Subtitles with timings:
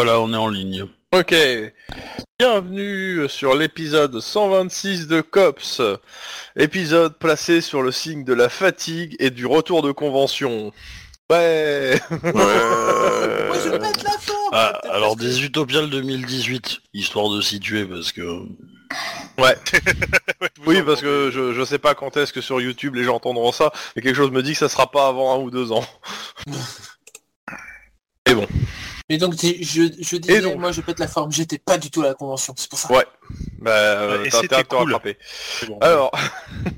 [0.00, 0.84] Voilà, on est en ligne.
[1.12, 1.34] Ok.
[2.38, 5.82] Bienvenue sur l'épisode 126 de Cops.
[6.54, 10.72] Épisode placé sur le signe de la fatigue et du retour de convention.
[11.32, 12.00] Ouais.
[12.12, 18.22] Moi je pète la forme Ah, alors 18 Opial 2018, histoire de situer parce que...
[19.36, 19.56] Ouais.
[20.64, 23.50] Oui, parce que je, je sais pas quand est-ce que sur YouTube les gens entendront
[23.50, 25.84] ça, mais quelque chose me dit que ça sera pas avant un ou deux ans.
[29.10, 32.02] Et donc je, je disais, donc moi je pète la forme, j'étais pas du tout
[32.02, 32.92] à la convention, c'est pour ça.
[32.92, 33.06] Ouais.
[33.58, 34.94] Bah, euh, Et t'as cool.
[35.66, 35.78] bon.
[35.80, 36.12] Alors,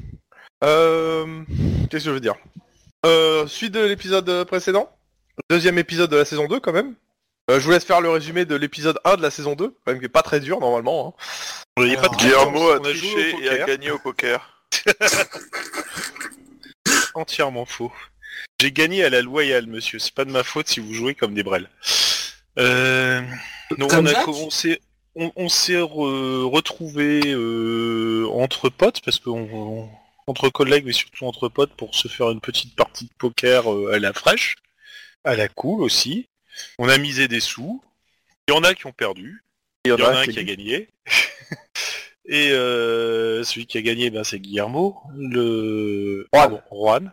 [0.64, 1.42] euh,
[1.90, 2.36] qu'est-ce que je veux dire?
[3.04, 4.90] Euh, Suite de l'épisode précédent,
[5.50, 6.94] deuxième épisode de la saison 2 quand même.
[7.50, 9.92] Euh, je vous laisse faire le résumé de l'épisode 1 de la saison 2, quand
[9.92, 11.16] même qui est pas très dur normalement.
[11.18, 11.22] hein.
[11.78, 14.62] Il n'y a pas de Guillermo a triché et a gagné au poker.
[17.14, 17.92] Entièrement faux.
[18.60, 19.98] J'ai gagné à la loyale, monsieur.
[19.98, 21.68] C'est pas de ma faute si vous jouez comme des brels.
[22.58, 23.22] Euh...
[23.78, 24.80] Donc Comme on a Jacques commencé,
[25.14, 29.88] on, on s'est re- retrouvés euh, entre potes parce qu'on on-
[30.26, 33.92] entre collègues mais surtout entre potes pour se faire une petite partie de poker euh,
[33.94, 34.56] à la fraîche,
[35.24, 36.28] à la cool aussi.
[36.78, 37.82] On a misé des sous.
[38.48, 39.42] Il y en a qui ont perdu.
[39.84, 40.88] Il y en a un qui- a gagné.
[42.26, 47.12] Et euh, celui qui a gagné, ben, c'est Guillermo, le Pardon, Juan.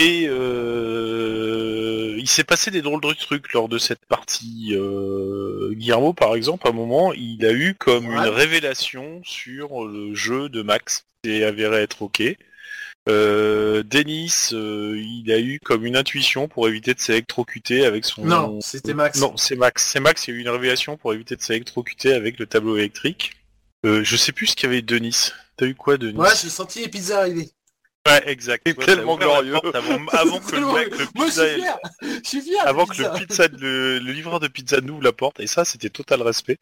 [0.00, 4.70] Et euh, il s'est passé des drôles de trucs lors de cette partie.
[4.72, 8.14] Euh, Guillermo, par exemple, à un moment, il a eu comme Ouais.
[8.16, 11.04] une révélation sur le jeu de Max.
[11.26, 12.22] Et avéré être ok.
[13.08, 18.24] Euh, Denis, euh, il a eu comme une intuition pour éviter de s'électrocuter avec son.
[18.24, 19.18] Non, c'était Max.
[19.20, 19.86] Non, c'est Max.
[19.86, 22.76] C'est Max, il y a eu une révélation pour éviter de s'électrocuter avec le tableau
[22.76, 23.32] électrique.
[23.86, 25.30] Euh, je sais plus ce qu'il y avait Denis.
[25.56, 27.50] T'as eu quoi, Denis Moi j'ai senti les pizzas arriver.
[28.06, 28.66] Ouais, exact.
[28.66, 29.54] Ouais, tellement glorieux.
[29.72, 31.78] Avant, avant que le mec, le Moi je pizza, suis fier
[32.22, 33.18] Je suis fier avant des que le pizzas.
[33.18, 36.58] pizza, le, le livreur de pizza nous ouvre la porte, et ça, c'était total respect.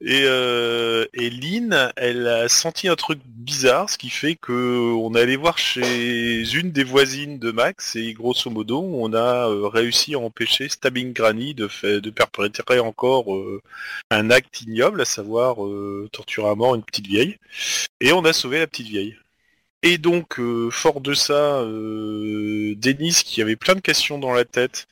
[0.00, 4.52] Et, euh, et Lynn, elle a senti un truc bizarre, ce qui fait que
[4.92, 9.48] on est allé voir chez une des voisines de Max, et grosso modo, on a
[9.48, 13.62] euh, réussi à empêcher Stabbing Granny de, fait, de perpétrer encore euh,
[14.10, 17.38] un acte ignoble, à savoir euh, torturer à mort une petite vieille.
[18.00, 19.16] Et on a sauvé la petite vieille.
[19.82, 24.44] Et donc, euh, fort de ça, euh, Denis, qui avait plein de questions dans la
[24.44, 24.86] tête,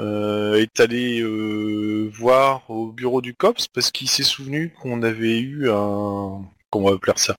[0.00, 5.38] euh, est allé euh, voir au bureau du COPS parce qu'il s'est souvenu qu'on avait
[5.38, 6.42] eu un...
[6.70, 7.36] Comment on va appeler ça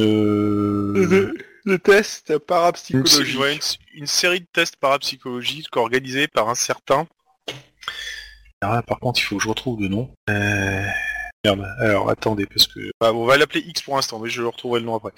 [0.00, 1.32] Le,
[1.64, 3.38] le test une, parapsychologique.
[3.40, 7.06] ouais, une- une série de tests parapsychologiques organisés par un certain...
[8.62, 10.10] Là, par contre, il faut que je retrouve le nom.
[10.30, 10.86] Euh,
[11.54, 12.90] Merde, alors attendez, parce que...
[13.00, 15.12] Ah, on va l'appeler X pour l'instant, mais je le retrouverai le nom après.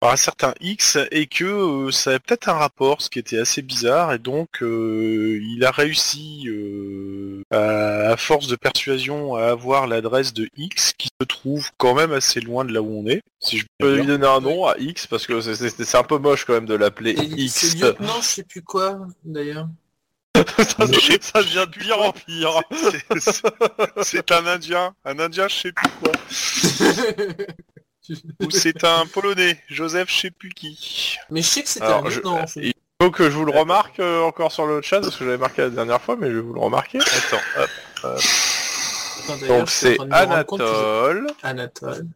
[0.00, 3.38] Par un certain X, et que euh, ça avait peut-être un rapport, ce qui était
[3.38, 9.46] assez bizarre, et donc euh, il a réussi, euh, à, à force de persuasion, à
[9.46, 13.06] avoir l'adresse de X, qui se trouve quand même assez loin de là où on
[13.08, 16.18] est, si je peux lui donner un nom à X parce que c'est- un peu
[16.18, 17.52] moche quand même de l'appeler X.
[17.54, 19.68] C'est lieutenant, je sais plus quoi d'ailleurs.
[20.46, 20.64] Ça,
[21.20, 22.60] ça devient de pire en pire.
[24.02, 26.12] C'est- un Indien, un Indien je sais plus quoi.
[28.40, 31.16] Ou c'est un Polonais, Joseph je sais plus qui.
[31.30, 32.44] Mais je sais que c'était un je- lieutenant.
[32.56, 35.38] Il faut que je vous le remarque euh, encore sur le chat parce que j'avais
[35.38, 36.98] marqué la dernière fois, mais je vais vous le remarquer.
[36.98, 37.70] Attends, hop.
[38.04, 42.06] Attends, d'ailleurs, Donc c'est compte Anatole Anatole.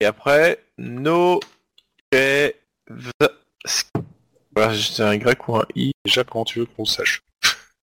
[0.00, 1.40] et après No
[4.54, 5.92] Voilà, c'est un Y ou un I.
[6.04, 7.22] Déjà comment tu veux qu'on le sache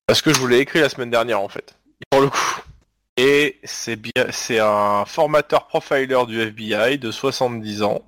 [0.10, 1.76] Parce que je vous l'ai écrit la semaine dernière en fait.
[2.10, 2.62] Pour le coup.
[3.16, 8.02] Et c'est bien, c'est un formateur profiler du FBI de 70 ans.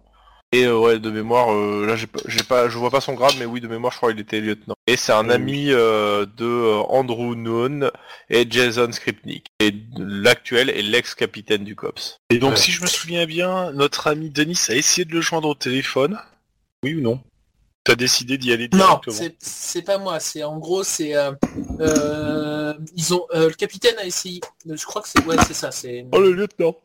[0.51, 3.45] Et euh, ouais, de mémoire, euh, là j'ai pas, je vois pas son grade, mais
[3.45, 4.73] oui, de mémoire, je crois qu'il était lieutenant.
[4.87, 7.91] Et c'est un ami euh, de euh, Andrew Noon
[8.31, 9.45] et Jason Skripnik.
[9.59, 12.17] Et l'actuel est l'ex-capitaine du COPS.
[12.31, 15.49] Et donc si je me souviens bien, notre ami Denis a essayé de le joindre
[15.49, 16.17] au téléphone.
[16.83, 17.21] Oui ou non?
[17.83, 20.19] T'as décidé d'y aller Non, directement c'est- c'est pas moi.
[20.19, 21.31] C'est en gros, c'est euh,
[21.79, 24.39] euh, ils ont euh, le capitaine a essayé.
[24.65, 25.71] Je crois que c'est ouais, c'est ça.
[25.71, 26.75] C'est Oh le lieutenant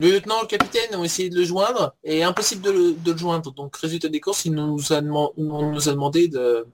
[0.00, 3.18] le lieutenant, le capitaine ont essayé de le joindre et impossible de le, de le
[3.18, 3.50] joindre.
[3.52, 6.66] Donc résultat des courses, il nous a, on nous a demandé de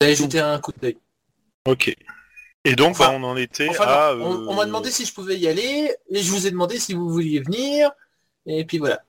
[0.00, 0.98] d'aller jeter un coup d'œil.
[1.68, 1.94] Ok.
[2.64, 4.14] Et donc Enfin- bah, on en était Enfin, à...
[4.16, 6.80] non, on, on m'a demandé si je pouvais y aller et je vous ai demandé
[6.80, 7.92] si vous vouliez venir.
[8.44, 9.02] Et puis voilà.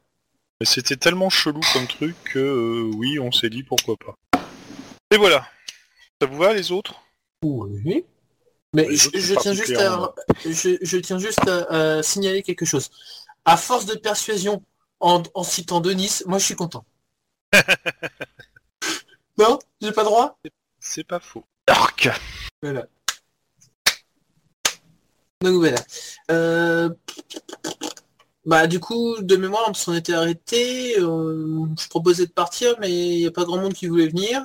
[0.59, 4.15] Mais C'était tellement chelou comme truc que euh, oui, on s'est dit pourquoi pas.
[5.11, 5.47] Et voilà.
[6.21, 7.01] Ça vous va les autres?
[7.43, 8.05] Oui.
[8.73, 10.13] Mais Les je, tiens juste à,
[10.45, 12.89] je, je tiens juste à, à signaler quelque chose.
[13.45, 14.61] À force de persuasion
[14.99, 16.85] en, en citant Denis, moi je suis content.
[19.37, 19.59] non?
[19.81, 20.37] J'ai pas droit?
[20.79, 21.45] C'est pas faux.
[21.67, 22.09] Dark
[22.61, 22.85] Voilà.
[25.41, 25.79] Donc voilà.
[26.31, 26.89] Euh,
[28.49, 30.97] Bah du coup, de mémoire, on s'en était arrêté.
[30.99, 34.43] euh, Je proposais de partir, mais il n'y a pas grand monde qui voulait venir.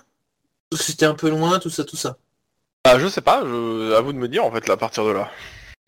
[0.68, 2.18] Parce que C'était un peu loin, tout ça, tout ça.
[2.84, 3.94] Ah, je sais pas, je...
[3.94, 5.30] à vous de me dire en fait là, à partir de là.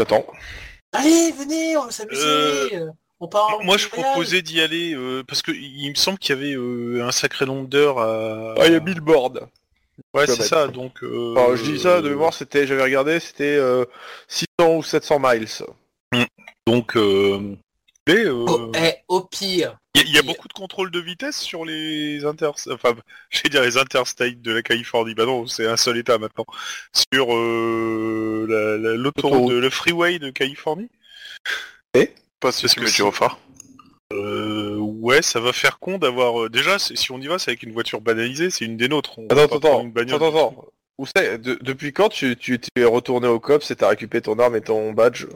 [0.00, 0.24] J'attends.
[0.92, 2.80] Allez, venez, on va s'amuser.
[3.20, 6.34] On part en Moi, je proposais d'y aller euh, parce que il me semble qu'il
[6.34, 8.54] y avait euh, un sacré nombre d'heures à.
[8.58, 9.46] Ah, il y a Billboard.
[10.14, 10.68] Ouais, c'est ça.
[10.68, 11.02] Donc.
[11.02, 13.84] euh, Enfin, je dis ça de mémoire, c'était, j'avais regardé, c'était euh,
[14.28, 14.46] 600
[14.76, 15.48] ou 700 miles.
[16.66, 16.96] Donc.
[16.96, 17.56] Euh...
[18.08, 19.78] euh, Oh, eh, au pire.
[19.94, 22.50] Il y, a- il y a Et- beaucoup de contrôles de vitesse sur les inter,
[22.70, 22.94] enfin,
[23.30, 25.14] je vais dire les interstates de la Californie.
[25.14, 26.46] Bah non, c'est un seul état maintenant.
[27.12, 30.88] Sur euh, la- la- l'autoroute, le freeway de Californie.
[32.38, 33.38] Pas mets si- du refard.
[34.12, 36.42] Euh, ouais, ça va faire con d'avoir.
[36.44, 39.18] euh, déjà, si on y va, c'est avec une voiture banalisée, c'est une des nôtres.
[39.18, 40.16] On Attends, pas attends, prendre une bagnole.
[40.16, 40.64] attends, attends.
[40.98, 41.38] Où c'est?
[41.38, 44.54] De- Depuis quand tu, tu, tu es retourné au COPS et t'as récupéré ton arme
[44.56, 45.26] et ton badge?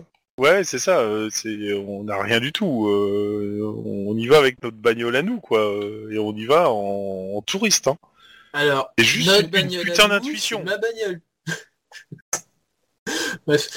[0.41, 1.01] Ouais, c'est ça.
[1.01, 2.89] euh, c'est, on n'a rien du tout.
[2.89, 5.59] euh, on y va avec notre bagnole à nous, quoi.
[5.61, 7.89] euh, Et on y va en, en touriste.
[7.89, 7.99] Hein.
[8.55, 10.65] Alors, C'est juste notre une, bagnole putain d'intuition.
[10.65, 11.21] Ma bagnole.
[13.47, 13.69] Bref.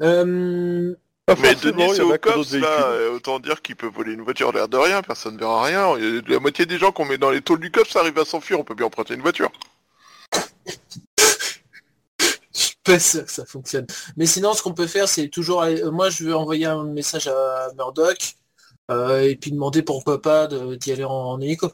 [0.00, 0.94] Euh,
[1.40, 5.02] Mais Denis, au COPS, là, autant dire qu'il peut voler une voiture l'air de rien,
[5.02, 5.96] personne ne verra rien.
[6.28, 8.60] La moitié des gens qu'on met dans les tôles du COPS ça arrive à s'enfuir,
[8.60, 9.50] on peut bien emprunter une voiture.
[12.84, 13.86] Pas sûr que ça fonctionne.
[14.16, 15.62] Mais sinon, ce qu'on peut faire, c'est toujours...
[15.62, 18.34] aller- euh, Moi, je vais envoyer un message à Murdoch
[18.90, 21.70] euh, et puis demander pourquoi pas d'y aller en, en hélico.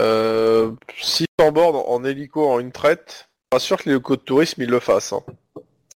[0.00, 0.70] Euh,
[1.00, 3.28] 600 bornes en hélico en une traite.
[3.50, 5.12] Pas sûr que les locaux de tourisme ils le fassent.
[5.12, 5.22] Hein.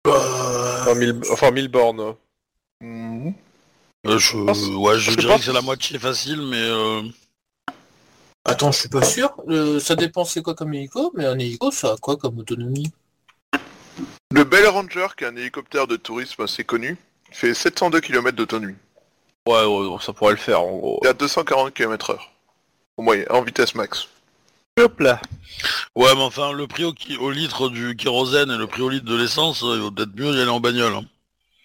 [0.07, 2.15] Enfin, 1000, enfin 1000 bornes.
[2.85, 7.03] Euh, je, ouais, je je dirais pense- que c'est la moitié facile, mais euh,
[8.45, 9.35] Attends, je suis pas sûr.
[9.49, 12.91] Euh, ça dépend c'est quoi comme hélico, mais un hélico, ça a quoi comme autonomie?
[14.31, 16.99] Le Bell Ranger, qui est un hélicoptère de tourisme assez connu,
[17.31, 18.77] fait 702 km d'autonomie.
[19.47, 21.01] Ouais, ouais, ça pourrait le faire en gros.
[21.05, 22.31] Et à 240 km heure.
[22.99, 24.09] Au moyen, en vitesse max.
[24.79, 25.21] Hop là.
[25.97, 29.17] ouais, mais enfin, le prix au, litre du kérosène et le prix au litre de
[29.17, 30.93] l'essence, euh, il vaut peut-être mieux d'y aller en bagnole.
[30.95, 31.05] hein.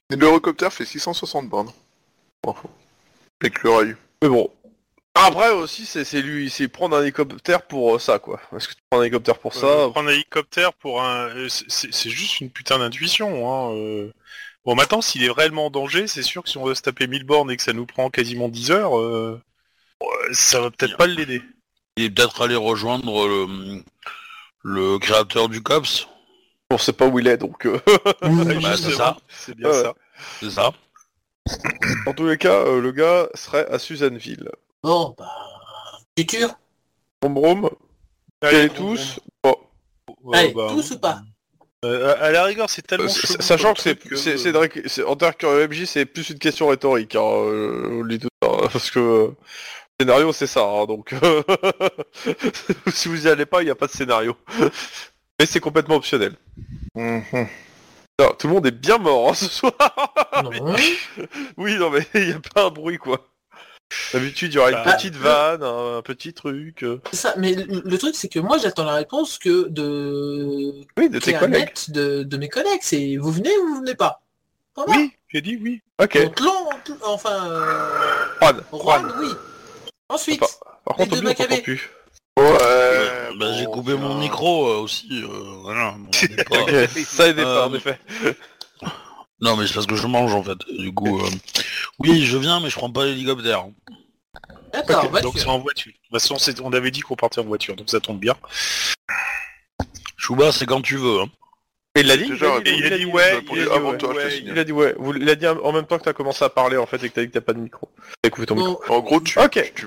[0.10, 1.72] Et l'Eurocopter fait 660 bornes.
[2.44, 2.56] Bon.
[3.42, 3.96] Avec l'oreille.
[4.22, 4.50] Mais bon.
[5.26, 8.40] Après aussi, c'est c'est lui, c'est prendre un hélicoptère pour euh, ça quoi.
[8.56, 11.48] Est-ce que tu prends un hélicoptère pour ça Euh, prendre un hélicoptère pour un, euh,
[11.50, 13.50] c'est- juste une putain d'intuition.
[13.52, 13.76] Hein.
[13.76, 14.12] euh.
[14.66, 17.08] Bon, maintenant, s'il est réellement en danger, c'est sûr que si on veut se taper
[17.08, 19.42] 1000 bornes et que ça nous prend quasiment 10 heures, euh,
[20.32, 21.42] ça va peut-être pas l'aider.
[21.98, 23.84] Et peut-être aller rejoindre le,
[24.64, 26.08] le créateur du COPS.
[26.72, 27.66] On sait pas où il est donc.
[27.66, 27.78] euh,
[28.22, 29.82] Bah, c'est ça, C'est bien Ouais.
[29.84, 29.94] ça.
[30.40, 30.72] c'est ça.
[32.08, 34.50] en tous les cas, euh, le gars serait à Suzanneville.
[34.84, 35.30] Bon, bah...
[36.18, 36.50] Futur
[37.22, 37.70] Brom brom.
[38.42, 39.20] Allez, tous.
[39.44, 39.56] Bon.
[40.24, 41.22] Ouais, Allez, bah, tous ou pas
[41.86, 44.88] euh, à à la rigueur, c'est tellement Euh, chelou Sachant que c'est, truc c'est, Cédric-
[44.88, 48.20] c'est- en tant que MJ, c'est plus une question rhétorique, hein, euh, on le dit
[48.20, 49.36] tout ça, hein, parce que euh, le
[50.06, 51.44] scénario c'est ça, hein, donc euh,
[52.94, 54.38] si vous y allez pas, il n'y a pas de scénario.
[55.40, 56.36] Mais c'est complètement optionnel.
[56.96, 57.48] Mhm.
[58.20, 59.74] Non, tout le monde est bien mort hein, ce soir.
[60.42, 60.76] Non.
[61.58, 63.28] oui, non mais il n'y a pas un bruit quoi.
[64.14, 66.84] D'habitude, il y aura une Bah, petite vanne, un, un petit truc.
[66.84, 67.00] euh.
[67.12, 71.20] C'est ça, mais le, truc c'est que moi j'attends la réponse que de Oui, de
[71.20, 71.72] tes collègues.
[71.90, 72.82] de, de mes collègues.
[72.82, 74.22] C'est vous venez ou vous venez pas?
[74.76, 74.94] Voilà.
[74.98, 75.82] Oui, j'ai dit oui.
[76.02, 76.18] Ok.
[76.22, 76.70] Donc Long,
[77.06, 78.62] enfin euh, Juan.
[78.72, 79.14] Juan, Juan.
[79.22, 79.28] oui.
[80.10, 80.50] Ensuite, Par,
[80.86, 81.90] par Les contre, deux on plus.
[82.40, 82.58] Ouais.
[83.40, 85.08] Bah, j'ai coupé mon micro euh, aussi.
[85.24, 85.28] euh,
[85.62, 85.96] voilà,
[86.50, 88.00] pas- ça aidait pas en effet.
[89.42, 90.58] Non, mais c'est parce que je mange en fait.
[90.80, 91.30] Du coup, euh,
[92.00, 93.66] oui, je viens, mais je prends pas l'hélicoptère.
[94.74, 95.10] D'accord.
[95.22, 95.92] Donc c'est en voiture.
[95.92, 98.36] De toute façon, c'est- on avait dit qu'on partait en voiture, donc ça tombe bien.
[100.18, 101.22] Chouba, c'est quand tu veux.
[101.22, 101.30] Hein.
[101.96, 104.58] Et il l'a dit, il a dit, ouais, il a dit avant ouais, toi, il
[104.58, 106.78] a dit ouais, Vous- il a dit en même temps que t'as commencé à parler
[106.78, 107.88] en fait et que t'as dit que t'as pas de micro.
[108.22, 108.82] T'as coupé ton micro.
[108.90, 109.38] En gros, tu,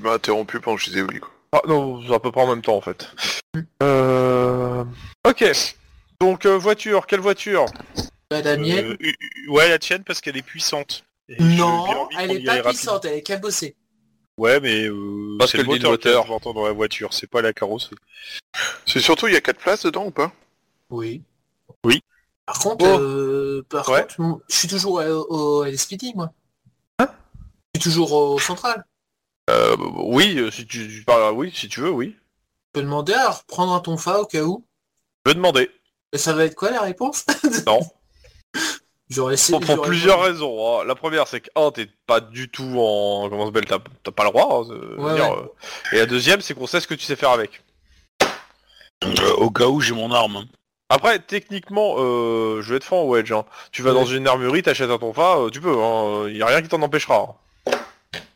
[0.01, 1.19] m'as interrompu pendant que je disais oui.
[1.19, 1.31] Quoi.
[1.53, 3.11] Ah non, c'est à peu près en même temps en fait.
[3.83, 4.85] Euh...
[5.27, 5.45] Ok.
[6.21, 7.67] Donc euh, voiture, quelle voiture?
[8.31, 8.97] Bah, la mienne.
[9.03, 9.13] Euh,
[9.49, 11.05] ouais, la tienne parce qu'elle est puissante.
[11.29, 13.75] Et non, elle est pas puissante, elle est cabossée.
[14.39, 17.97] Ouais, mais euh, Parce c'est que le moteur, dans la voiture, c'est pas la carrosserie.
[18.87, 20.33] C'est surtout, il y a 4 places dedans ou pas?
[20.91, 21.23] Oui.
[21.85, 22.01] Oui.
[22.45, 22.99] Par contre, Oh.
[23.01, 24.03] euh, par Ouais.
[24.03, 26.33] contre, m- je suis toujours au, au LSPD, moi.
[26.99, 27.09] Hein?
[27.75, 28.85] Je suis toujours au central.
[29.51, 32.15] euh, Oui, euh, si tu, tu parles, oui, si tu veux, oui.
[32.19, 34.67] Je peux demander à reprendre un tonfa au cas où.
[35.25, 35.71] Je vais demander.
[36.13, 37.25] Et ça va être quoi la réponse?
[37.67, 37.81] Non.
[39.09, 39.59] J'aurais essayé.
[39.61, 40.81] Pour, plusieurs raisons.
[40.81, 40.85] hein.
[40.85, 44.11] La première, c'est que un, t'es pas du tout en comment ça s'appelle, t'as t'as
[44.11, 44.65] pas le droit.
[44.65, 45.37] hein, de Ouais, dire, ouais.
[45.37, 45.95] euh.
[45.95, 47.63] Et la deuxième, c'est qu'on sait ce que tu sais faire avec.
[49.05, 50.37] Euh, au cas où j'ai mon arme.
[50.37, 50.45] hein.
[50.89, 53.31] Après, techniquement, euh, je vais être franc, Wedge.
[53.33, 53.45] hein.
[53.73, 53.97] Tu vas Ouais.
[54.01, 55.77] dans une armurerie, t'achètes un tonfa, euh, tu peux.
[56.29, 57.37] Il y a rien qui t'en empêchera.
[57.69, 57.73] hein.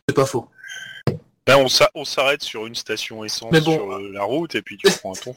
[0.09, 0.49] C'est pas faux.
[1.47, 3.75] Ben, on s'a- on s'arrête sur une station essence bon.
[3.75, 5.35] sur euh, la route et puis tu prends un ton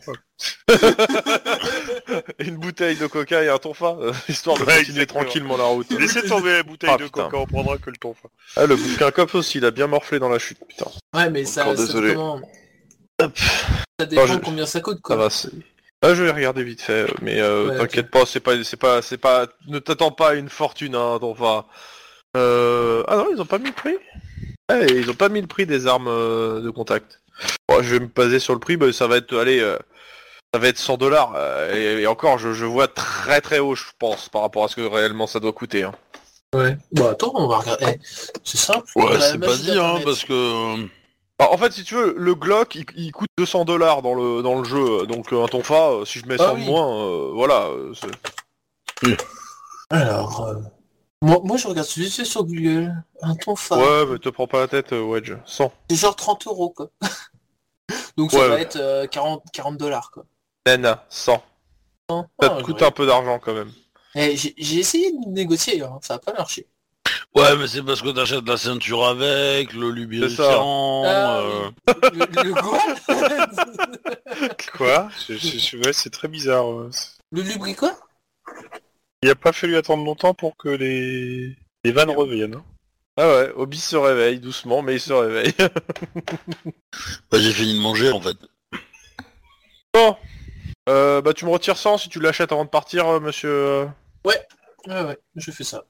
[2.39, 5.21] Une bouteille de coca et un tonfa, euh, histoire de Ouais, continuer exactement.
[5.23, 5.89] tranquillement la route.
[5.91, 7.23] Laissez tomber la bouteille Ah, de putain.
[7.25, 8.15] coca, on prendra que le ton
[8.55, 10.85] Ah, le bouquin cop aussi, il a bien morflé dans la chute, putain.
[11.15, 12.13] Ouais, mais ça, Encore ça, désolé.
[12.15, 12.41] comment-
[13.19, 15.15] ça dépend Non, je- combien ça coûte, Ça quoi.
[15.15, 15.49] va, c'est...
[16.01, 18.75] Ah, je vais regarder vite fait, euh, mais euh, Ouais, t'inquiète pas, c'est pas, c'est
[18.77, 21.65] pas, c'est pas, ne t'attends pas à une fortune, hein, tonfa.
[22.35, 23.03] Euh...
[23.07, 23.95] Ah non, ils ont pas mis le prix?
[24.81, 27.21] Ils ont pas mis le prix des armes euh, de contact.
[27.67, 29.77] Bon, je vais me baser sur le prix, bah, ça va être, allez, euh,
[30.53, 31.33] ça va être 100 dollars.
[31.73, 34.75] et, et encore, je, je vois très très haut, je pense, par rapport à ce
[34.75, 35.83] que réellement ça doit coûter.
[35.83, 35.93] Hein.
[36.53, 36.77] Ouais.
[36.91, 37.85] Bon, attends, on va regarder.
[37.89, 37.99] Eh,
[38.43, 38.85] c'est simple.
[38.95, 40.33] Ouais, c'est pas dit, hein, parce que...
[40.33, 40.85] euh,
[41.39, 44.43] Bah, en fait, si tu veux, le Glock, il, il coûte 200 dollars dans le,
[44.43, 46.63] dans le jeu, donc euh, un tonfa, euh, si je mets 100 Ah oui.
[46.65, 47.69] moins, euh, voilà.
[47.69, 49.15] euh,
[49.89, 50.55] Alors, euh,
[51.23, 52.93] moi, moi, je regarde juste sur Google.
[53.21, 53.77] Un tonfa.
[53.77, 55.33] Ouais, mais te prends pas la tête, euh, Wedge.
[55.45, 55.71] 100.
[55.89, 56.89] C'est genre 30 euros, quoi.
[58.17, 58.61] Donc ça Ouais, va ouais.
[58.61, 60.25] être euh, 40, 40 dollars, quoi.
[60.65, 61.41] Nana, 100.
[62.09, 63.71] Ça Ah, te coûte un peu d'argent quand même.
[64.15, 66.67] Eh, J'ai j'ai essayé de négocier, hein, ça a pas marché.
[67.35, 71.03] Ouais, mais c'est parce que t'achètes la ceinture avec, le lubrifiant...
[71.05, 71.69] Ah, euh,
[72.13, 72.79] Le, le quoi
[74.77, 75.09] Quoi?
[75.27, 76.65] Je- je- je- ouais, C'est très bizarre.
[77.31, 77.95] Le lubri quoi?
[79.23, 82.55] Il a pas fallu attendre longtemps pour que les, les vannes reviennent.
[82.55, 82.65] hein.
[83.15, 85.53] Ah ouais, Obi se réveille doucement, mais il se réveille.
[87.31, 88.35] Bah, j'ai fini de manger, en fait.
[89.93, 90.15] bon.
[90.89, 93.49] Euh, bah tu me retires 100 si tu l'achètes avant de partir, euh, monsieur...
[93.49, 93.85] euh.
[94.25, 94.35] Ouais,
[94.87, 95.85] ouais, je fais ça.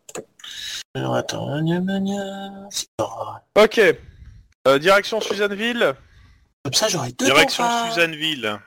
[0.94, 2.68] Alors attends, gna, gna, gna.
[2.70, 3.82] C'est pas- Ok.
[4.68, 5.96] Euh, direction Suzanneville.
[6.64, 7.64] Comme ça j'aurai deux Direction.
[7.90, 8.60] Suzanneville.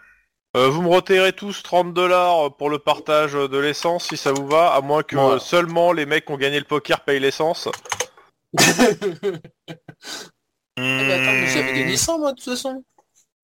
[0.57, 4.47] Euh, vous me retirez tous 30 dollars pour le partage de l'essence si ça vous
[4.47, 5.39] va, à moins que Voilà.
[5.39, 7.69] seulement les mecs qui ont gagné le poker payent l'essence.
[10.79, 12.85] Eh ben, attends, mais j'avais gagné 100 moi de toute façon.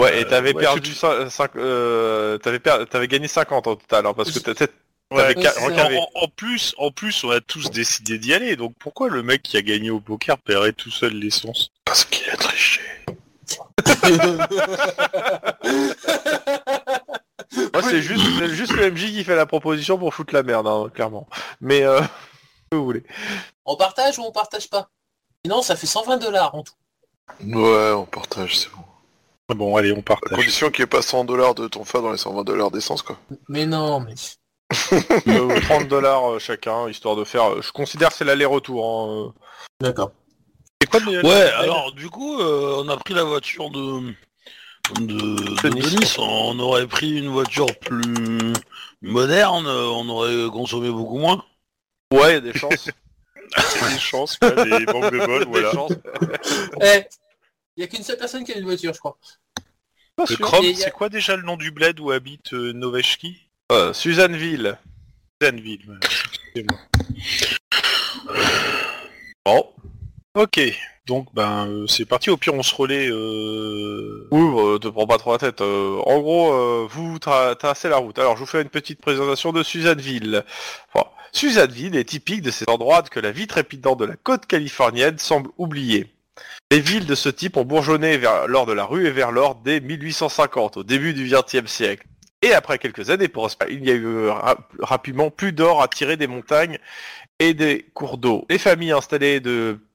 [0.03, 3.75] Ouais, et t'avais ouais, perdu tu- cin- cinq- euh, t'avais per- t'avais gagné 50 au
[3.77, 4.75] total, hein, parce que t'as peut-être
[5.11, 5.97] Ouais, T'avais ca- c'est- recavé.
[5.97, 8.57] En, en- en plus, en plus, on a tous décidé d'y aller.
[8.57, 11.71] Donc pourquoi le mec qui a gagné au poker paierait tout seul l'essence?
[11.87, 12.83] Parce qu'il a triché.
[17.83, 21.29] C'est juste, juste le MJ qui fait la proposition pour foutre la merde, hein, clairement.
[21.61, 22.01] Mais, euh,
[22.73, 23.03] vous voulez.
[23.65, 24.89] on partage ou on partage pas?
[25.45, 26.75] Sinon ça fait 120 dollars en tout.
[27.45, 28.83] Ouais, on partage, c'est bon.
[29.49, 30.39] Ah Bon, allez, on À partage.
[30.39, 33.03] condition qu'il n'y ait pas 100 dollars de ton fa dans les 120 dollars d'essence,
[33.03, 33.19] quoi.
[33.49, 34.15] Mais non, mais...
[35.29, 37.45] Euh, 30 dollars chacun, histoire de faire...
[37.53, 38.85] euh, Je considère que c'est l'aller-retour.
[38.87, 39.35] hein,
[39.81, 40.13] D'accord.
[40.95, 44.13] Ouais, alors, du coup, euh, on a pris la voiture de...
[45.01, 46.15] De, de Denis.
[46.19, 48.53] On aurait pris une voiture plus
[49.01, 51.45] moderne, on aurait consommé beaucoup moins.
[52.13, 52.89] Ouais, y a des chances.
[53.91, 55.73] des chances, quoi, des banques de bol, Des voilà.
[55.73, 55.93] chances.
[56.83, 57.03] Eh,
[57.77, 59.17] y a qu'une seule personne qui a une voiture, je crois.
[60.19, 60.37] Le.
[60.37, 62.73] Chrome, a- c'est quoi déjà le nom du bled où habite euh,
[63.73, 64.79] Euh, Suzanneville.
[65.41, 66.01] Voilà.
[66.55, 66.79] Excusez-moi.
[69.45, 69.73] Bon.
[70.35, 70.61] Ok,
[71.07, 72.31] donc ben euh, c'est parti.
[72.31, 73.09] Au pire, on se relaie.
[73.11, 74.29] Euh...
[74.31, 75.61] Ouvre, te prends pas trop la tête.
[75.61, 78.19] euh, en gros, euh, vous tra- tracez la route.
[78.19, 80.45] Alors, je vous fais une petite présentation de Suzanneville.
[81.33, 85.51] Suzanneville est typique de cet endroit que la vie trépidante de la côte californienne semble
[85.59, 86.13] oublier.
[86.71, 89.57] Les villes de ce type ont bourgeonné vers, lors de la rue et vers l'or
[89.57, 92.07] dès 1850, au début du XXe siècle.
[92.43, 96.17] Et après quelques années prospères, il y a eu rap- rapidement plus d'or à tirer
[96.17, 96.79] des montagnes
[97.39, 98.45] et des cours d'eau.
[98.51, 99.41] Les familles installées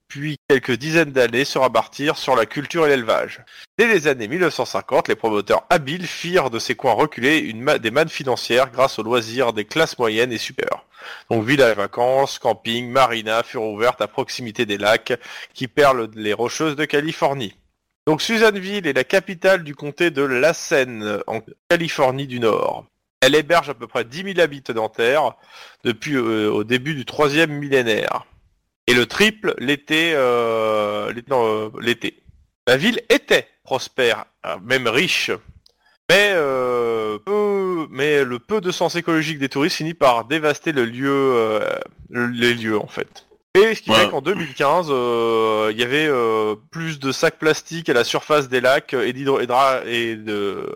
[0.10, 3.42] depuis quelques dizaines d'années se rabattirent sur la culture et l'élevage.
[3.78, 8.72] Dès les années 1950, les promoteurs habiles firent de ces coins reculés des mannes financières
[8.72, 10.86] grâce aux loisirs des classes moyennes et supérieures.
[11.30, 15.14] Donc villas et vacances, camping, marina furent ouvertes à proximité des lacs
[15.54, 17.56] qui perlent les rocheuses de Californie.
[18.06, 22.86] Donc Suzanneville est la capitale du comté de La Seine, en Californie du Nord.
[23.20, 25.36] Elle héberge à peu près 10 000 habitants terre
[25.84, 28.26] depuis euh, au début du troisième millénaire.
[28.88, 32.24] Et le triple l'été, euh, l'été- euh, l'été.
[32.68, 35.30] La ville était prospère, euh, même riche,
[36.10, 40.86] mais, euh, peu- mais le peu de sens écologique des touristes finit par dévaster le
[40.86, 41.60] lieu, euh,
[42.10, 43.26] le- les lieux en fait.
[43.56, 43.98] Et ce qui Ouais.
[43.98, 46.10] fait qu'en 2015, euh, il y avait
[46.72, 49.14] plus de sacs plastiques à la surface des lacs et, et
[49.48, 50.74] dra- et de,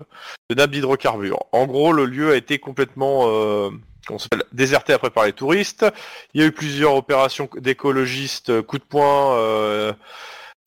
[0.50, 1.44] de nappes d'hydrocarbures.
[1.52, 3.72] En gros, le lieu a été complètement
[4.08, 5.86] ça s'appelle, déserté après par les touristes.
[6.34, 9.94] Il y a eu plusieurs opérations d'écologistes euh, coup de poing euh,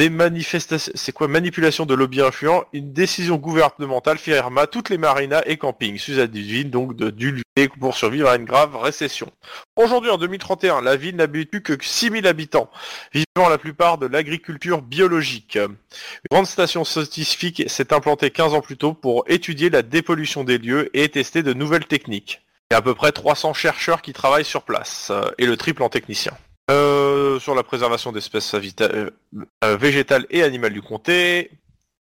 [0.01, 5.43] des manifestations, c'est quoi manipulation de lobby influents, une décision gouvernementale firma toutes les marinas
[5.47, 5.99] et campings.
[5.99, 9.31] Suzanne Ville donc de dû lutter pour survivre à une grave récession.
[9.77, 12.71] Aujourd'hui, en 2031, la ville n'habite plus que 6000 habitants,
[13.13, 15.57] vivant la plupart de l'agriculture biologique.
[15.57, 15.77] Une
[16.29, 20.91] grande station scientifique s'est implantée 15 ans plus tôt pour étudier la dépollution des lieux
[20.93, 22.41] et tester de nouvelles techniques.
[22.75, 25.85] Y a à peu près 300 chercheurs qui travaillent sur place, euh, et le triple
[25.85, 26.33] en techniciens.
[26.73, 29.11] Euh, sur la préservation d'espèces euh,
[29.77, 31.53] végétales et animales du comté.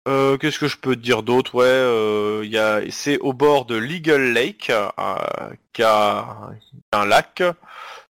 [0.07, 1.55] Euh, Qu'est-ce que je peux te dire d'autre?
[1.55, 4.87] Ouais, euh, il y a, c'est au bord de Legal Lake, euh,
[5.73, 6.25] qui a
[6.93, 7.43] un lac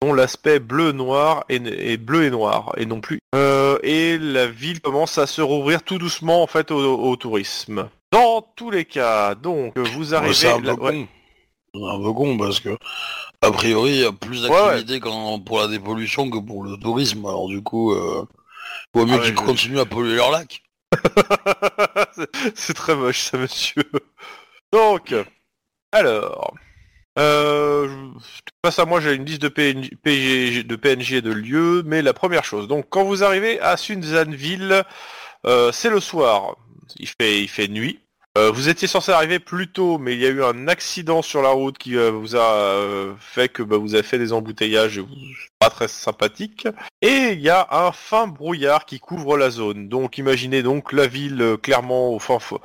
[0.01, 3.19] dont l'aspect bleu-noir est, est bleu et noir, et non plus.
[3.83, 7.89] Et la ville commence à se rouvrir tout doucement en fait au, au tourisme.
[8.13, 10.35] Dans tous les cas, donc vous Ouais, arrivez.
[10.35, 10.53] c'est
[11.75, 11.99] un là- peu ouais.
[11.99, 11.99] con.
[11.99, 12.77] C'est un peu con parce que,
[13.43, 14.51] a priori, il y a plus Ouais,
[15.01, 17.25] quand- pour la dépollution que pour le tourisme.
[17.27, 18.25] Alors du coup, euh,
[18.95, 20.63] vaut mieux Ah qu'ils je- continuent à polluer leur lac.
[22.55, 23.83] C'est- très moche ça, monsieur.
[24.73, 25.15] Donc,
[25.93, 26.55] alors,
[27.19, 27.89] euh,
[28.65, 32.13] face à moi, j'ai une liste de PNJ, PG de et de lieux, mais la
[32.13, 34.83] première chose, donc quand vous arrivez à Sunzanville,
[35.47, 36.57] euh, c'est le soir,
[36.99, 38.01] il fait, il fait nuit.
[38.37, 41.41] Euh, vous étiez censé arriver plus tôt, mais il y a eu un accident sur
[41.41, 44.99] la route qui euh, vous a euh, fait que bah, vous avez fait des embouteillages
[44.99, 45.15] et vous
[45.61, 46.67] pas très sympathique.
[47.01, 49.89] Et il y a un fin brouillard qui couvre la zone.
[49.89, 52.61] Donc imaginez donc la ville euh, clairement au fin, fo-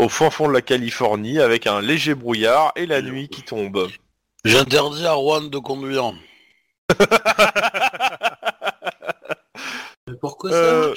[0.00, 3.90] au fin fond de la Californie avec un léger brouillard et la nuit qui tombe.
[4.46, 6.14] J'interdis à Juan de conduire.
[10.08, 10.94] Mais Pourquoi ça me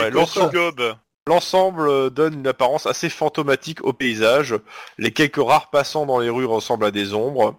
[0.00, 0.60] ouais, demande.
[0.74, 4.54] Hey, l'ensemble- euh, donne une apparence assez fantomatique au paysage.
[4.98, 7.54] Les quelques rares passants dans les rues ressemblent à des ombres.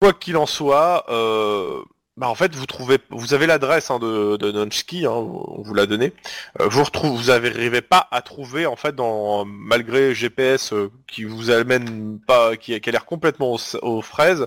[0.00, 1.82] Quoi qu'il en soit, euh,
[2.18, 6.12] bah fait vous trouvez, vous avez l'adresse hein, de, de hein, on vous l'a donné.
[6.60, 10.74] Euh, vous n'arrivez pas à trouver en fait dans malgré GPS
[11.06, 14.46] qui vous amène pas, qui, a l'air complètement aux, aux fraises.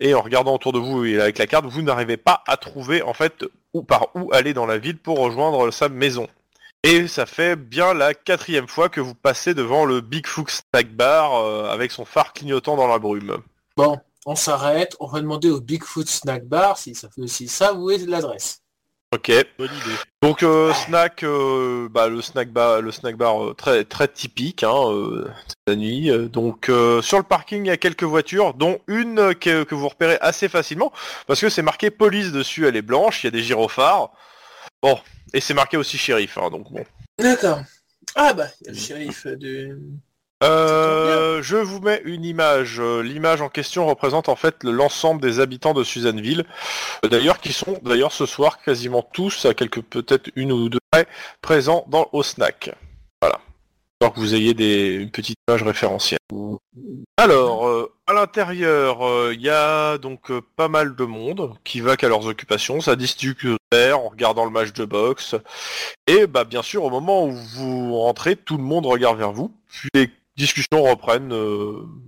[0.00, 3.02] Et en regardant autour de vous et avec la carte, vous n'arrivez pas à trouver
[3.02, 3.44] en fait
[3.74, 6.26] où par où aller dans la ville pour rejoindre sa maison.
[6.82, 10.94] Et ça fait bien la quatrième fois que vous passez devant le Big Fook Snack
[10.94, 13.38] Bar euh, avec son phare clignotant dans la brume.
[13.76, 17.74] Bon, on s'arrête, on va demander au Bigfoot Snack Bar si ça fait aussi ça,
[17.74, 18.62] où est l'adresse
[19.12, 19.32] Ok.
[19.58, 19.96] Bonne idée.
[20.22, 24.62] Donc euh, snack, euh, bah, le snack bar, le snack bar euh, très très typique,
[24.62, 25.28] hein, euh,
[25.66, 26.12] la nuit.
[26.28, 29.88] Donc euh, sur le parking, il y a quelques voitures, dont une que, que vous
[29.88, 30.92] repérez assez facilement
[31.26, 32.68] parce que c'est marqué police dessus.
[32.68, 34.12] Elle est blanche, il y a des gyrophares.
[34.82, 34.98] Bon,
[35.34, 36.38] et c'est marqué aussi shérif.
[36.38, 36.84] Hein, donc bon.
[37.18, 37.60] D'accord.
[38.14, 39.78] Ah bah, il y a le shérif de...
[40.42, 42.80] Euh, je vous mets une image.
[42.80, 46.46] Euh, L'image en question représente en fait le- l'ensemble des habitants de Suzanneville.
[47.04, 50.78] Euh, D'ailleurs, qui sont d'ailleurs ce soir quasiment tous, à quelques peut-être une ou deux
[50.90, 51.06] près,
[51.42, 52.70] présents dans au snack.
[53.20, 53.38] Voilà.
[54.00, 56.18] Alors que vous ayez des, une petite image référentielle.
[57.18, 61.80] Alors, euh, à l'intérieur, euh, il y a donc euh, pas mal de monde qui
[61.82, 62.80] va qu'à leurs occupations.
[62.80, 65.34] Ça discute en regardant le match de boxe.
[66.06, 69.52] Et bah bien sûr, au moment où vous rentrez, tout le monde regarde vers vous.
[69.68, 71.34] Puis les discussions reprennent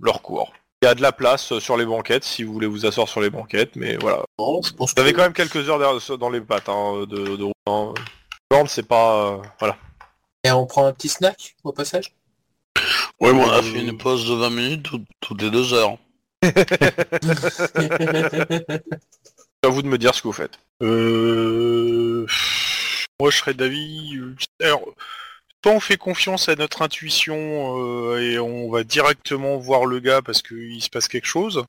[0.01, 0.51] leur cours.
[0.81, 3.21] Il y a de la place sur les banquettes si vous voulez vous asseoir sur
[3.21, 4.23] les banquettes, mais voilà.
[4.37, 7.37] Bon, je pense Vous avez quand même quelques heures derrière- dans les pattes hein, de,
[7.37, 7.45] de
[8.67, 9.41] c'est pas...
[9.59, 9.77] voilà.
[10.43, 12.13] Et on prend un petit snack au passage?
[13.19, 15.97] Ouais, mais on a fait une pause de 20 minutes tout- toutes les deux heures.
[16.43, 16.53] C'est
[19.63, 20.59] à vous de me dire ce que vous faites.
[20.81, 22.25] Euh...
[23.19, 24.17] Moi, je serais d'avis.
[24.17, 24.83] euh, Alors,
[25.63, 30.21] soit on fait confiance à notre intuition euh, et on va directement voir le gars
[30.21, 31.63] parce qu'il se passe quelque chose.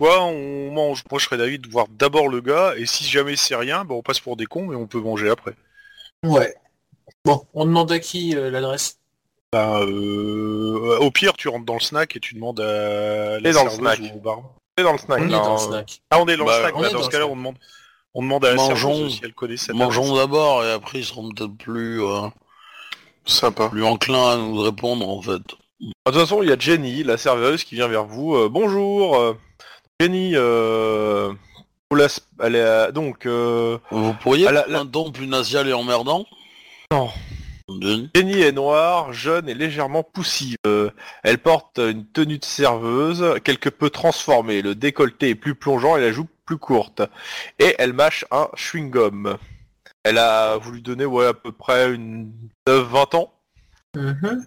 [0.00, 1.02] Soit on mange.
[1.10, 3.94] Moi, je serais d'avis de voir d'abord le gars et si jamais c'est rien, bah,
[3.94, 5.54] on passe pour des cons mais on peut manger après.
[6.24, 6.54] Ouais.
[7.24, 8.98] Bon, on demande à qui euh, l'adresse?
[9.52, 13.64] Bah, euh, au pire, tu rentres dans le snack et tu demandes à la dans
[13.64, 14.00] le snack.
[14.00, 14.38] ou au bar.
[14.78, 15.20] Dans le snack.
[15.20, 15.58] On est dans le hein.
[15.58, 16.02] snack.
[16.10, 16.76] Ah, on est dans Bah, le snack.
[16.76, 17.32] on bah, est dans dans ce le cas-là, snack.
[17.32, 17.56] on demande.
[18.14, 18.94] On demande à la Mangeons.
[18.94, 20.18] serveuse si elle connaît cette Mangeons adresse.
[20.18, 22.28] d'abord et après ils seront peut-être plus, euh,
[23.24, 23.68] Sympa.
[23.68, 25.40] plus enclins à nous répondre en fait.
[25.80, 28.34] De toute façon, il y a Jenny, la serveuse, qui vient vers vous.
[28.36, 29.16] Euh, bonjour.
[29.16, 29.34] euh,
[30.00, 31.32] Jenny, euh,
[32.40, 36.24] elle est, euh, donc, euh, Vous pourriez Ah, la- un ton plus national et emmerdant?
[36.92, 37.08] Non.
[37.80, 40.58] Jenny est noire, jeune et légèrement poussive.
[40.66, 40.90] Euh,
[41.22, 44.60] elle porte une tenue de serveuse, quelque peu transformée.
[44.60, 47.00] Le décolleté est plus plongeant et la joue plus courte.
[47.58, 49.38] Et elle mâche un chewing-gum.
[50.02, 52.30] Elle a voulu donner ouais, à peu près une
[52.66, 53.32] 9-20 ans.
[53.96, 54.46] Mhm.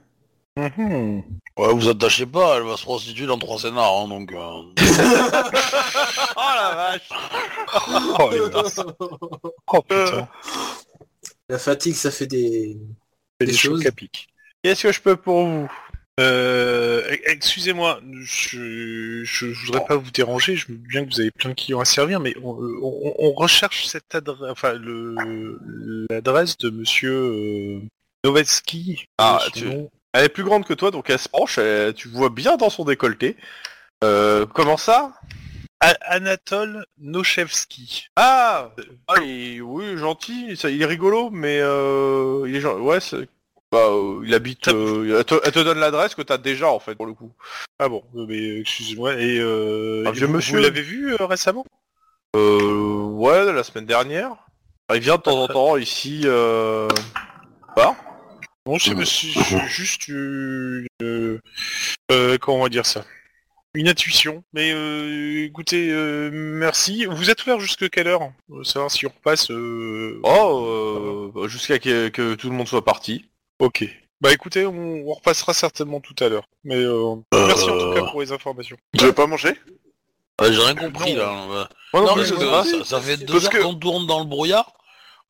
[0.57, 1.23] Mhm.
[1.57, 4.31] Ouais, vous attachez pas, elle va se prostituer dans trois scénars, hein, donc...
[4.31, 4.37] euh,
[6.37, 7.09] oh la vache
[8.19, 8.39] Oh, les.
[9.67, 10.27] Oh, putain.
[11.49, 12.77] La fatigue, ça fait des...
[13.39, 13.83] Fait Des des choses.
[14.63, 15.71] Qu'est-ce que je peux pour vous?
[16.19, 21.19] Euh, excusez-moi, je, je, je voudrais pas vous déranger, je me dis bien que vous
[21.19, 25.59] avez plein de clients à servir, mais on, on- on recherche cette adresse, enfin le
[26.09, 27.81] l'adresse de Monsieur euh,
[28.23, 29.07] Novetsky.
[29.17, 29.65] Ah, tu-.
[30.13, 32.69] Elle est plus grande que toi, donc elle se penche, elle- tu vois bien dans
[32.69, 33.35] son décolleté.
[34.05, 35.19] Euh, comment ça?
[35.79, 38.07] Anatole Nochevski.
[38.15, 38.71] Ah,
[39.07, 43.27] ah, il- oui, gentil, ça, il est rigolo, mais euh, il est ouais, c'est-
[43.71, 46.79] bah, euh, il habite, euh, elle, te, elle te donne l'adresse que t'as déjà en
[46.79, 47.31] fait pour le coup.
[47.79, 49.13] Ah bon, euh, mais euh, excusez-moi.
[49.15, 50.57] Et, euh, vieux vous, monsieur.
[50.57, 51.65] vous l'avez vu euh, récemment?
[52.35, 54.35] Euh, ouais, la semaine dernière.
[54.93, 56.21] Il vient de temps en temps ici.
[56.25, 56.87] Euh...
[57.75, 57.95] Bah,
[58.65, 58.95] Bon, c'est
[59.67, 61.39] juste une, euh,
[62.11, 63.05] euh, comment on va dire ça?
[63.75, 64.43] Une intuition.
[64.53, 67.05] Mais euh, écoutez, euh, merci.
[67.05, 68.31] Vous êtes ouvert jusque quelle heure?
[68.51, 69.51] Euh, Savoir si on repasse.
[69.51, 73.25] euh, oh, euh, jusqu'à que, que tout le monde soit parti.
[73.59, 73.85] Ok.
[74.21, 76.47] Bah écoutez, on, on repassera certainement tout à l'heure.
[76.63, 78.77] Mais euh, merci en tout cas pour les informations.
[78.97, 79.53] Tu veux pas manger?
[80.41, 81.19] J'ai rien compris Non.
[81.19, 81.67] là.
[81.93, 81.99] Ouais.
[82.01, 82.25] Non, Non, mais.
[82.25, 84.73] Ça, ça fait deux Parce heures que- qu'on tourne dans le brouillard.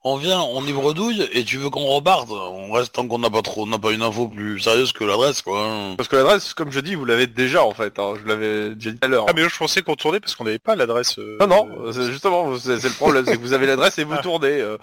[0.08, 2.30] On vient, on y bredouille et tu veux qu'on reparte.
[2.30, 5.04] On reste tant qu'on n'a pas trop, on n'a pas une info plus sérieuse que
[5.04, 5.68] l'adresse quoi.
[5.98, 7.98] Parce que l'adresse, comme je dis, vous l'avez déjà en fait.
[7.98, 9.26] hein, Je l'avais déjà dit tout à l'heure.
[9.28, 11.18] Ah mais je pensais qu'on tournait parce qu'on n'avait pas l'adresse.
[11.18, 14.14] euh, Non, non, c'est justement, c'est le problème, c'est que vous avez l'adresse et vous
[14.16, 14.22] Ah.
[14.22, 14.62] tournez.
[14.62, 14.78] euh.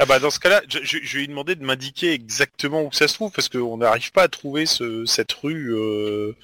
[0.00, 2.88] Ah bah dans ce cas-là, je, je- je lui ai demandé de m'indiquer exactement où
[2.90, 5.72] ça se trouve parce qu'on n'arrive pas à trouver ce, cette rue.
[5.72, 6.34] euh,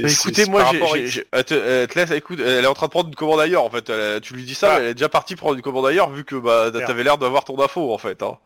[0.00, 2.10] Mais c'est- écoutez, c'est moi, j'ai, rapport à- j'ai- j'ai- elle, te, elle te laisse,
[2.12, 3.88] écoute, elle est en train de prendre une commande ailleurs en fait.
[3.90, 4.78] Elle- tu lui dis ça, Ah.
[4.78, 7.44] mais elle est déjà partie prendre une commande ailleurs vu que bah t'avais l'air d'avoir
[7.44, 8.22] ton info en fait.
[8.22, 8.38] Hein.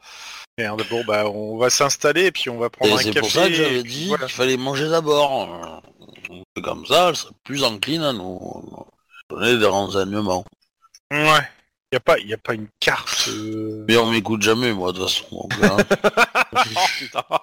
[0.58, 3.20] Merde, bon bah on va s'installer et puis on va prendre Et un c'est café.
[3.20, 4.26] pour ça que j'avais dit voilà.
[4.26, 5.82] qu'il fallait manger d'abord.
[6.30, 8.38] Euh, Comme ça, elle serait plus encline à nous
[9.30, 10.44] donner des renseignements.
[11.10, 11.48] Ouais.
[11.92, 13.28] Y a pas, y a pas une carte.
[13.28, 15.26] euh, Mais on m'écoute jamais, moi, de toute façon.
[15.30, 15.76] donc, hein.
[16.56, 17.36] oh putain, oh,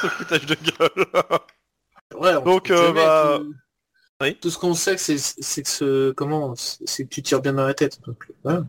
[0.00, 1.06] ce foutage de gueule.
[2.18, 3.54] Ouais, on Donc, euh, bah, tout-
[4.22, 4.36] oui.
[4.40, 6.10] Tout ce qu'on sait, c'est c'est que ce...
[6.12, 8.00] Comment C'est que tu tires bien dans la tête.
[8.06, 8.62] Donc, voilà.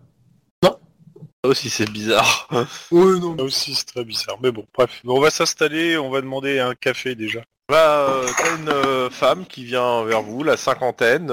[0.63, 2.47] Ça aussi c'est bizarre.
[2.91, 3.35] Oui, non.
[3.37, 4.37] Ça aussi c'est très bizarre.
[4.43, 5.01] Mais bon, bref.
[5.05, 7.41] On va s'installer, on va demander un café déjà.
[7.67, 11.31] Bah, euh, t'as une euh, femme qui vient vers vous, la cinquantaine.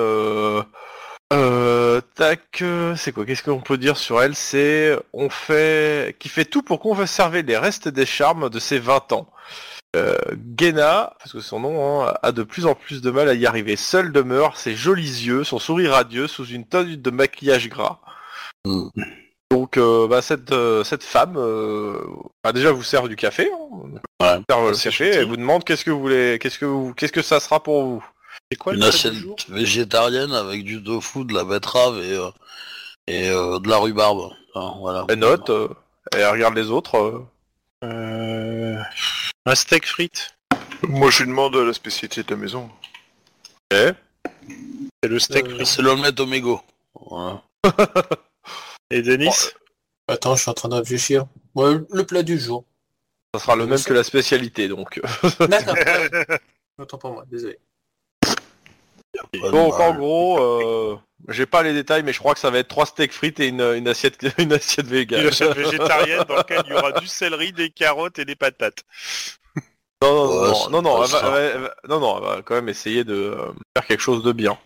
[2.14, 2.64] Tac,
[2.96, 3.26] c'est quoi?
[3.26, 4.34] Qu'est-ce qu'on peut dire sur elle?
[4.34, 9.12] C'est on fait, qui fait tout pour conserver les restes des charmes de ses 20
[9.12, 9.28] ans.
[9.96, 10.16] Euh,
[10.58, 13.46] Gena, parce que son nom hein, a de plus en plus de mal à y
[13.46, 13.74] arriver.
[13.76, 18.00] Seul demeure ses jolis yeux, son sourire radieux sous une tonne de maquillage gras.
[18.66, 18.88] Mm.
[19.50, 21.98] Donc, euh, bah, cette, euh, cette femme, euh,
[22.44, 23.50] bah, déjà vous sert du café.
[23.50, 23.88] hein.
[24.20, 24.42] Ouais.
[24.50, 27.22] Serve le café, elle vous demande qu'est-ce que vous voulez, qu'est-ce que vous, qu'est-ce que
[27.22, 28.04] ça sera pour vous.
[28.52, 29.14] C'est quoi Une assiette
[29.48, 32.28] végétarienne avec du tofu, de la betterave et, euh,
[33.06, 34.32] et euh, de la rhubarbe.
[34.54, 35.06] Voilà.
[35.08, 35.68] Elle note, euh,
[36.12, 37.24] elle regarde les autres.
[37.84, 38.76] euh.
[39.48, 40.36] Euh, Un steak frites.
[40.82, 42.70] Moi, je lui demande la spécialité de la maison.
[43.72, 43.94] Ok.
[45.02, 45.66] C'est le steak Euh, frites.
[45.66, 46.20] C'est l'omelette.
[46.94, 47.42] Voilà.
[48.90, 49.30] Et Denis
[50.06, 51.26] Attends, je suis en train de réfléchir.
[51.54, 52.64] Ouais, le plat du jour.
[53.34, 55.00] Ça sera le même que la spécialité, donc.
[55.40, 55.74] D'accord.
[55.74, 56.38] ouais.
[56.78, 57.58] Autant pour moi, désolé.
[59.52, 60.96] Donc en gros, euh,
[61.28, 63.48] j'ai pas les détails, mais je crois que ça va être trois steaks frites et
[63.48, 65.22] une, une assiette, une assiette végane.
[65.22, 68.84] Une assiette végétarienne dans laquelle il y aura du céleri, des carottes et des patates.
[70.02, 71.26] Non, non, Ouais, non, non, non, elle va, passera.
[71.28, 74.00] elle va- elle va- non, non, elle va quand même essayer de euh, faire quelque
[74.00, 74.56] chose de bien.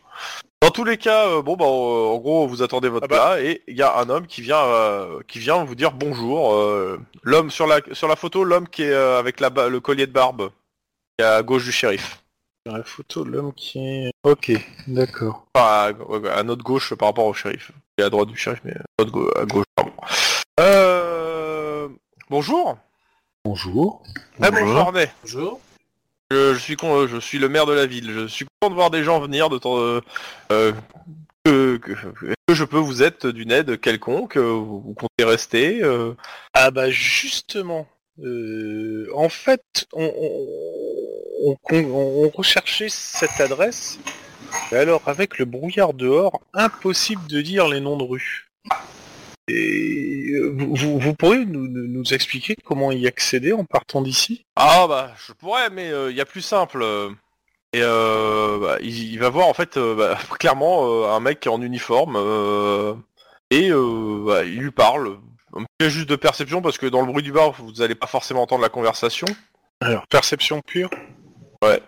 [0.60, 3.16] Dans tous les cas, euh, bon, bah, euh, en gros, vous attendez votre Ah bah.
[3.36, 6.54] plat et il y a un homme qui vient, euh, qui vient vous dire bonjour.
[6.54, 10.06] euh, l'homme sur la, sur la photo, l'homme qui est euh, avec la, le collier
[10.06, 10.50] de barbe,
[11.18, 12.21] qui est à gauche du shérif.
[12.64, 14.12] La photo, l'homme qui est...
[14.22, 14.52] Ok,
[14.86, 15.46] d'accord.
[15.54, 15.94] Enfin,
[16.32, 17.72] à, notre gauche par rapport au shérif.
[17.98, 19.92] Et à droite du shérif, mais à, notre gau- à gauche, pardon.
[20.60, 21.88] Euh...
[22.30, 22.78] Bonjour.
[23.44, 24.02] Bonjour.
[24.40, 24.92] Ah, bonjour.
[25.22, 25.60] Bonjour.
[26.30, 28.10] Je, je suis con, je suis le maire de la ville.
[28.12, 29.78] Je suis content de voir des gens venir de temps.
[29.78, 30.00] euh,
[30.52, 30.72] euh,
[31.44, 31.92] que, que,
[32.46, 34.36] que je peux vous être d'une aide quelconque.
[34.36, 36.14] euh, Vous, vous comptez rester euh,
[36.54, 37.88] Ah bah justement,
[38.22, 40.46] euh, en fait, on, on,
[41.42, 43.98] on- on- on recherchait cette adresse,
[44.70, 48.48] et alors avec le brouillard dehors, impossible de dire les noms de rue.
[49.48, 54.44] Et euh, vous, vous- vous pourriez nous, expliquer comment y accéder en partant d'ici?
[54.56, 56.82] Ah bah je pourrais, mais il y a plus simple.
[56.82, 57.10] euh,
[57.74, 61.46] Et euh, bah, il, il va voir en fait euh, bah, clairement euh, un mec
[61.46, 62.94] en uniforme euh,
[63.50, 65.18] et euh, bah, il lui parle.
[65.56, 68.06] Un petit juste de perception parce que dans le bruit du bar vous allez pas
[68.06, 69.26] forcément entendre la conversation.
[69.80, 70.90] Alors, perception pure?
[71.62, 71.80] Ouais.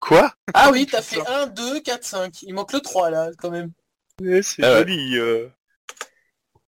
[0.00, 0.32] Quoi?
[0.54, 2.42] Ah oui, t'as fait 1, 2, 4, 5.
[2.42, 3.72] Il manque le 3 là, quand même.
[4.24, 4.78] Eh, C'est Ah ouais.
[4.80, 5.16] joli.
[5.18, 5.48] euh.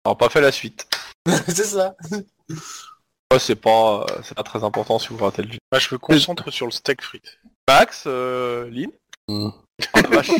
[0.04, 0.86] Alors pas fait la suite.
[1.48, 1.96] c'est ça.
[3.32, 5.58] Ouais, c'est pas, euh, c'est pas très important si vous ratez le jeu.
[5.72, 7.38] Moi, je me concentre sur le steak frites.
[7.68, 8.90] Max, euh, Lynn?
[9.28, 9.50] Hmm.
[9.92, 10.30] Ah, la vache,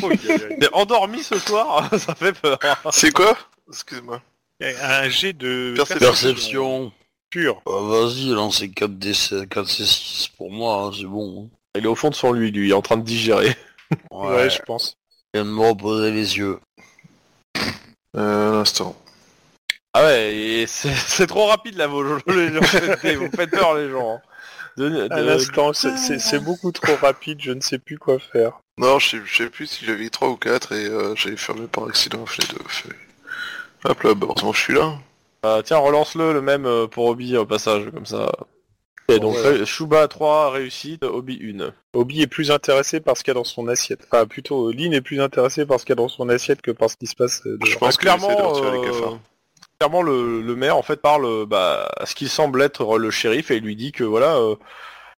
[0.59, 2.57] T'es endormi ce soir, ça fait peur.
[2.91, 3.37] C'est quoi?
[3.67, 4.21] Excuse-moi.
[4.61, 6.07] Un jet de Perception.
[6.07, 6.91] Perception.
[7.29, 7.61] pure.
[7.65, 11.49] Bah, Vas-y, lancez 4D, 4C6 pour moi, hein, c'est bon.
[11.75, 13.55] Il est au fond de son lui, lui, il est en train de digérer.
[14.11, 14.97] Ouais, Ouais, je pense.
[15.33, 16.59] je viens de me reposer les yeux.
[18.15, 18.95] Euh, un instant.
[19.93, 22.59] Ah ouais, et c'est c'est trop rapide là, vos jeux, les gens.
[22.61, 24.15] Vous faites peur les gens.
[24.15, 24.21] hein.
[24.77, 28.59] De- À l'instant, c'est- c'est c'est beaucoup trop rapide, je ne sais plus quoi faire.
[28.77, 31.65] Non, je sais, je sais plus si j'avais 3 ou 4 et euh, j'avais fermé
[31.67, 32.63] par accident les deux.
[32.67, 32.89] Fait-
[33.85, 34.93] Hop là, bah, heureusement que je suis là.
[35.43, 38.31] Ah, tiens, relance-le, le même euh, pour Obi au passage, comme ça.
[39.09, 39.59] Et donc, Ouais.
[39.59, 41.71] ré- Shuba 3, réussite, Obi 1.
[41.93, 44.05] Obi est plus intéressé par ce qu'il y a dans son assiette.
[44.11, 46.71] Enfin, plutôt, Lynn est plus intéressé par ce qu'il y a dans son assiette que
[46.71, 48.77] par ce qui se passe euh, Je pense Bah, qu'il essaie de clairement, retirer les
[48.79, 49.19] euh, cafards.
[49.79, 53.09] clairement le, le maire en fait parle euh, bah, à ce qu'il semble être le
[53.11, 54.55] shérif et il lui dit que voilà euh,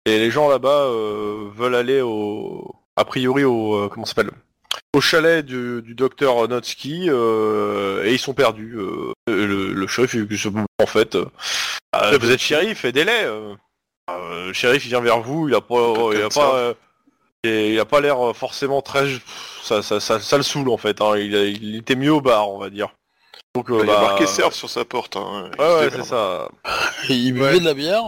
[0.05, 4.31] et les gens là-bas euh, veulent aller au a priori au euh, comment ça s'appelle?
[4.95, 8.75] Au chalet du, du docteur Notsky euh, et ils sont perdus.
[8.77, 10.27] euh, le, le shérif il
[10.81, 11.25] en fait euh,
[11.93, 13.11] ah, vous êtes shérif aidez-les.
[13.23, 13.53] euh.
[14.09, 16.73] Euh, le shérif il vient vers vous il a pas il a pas euh,
[17.43, 19.05] et il a pas l'air forcément très
[19.63, 21.17] ça ça, ça, ça le saoule en fait hein.
[21.17, 22.89] il, a- il était mieux au bar on va dire.
[23.55, 25.15] Donc, euh, Il a bah, marqué serve sur sa porte.
[25.15, 25.49] Hein.
[25.57, 26.47] Il Ouais, ouais, c'est ça.
[27.09, 27.59] Il buvait Ouais.
[27.59, 28.03] de la bière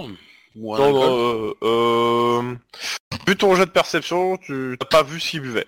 [0.55, 2.55] Ou un Non, alcool non, euh, euh,
[3.27, 5.65] vu ton jet de perception, tu n'as pas vu s'il buvait.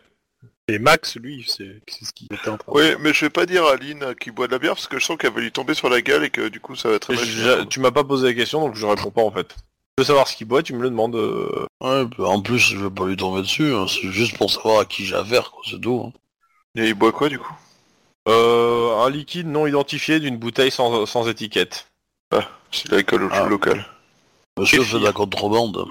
[0.73, 3.45] Et Max, lui, c'est ce qu'il était en train de Oui, mais je vais pas
[3.45, 5.51] dire à Lynn qui boit de la bière parce que je sens qu'elle va lui
[5.51, 7.67] tomber sur la gueule et que du coup ça va très mal.
[7.67, 9.49] Tu m'as pas posé la question, donc je réponds pas en fait.
[9.49, 9.55] Tu
[9.97, 11.15] veux savoir ce qu'il boit, tu me le demandes.
[11.15, 14.49] euh, Ouais, bah, en plus, je vais pas lui tomber dessus, hein, c'est juste pour
[14.49, 16.03] savoir à qui j'ai affaire, quoi, c'est tout.
[16.07, 16.13] hein.
[16.75, 17.53] Et il boit quoi du coup?
[18.29, 21.87] Euh, un liquide non identifié d'une bouteille sans, sans étiquette.
[22.71, 23.45] C'est de l'alcool Ah.
[23.49, 23.85] local.
[24.57, 25.85] Monsieur fait de la contrebande.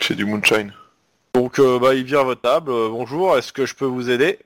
[0.00, 0.72] C'est du moonshine.
[1.34, 2.70] Donc euh, bah il vient à votre table.
[2.70, 4.38] euh, bonjour, est-ce que je peux vous aider?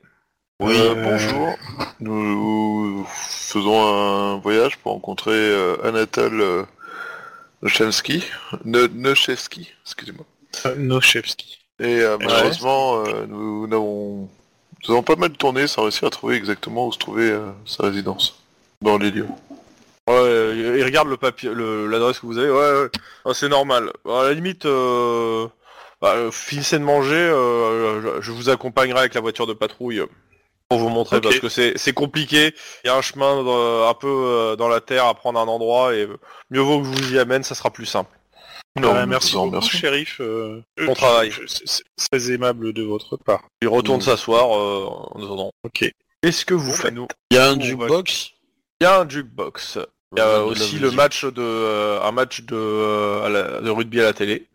[0.61, 1.59] Oui, Euh, bonjour.
[2.01, 6.63] Nous faisons un voyage pour rencontrer euh, Anatole euh,
[7.63, 8.25] Nochevski.
[9.85, 10.25] Excusez-moi.
[10.67, 11.59] Euh, Nochevski.
[11.81, 14.29] Et euh, malheureusement, euh, nous, n'avons-
[14.87, 17.85] nous avons pas mal tourné sans réussir à trouver exactement où se trouvait euh, sa
[17.85, 18.39] résidence.
[18.83, 19.29] Dans les lieux.
[20.09, 22.51] Ouais, il regarde le papier, le- l'adresse que vous avez.
[22.51, 22.89] Ouais, ouais.
[23.25, 23.93] Ah, c'est normal.
[24.09, 25.47] À la limite, euh,
[26.03, 27.15] bah, euh, finissez de manger.
[27.17, 30.07] euh, je, je vous accompagnerai avec la voiture de patrouille euh,
[30.69, 32.55] pour vous montrer parce que c'est c'est compliqué.
[32.85, 35.47] Il y a un chemin euh, un peu euh, dans la terre à prendre un
[35.49, 36.19] endroit et euh,
[36.51, 38.11] mieux vaut que je vous y amène, ça sera plus simple.
[38.81, 40.19] Non, Euh, merci beaucoup, shérif.
[40.21, 41.31] euh, Bon euh, travail.
[41.31, 43.43] je- C'est c'est très aimable de votre part.
[43.61, 44.03] Il retourne Mm.
[44.03, 45.51] s'asseoir euh, en attendant.
[45.65, 45.91] Ok.
[46.23, 48.31] Qu'est-ce que vous bah, faites nous- Il y a un jukebox?
[48.81, 49.79] Il y a un jukebox.
[50.17, 53.71] Il y a aussi le match de euh, un match de, euh, à la- de
[53.71, 54.47] rugby à la télé.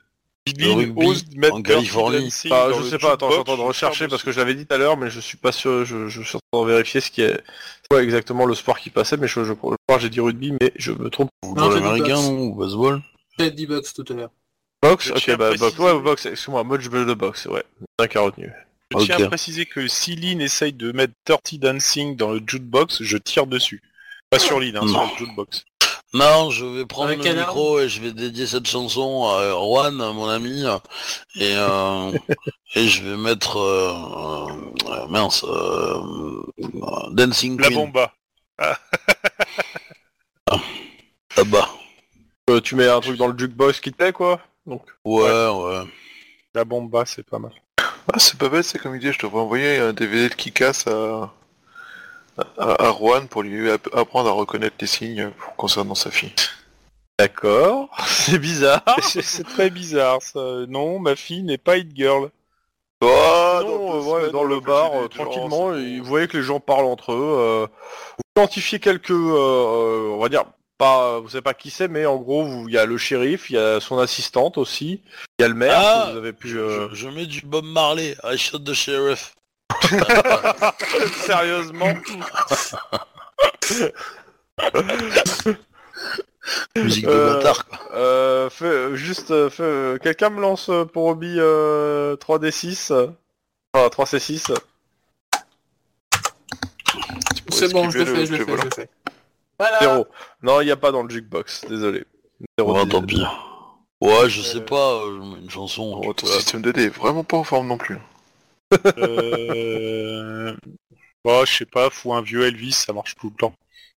[0.47, 2.29] Rugby ose mettre en Californie.
[2.29, 4.55] Je sais pas, attends, je suis en train de je rechercher parce que je l'avais
[4.55, 6.71] dit tout à l'heure, mais je suis pas sûr, je, je suis en train de
[6.71, 7.41] vérifier ce qui est
[7.89, 10.53] quoi exactement le sport qui passait, mais je, je, je crois que j'ai dit rugby,
[10.61, 11.29] mais je me trompe.
[11.43, 13.01] Football j'ai dit américain, Ou baseball?
[13.39, 14.31] J'ai dit box tout à l'heure.
[14.83, 17.63] Box, Je ok, bah, box, ouais, box, excuse-moi, match de boxe, ouais,
[17.97, 18.51] bien qu'a retenu.
[18.91, 23.03] Je tiens à préciser que si Lynn essaye de mettre Dirty Dancing dans le jukebox,
[23.03, 23.81] je tire dessus.
[24.29, 25.65] Pas sur Lynn, hein, sur le jukebox.
[26.13, 29.93] Non, je vais prendre Avec le micro et je vais dédier cette chanson à Juan,
[29.95, 30.63] mon ami,
[31.35, 32.11] et, euh,
[32.75, 33.57] et je vais mettre...
[33.57, 34.47] euh,
[34.87, 36.01] euh, mince, euh,
[36.59, 37.79] euh, Dancing La Queen.
[37.79, 38.13] bomba.
[40.49, 41.69] Ah bah,
[42.49, 45.83] Euh, tu mets un truc dans le jukebox qui te plaît, quoi Donc, ouais, ouais.
[46.55, 47.51] La bomba, c'est pas mal.
[47.77, 49.11] Ah, c'est pas bête, c'est comme idée.
[49.11, 51.31] Je devrais envoyer un DVD de Kikas à,
[52.57, 56.33] à, à Juan pour lui app- apprendre à reconnaître les signes concernant sa fille.
[57.19, 58.83] d'accord, c'est bizarre.
[59.01, 60.65] C'est très bizarre ça.
[60.67, 62.29] Non, ma fille n'est pas Hit Girl.
[63.01, 66.37] Oh, Non, deux euh, ouais, semaines, dans le bar, euh, tranquillement, et vous voyez que
[66.37, 67.35] les gens parlent entre eux.
[67.39, 67.67] euh,
[68.17, 70.45] vous identifiez quelques, euh, on va dire,
[70.79, 73.49] pas, vous savez pas qui c'est, mais en gros, vous- il y a le shérif,
[73.51, 75.01] il y a son assistante aussi,
[75.37, 75.73] il y a le maire.
[75.75, 76.47] Ah, que vous avez pu.
[76.49, 79.33] Je, je mets du Bob Marley, I shot the sheriff.
[81.25, 81.93] Sérieusement
[86.77, 87.79] Musique de Euh, bâtard, quoi.
[87.95, 93.07] euh, fais- Juste, euh, fais- euh, quelqu'un me lance pour Obi euh, 3D6, euh,
[93.73, 94.53] enfin 3C6.
[97.49, 98.89] C'est bon, je le fais, je le fais, je le fais.
[99.59, 99.79] Voilà.
[99.79, 100.07] Zéro.
[100.41, 102.05] Non, il n'y a pas dans le jukebox, désolé.
[102.57, 103.23] Zéro Ouais, tant pis.
[103.99, 105.99] Ouais, je Euh, sais pas, euh, une chanson.
[106.03, 107.97] Oh, tu ton système de dés est vraiment pas en forme non plus.
[108.97, 110.55] Euh...
[111.25, 113.53] Bah, je sais pas, faut un vieux Elvis, ça marche tout le temps.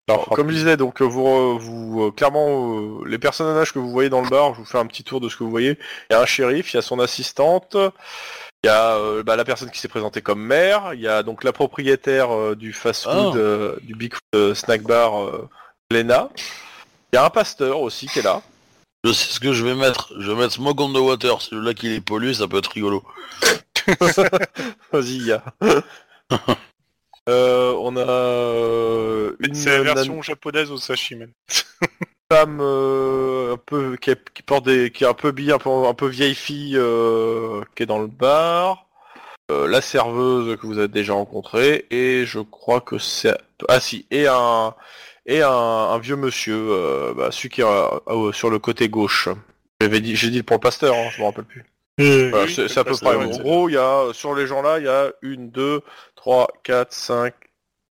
[0.08, 3.90] Alors, comme je disais, donc euh, vous, euh, vous euh, clairement, les personnages que vous
[3.90, 5.78] voyez dans le bar, je vous fais un petit tour de ce que vous voyez.
[6.10, 7.76] Il y a un shérif, il y a son assistante,
[8.64, 11.22] il y a euh, bah, la personne qui s'est présentée comme maire, il y a
[11.22, 13.38] donc la propriétaire euh, du fast-food, Ah.
[13.38, 15.48] euh, du Big euh, Snack Bar, euh,
[15.92, 16.30] Lena.
[17.12, 18.42] Il y a un pasteur aussi qui est là.
[19.04, 20.12] Je sais ce que je vais mettre.
[20.18, 21.40] Je vais mettre Smoke on the Water.
[21.40, 23.04] Celui-là qui est pollué, ça peut être rigolo.
[24.92, 25.42] Vas-y, il y a.
[27.28, 31.26] Euh, on a euh, une C'est la version japonaise au sashimi.
[32.32, 35.58] femme euh, un peu qui, est- qui porte des qui est un peu habillée un
[35.58, 38.86] peu un peu vieille fille euh, qui est dans le bar
[39.50, 43.36] Euh, la serveuse que vous avez déjà rencontrée et je crois que c'est
[43.68, 44.74] ah si et un
[45.26, 48.88] et un, un vieux monsieur euh, bah, celui qui est euh, euh, sur le côté
[48.88, 49.28] gauche
[49.80, 51.64] j'avais dit j'ai dit pour le pasteur hein, je me rappelle plus
[52.30, 54.78] Voilà, Oui, c'est à peu près en gros il y a sur les gens là
[54.78, 55.80] il y a une deux
[56.16, 57.34] trois quatre cinq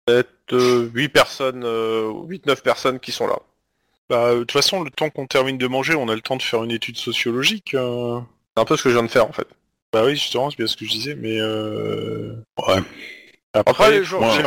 [0.09, 3.39] sept euh, huit personnes euh, huit neuf personnes qui sont là
[4.09, 6.43] Bah, de toute façon, le temps qu'on termine de manger, on a le temps de
[6.43, 7.75] faire une étude sociologique.
[7.75, 8.21] euh.
[8.57, 9.47] c'est un peu ce que je viens de faire en fait
[9.93, 12.33] Bah oui, justement, c'est bien ce que je disais, mais euh...
[12.67, 12.81] Ouais.
[13.55, 14.43] Après, les gens- les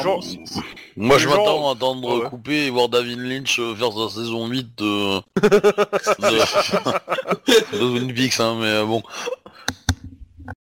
[0.96, 3.92] Moi, Les je gens- m'attends à attendre Ouais, couper et voir David Lynch euh, faire
[3.92, 5.20] sa saison 8 de...
[6.22, 7.78] de...
[7.78, 9.02] de Twin Peaks, hein, mais euh, bon.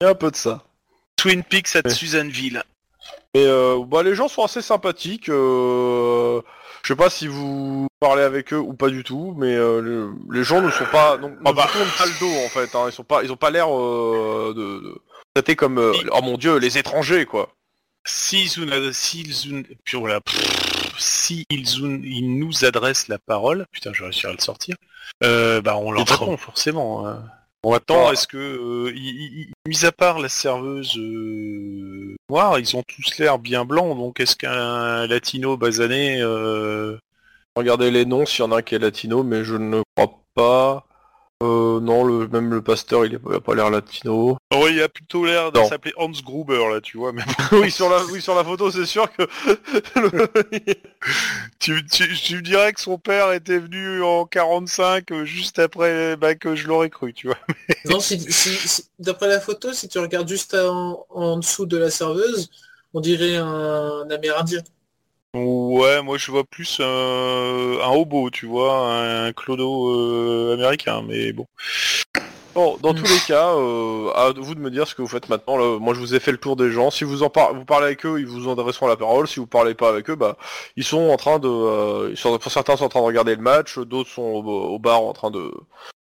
[0.02, 0.64] Il y a un peu de ça.
[1.16, 1.90] Twin Peaks à Ouais.
[1.94, 2.62] Susanville.
[3.34, 5.30] Mais euh, bah, les gens sont assez sympathiques.
[5.30, 6.42] euh,
[6.84, 10.14] Je sais pas si vous parlez avec eux ou pas du tout, mais euh, le-
[10.32, 11.68] les gens ne sont pas, donc, Ah bah.
[11.72, 12.76] tournent pas le dos en fait.
[12.76, 12.86] hein.
[12.88, 16.58] Ils sont pas, ils ont pas l'air euh, de, de comme, euh, oh mon dieu,
[16.58, 17.50] les étrangers quoi.
[19.50, 21.44] Nous- puis voilà, pff, s'ils
[21.82, 24.76] nous- ils nous adressent la parole, putain, je vais réussir à le sortir,
[25.24, 27.08] euh, bah on leur répond forcément.
[27.66, 28.14] Bon, maintenant, Ouais.
[28.14, 28.94] est-ce que, euh,
[29.68, 34.36] mis à part la serveuse euh, noire, ils ont tous l'air bien blancs, donc est-ce
[34.36, 36.96] qu'un latino basané, euh,
[37.56, 40.20] Regardez les noms s'il y en a un qui est latino, mais je ne crois
[40.36, 40.86] pas.
[41.44, 44.38] Euh, non, le, même le pasteur, il a pas l'air latino.
[44.54, 47.12] oh, il a plutôt l'air de s'appeler Hans Gruber là, tu vois.
[47.12, 49.24] Mais oui, sur la, oui, sur la photo, c'est sûr que.
[51.60, 56.16] tu, tu, tu me dirais que son père était venu en 45, euh, juste après,
[56.16, 57.38] bah, que je l'aurais cru, tu vois.
[57.86, 61.78] Non, si, si- si- d'après la photo, si tu regardes juste en, en dessous de
[61.78, 62.50] la serveuse,
[62.94, 64.64] on dirait un, Amérindien.
[65.36, 71.46] Ouais, moi je vois plus un hobo, tu vois, un clodo euh, américain, mais bon.
[72.54, 72.96] Bon, dans Mm.
[72.96, 75.58] tous les cas, euh, à vous de me dire ce que vous faites maintenant.
[75.58, 75.78] là.
[75.78, 76.90] moi, je vous ai fait le tour des gens.
[76.90, 79.28] Si vous en par- vous parlez avec eux, ils vous adresseront la parole.
[79.28, 80.38] Si vous parlez pas avec eux, bah,
[80.78, 83.36] ils sont en train de, euh, ils sont, pour certains sont en train de regarder
[83.36, 85.52] le match, d'autres sont au, au bar en train de,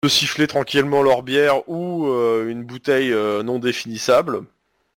[0.03, 3.11] de siffler tranquillement leur bière ou euh, une bouteille
[3.43, 4.41] non définissable.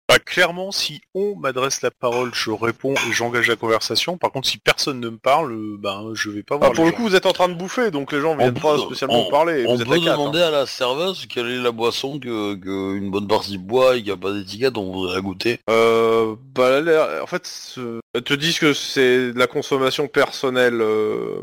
[0.08, 4.16] Bah, clairement, si on m'adresse la parole, je réponds et j'engage la conversation.
[4.16, 6.72] Par contre, si personne ne me parle, euh, ben je vais pas Ah, voir.
[6.72, 7.02] pour les le gens.
[7.02, 9.18] coup, vous êtes en train de bouffer, donc les gens On viennent peut- pas spécialement
[9.20, 9.64] on- vous parler.
[9.66, 12.54] On vous êtes peut à quatre, demander à la serveuse quelle est la boisson que,
[12.54, 15.54] que une bonne partie boit et qu'il n'y a pas d'étiquette, on voudrait la goûter.
[15.66, 15.72] hein.
[15.72, 20.80] Euh, bah, l'air- en fait, ce- elles te disent que c'est de la consommation personnelle.
[20.82, 21.40] euh,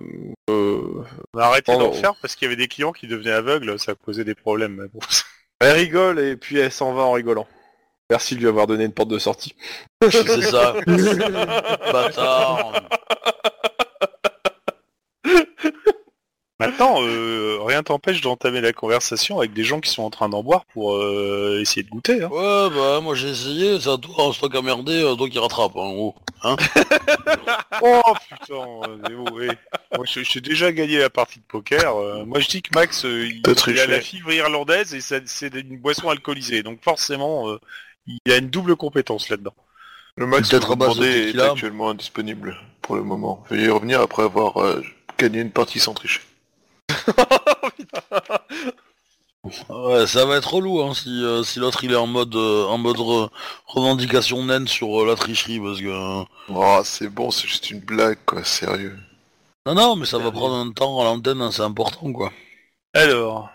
[0.49, 3.77] euh, On a arrêté d'en faire parce qu'il y avait des clients qui devenaient aveugles,
[3.77, 4.77] ça causait des problèmes.
[4.81, 4.99] mais bon.
[5.59, 7.45] Elle rigole et puis elle s'en va en rigolant.
[8.09, 9.55] Merci de lui avoir donné une porte de sortie.
[10.11, 10.75] C'est ça.
[11.91, 12.73] Bâtard.
[16.59, 20.43] Maintenant, euh, rien t'empêche d'entamer la conversation avec des gens qui sont en train d'en
[20.43, 22.21] boire pour euh, essayer de goûter.
[22.23, 22.29] Hein.
[22.31, 25.15] Ouais, bah moi j'ai essayé, c'est à toi, hein, c'est toi qui as merdé, euh,
[25.15, 26.15] toi qui rattrape, hein, en gros.
[27.81, 29.47] Oh putain, euh, ouais.
[29.95, 31.97] Moi, je- j'ai déjà gagné la partie de poker.
[31.97, 35.53] euh, moi, je dis que Max, euh, il, il a la fibre irlandaise et c'est
[35.55, 36.63] une boisson alcoolisée.
[36.63, 37.59] Donc forcément, euh,
[38.07, 39.53] il a une double compétence là-dedans.
[40.17, 43.43] Le max que vous demandez est actuellement indisponible pour le moment.
[43.49, 44.83] Veuillez y revenir après avoir euh,
[45.17, 46.21] gagné une partie sans tricher.
[49.69, 52.65] Ouais, ça va être relou hein, si, euh, si l'autre il est en mode euh,
[52.67, 53.29] en mode re-
[53.67, 56.23] revendication naine sur euh, la tricherie parce que.
[56.47, 58.97] Oh, c'est bon, c'est juste une blague, quoi, sérieux.
[59.65, 62.31] Non non mais ça va prendre un temps à l'antenne, hein, c'est important quoi.
[62.93, 63.49] Alors,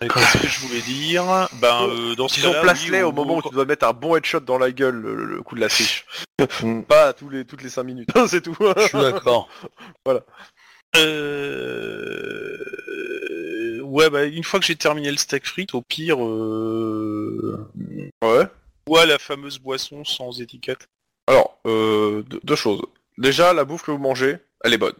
[0.00, 3.36] qu'est-ce que je voulais dire Ben, euh, dans ce Disons cas-là, place-les oui, au moment
[3.38, 5.68] où tu dois mettre un bon headshot dans la gueule, le, le coup de la
[5.68, 6.04] triche.
[6.62, 6.82] Mm.
[6.88, 8.56] Pas à tous les, toutes les 5 minutes, c'est tout.
[8.58, 9.48] Je suis d'accord.
[10.96, 12.56] Euh...
[13.82, 17.68] Ouais, bah une fois que j'ai terminé le steak frites, au pire, euh...
[18.24, 18.46] ouais.
[18.88, 20.88] ouais, la fameuse boisson sans étiquette.
[21.26, 22.80] Alors, euh, deux, deux choses.
[23.18, 24.94] Déjà, la bouffe que vous mangez, elle est bonne.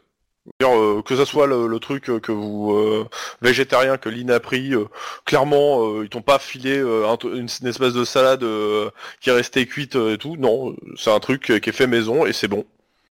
[0.62, 3.07] Euh, que ça soit le, le truc euh, que vous euh,
[3.43, 4.86] végétarien que Lynn a pris, euh,
[5.26, 9.28] clairement euh, ils t'ont pas filé euh, un une, une espèce de salade euh, qui
[9.30, 10.36] est restée cuite euh, et tout.
[10.39, 12.64] Non, c'est un truc euh, qui est fait maison et c'est bon.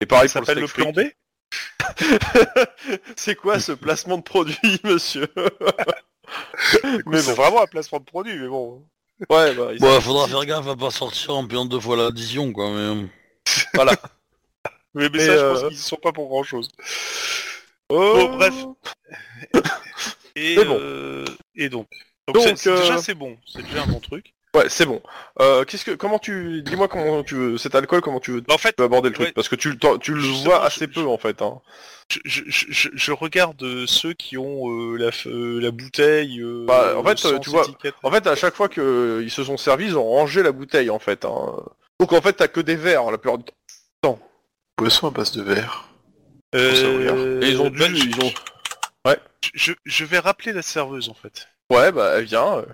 [0.01, 1.01] Et pareil Ça pour s'appelle le le plan B?
[3.15, 5.27] C'est quoi ce placement de produit, monsieur?
[7.05, 8.83] Mais c'est vraiment un placement de produit, mais bon.
[9.29, 12.51] Ouais, bah, il Bon, faudra faire gaffe à pas sortir en payant deux fois l'addition,
[12.53, 13.07] quoi, mais...
[13.73, 13.93] Voilà.
[14.95, 16.69] Mais, mais ça, je euh, pense qu'ils y sont pas pour grand chose.
[17.89, 18.13] Oh.
[18.27, 18.53] Bon, bref.
[20.35, 20.77] Et, bon.
[20.79, 21.25] euh,
[21.55, 21.87] et donc.
[22.27, 24.33] Donc, Donc, c'est- c'est- euh, déjà c'est bon, c'est déjà un bon truc.
[24.55, 25.01] Ouais, c'est bon.
[25.41, 28.57] Euh, qu'est-ce que, comment tu, dis-moi comment tu veux, cet alcool, comment tu veux, En
[28.57, 29.33] fait, tu veux aborder le truc, ouais.
[29.33, 31.41] parce que tu, tu le vois assez je- peu en fait.
[31.43, 31.61] Hein.
[32.25, 35.11] je, je, regarde euh, ceux qui ont euh, la,
[35.61, 36.41] la bouteille.
[36.65, 37.65] Bah, en fait, tu vois.
[38.01, 40.99] En fait, à chaque fois qu'ils se sont servis, ils ont rangé la bouteille en
[40.99, 41.25] fait.
[41.25, 41.55] Hein.
[41.99, 43.45] Donc en fait, t'as que des verres la plupart du
[44.01, 44.19] temps.
[44.79, 45.85] Boisson à base de verre.
[46.55, 47.41] Euh.
[47.41, 48.31] Et ils ont dû, bah, ils ont.
[49.43, 51.47] je, je, je vais rappeler la serveuse en fait.
[51.71, 52.57] Ouais, bah elle vient.
[52.59, 52.65] euh.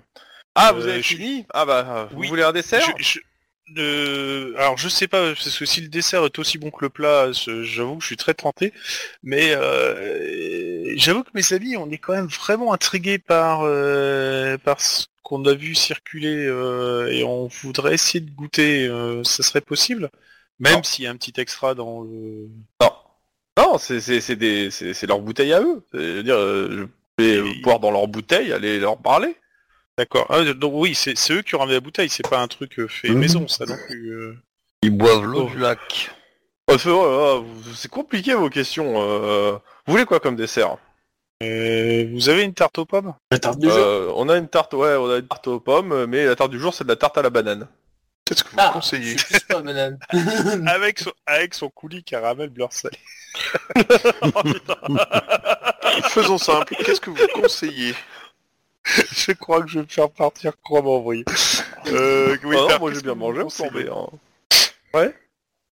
[0.54, 2.28] Ah, vous Euh, avez je- fini Ah bah, vous Oui.
[2.28, 6.24] voulez un dessert Je- je- euh, alors je sais pas parce que si le dessert
[6.24, 8.72] est aussi bon que le plat, j'avoue que je suis très tenté.
[9.22, 14.80] Mais euh, j'avoue que mes amis, on est quand même vraiment intrigués par euh, par
[14.80, 18.86] ce qu'on a vu circuler euh, et on voudrait essayer de goûter.
[18.86, 20.08] euh, ça serait possible,
[20.60, 22.48] même s'il y a un petit extra dans le.
[22.80, 22.90] Non.
[23.58, 25.82] Non, c'est c'est c'est des c'est c'est leur bouteille à eux.
[25.92, 26.88] C'est-à-dire, euh,
[27.18, 29.36] je vais Et- boire dans leur bouteille, aller leur parler.
[29.98, 30.26] D'accord.
[30.28, 32.10] Ah, donc oui, c'est c'est eux qui ont ramené la bouteille.
[32.10, 33.18] C'est pas un truc euh, fait Mhm.
[33.18, 34.10] maison, ça non plus.
[34.10, 34.34] euh.
[34.82, 35.50] Ils boivent l'eau Oh.
[35.50, 36.10] du lac.
[36.70, 38.94] Oh, c'est- oh là là, vous- c'est compliqué vos questions.
[39.00, 39.52] euh.
[39.86, 40.76] Vous voulez quoi comme dessert?
[41.42, 43.14] Euh, vous avez une tarte aux pommes?
[43.30, 43.76] La tarte du jour?
[43.78, 46.50] Euh, On a une tarte, ouais, on a une tarte aux pommes, mais la tarte
[46.50, 47.66] du jour c'est de la tarte à la banane.
[48.26, 49.16] Qu'est-ce que vous Ah, conseillez
[49.48, 49.62] pas
[50.74, 52.98] avec son, avec son coulis caramel beurre salé.
[56.10, 56.74] Faisons simple.
[56.84, 57.94] Qu'est-ce que vous conseillez?
[58.84, 61.24] Je crois que je vais me faire partir comment envoyer.
[61.88, 65.10] Euh, oui, Ah moi j'ai bien mangé, on s'en hein.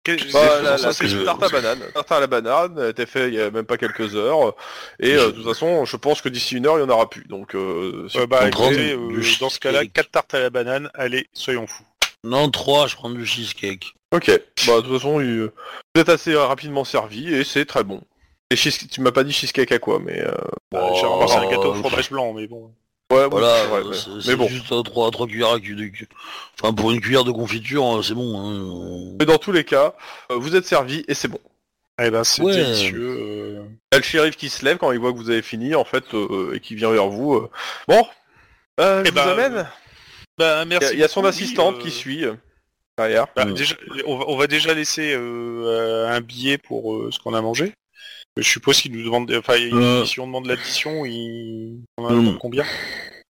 [0.04, 1.80] Quel- Bah, la, c'est une tarte à banane.
[1.92, 4.54] Tarte à la banane, elle était faite il y a même pas quelques heures.
[5.00, 7.10] Et euh, de toute façon, je pense que d'ici une heure, il y en aura
[7.10, 7.24] plus.
[7.24, 9.92] Donc, euh, si- Euh, bah écoutez, euh, dans ce cas-là, cheesecake.
[9.92, 11.84] 4 tartes à la banane, allez, soyons fous.
[12.24, 13.94] Non, trois, je prends du cheesecake.
[14.12, 14.30] ok.
[14.66, 15.50] Bah, de toute façon, il-
[15.94, 18.02] vous êtes assez euh, rapidement servi et c'est très bon.
[18.50, 20.32] Et cheese- tu m'as pas dit cheesecake à quoi, mais euh,
[20.74, 22.72] Euh, oh, généralement, c'est un euh, gâteau au fromage blanc, mais bon.
[23.12, 24.48] ouais, Voilà, c'est vrai, euh, mais- c'est mais c'est bon.
[24.48, 26.08] juste euh, trois, trois cuillères à cu- de cu-
[26.60, 28.38] Enfin, pour une cuillère de confiture, euh, c'est bon.
[28.38, 29.14] Hein.
[29.18, 29.94] Mais dans tous les cas,
[30.30, 31.40] euh, vous êtes servi et c'est bon.
[32.02, 32.54] Eh ben, c'est Ouais.
[32.54, 33.16] délicieux.
[33.20, 33.62] euh.
[33.92, 35.74] Il y a le shérif qui se lève quand il voit que vous avez fini,
[35.74, 37.34] en fait, euh, et qui vient vers vous.
[37.34, 37.50] euh.
[37.88, 38.04] Bon,
[38.80, 39.68] euh, Eh je ben, vous amène.
[40.40, 40.86] Bah, Il y merci.
[40.88, 42.34] a, il y a son assistante oui, qui euh, suit euh,
[42.96, 43.26] derrière.
[43.36, 43.74] bah, déjà,
[44.06, 45.18] on, va, on va déjà laisser euh,
[45.66, 47.74] euh, un billet pour euh, ce qu'on a mangé.
[48.36, 50.04] Je suppose qu'il nous demande, enfin, Euh.
[50.06, 51.80] si on demande l'addition, il...
[51.98, 52.64] on a combien?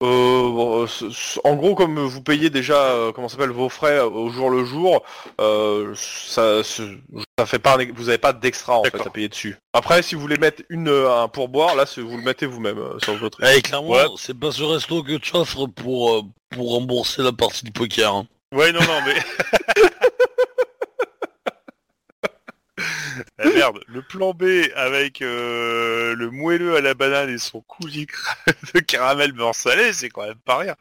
[0.03, 1.11] Euh, euh,
[1.44, 4.64] en gros, comme vous payez déjà, euh, comment s'appelle, vos frais euh, au jour le
[4.64, 5.03] jour,
[5.40, 9.57] euh, ça, ça fait pas, vous avez pas d'extra en fait à payer dessus.
[9.72, 12.98] Après, si vous voulez mettre une euh, un pourboire, là, vous le mettez vous-même euh,
[12.98, 13.38] sur votre.
[13.44, 14.07] Eh, clairement, Ouais.
[14.16, 18.12] c'est pas ce resto que tu offres pour, euh, pour rembourser la partie de poker.
[18.14, 18.26] hein.
[18.53, 19.14] Ouais, non, non, mais...
[23.39, 24.45] Ah, merde, le plan B
[24.76, 28.07] avec euh, le moelleux à la banane et son coulis
[28.74, 30.74] de caramel beurre salé, c'est quand même pas rien.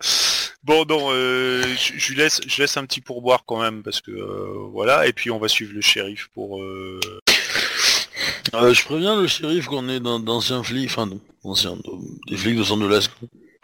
[0.64, 4.68] Bon, non, euh, je laisse, je laisse un petit pourboire quand même parce que euh,
[4.72, 6.62] voilà, et puis on va suivre le shérif pour.
[6.62, 7.00] euh,
[8.54, 11.10] Euh, je préviens le shérif qu'on est d'un- d'anciens flics, enfin,
[11.44, 11.78] d'anciens,
[12.28, 12.82] des flics de San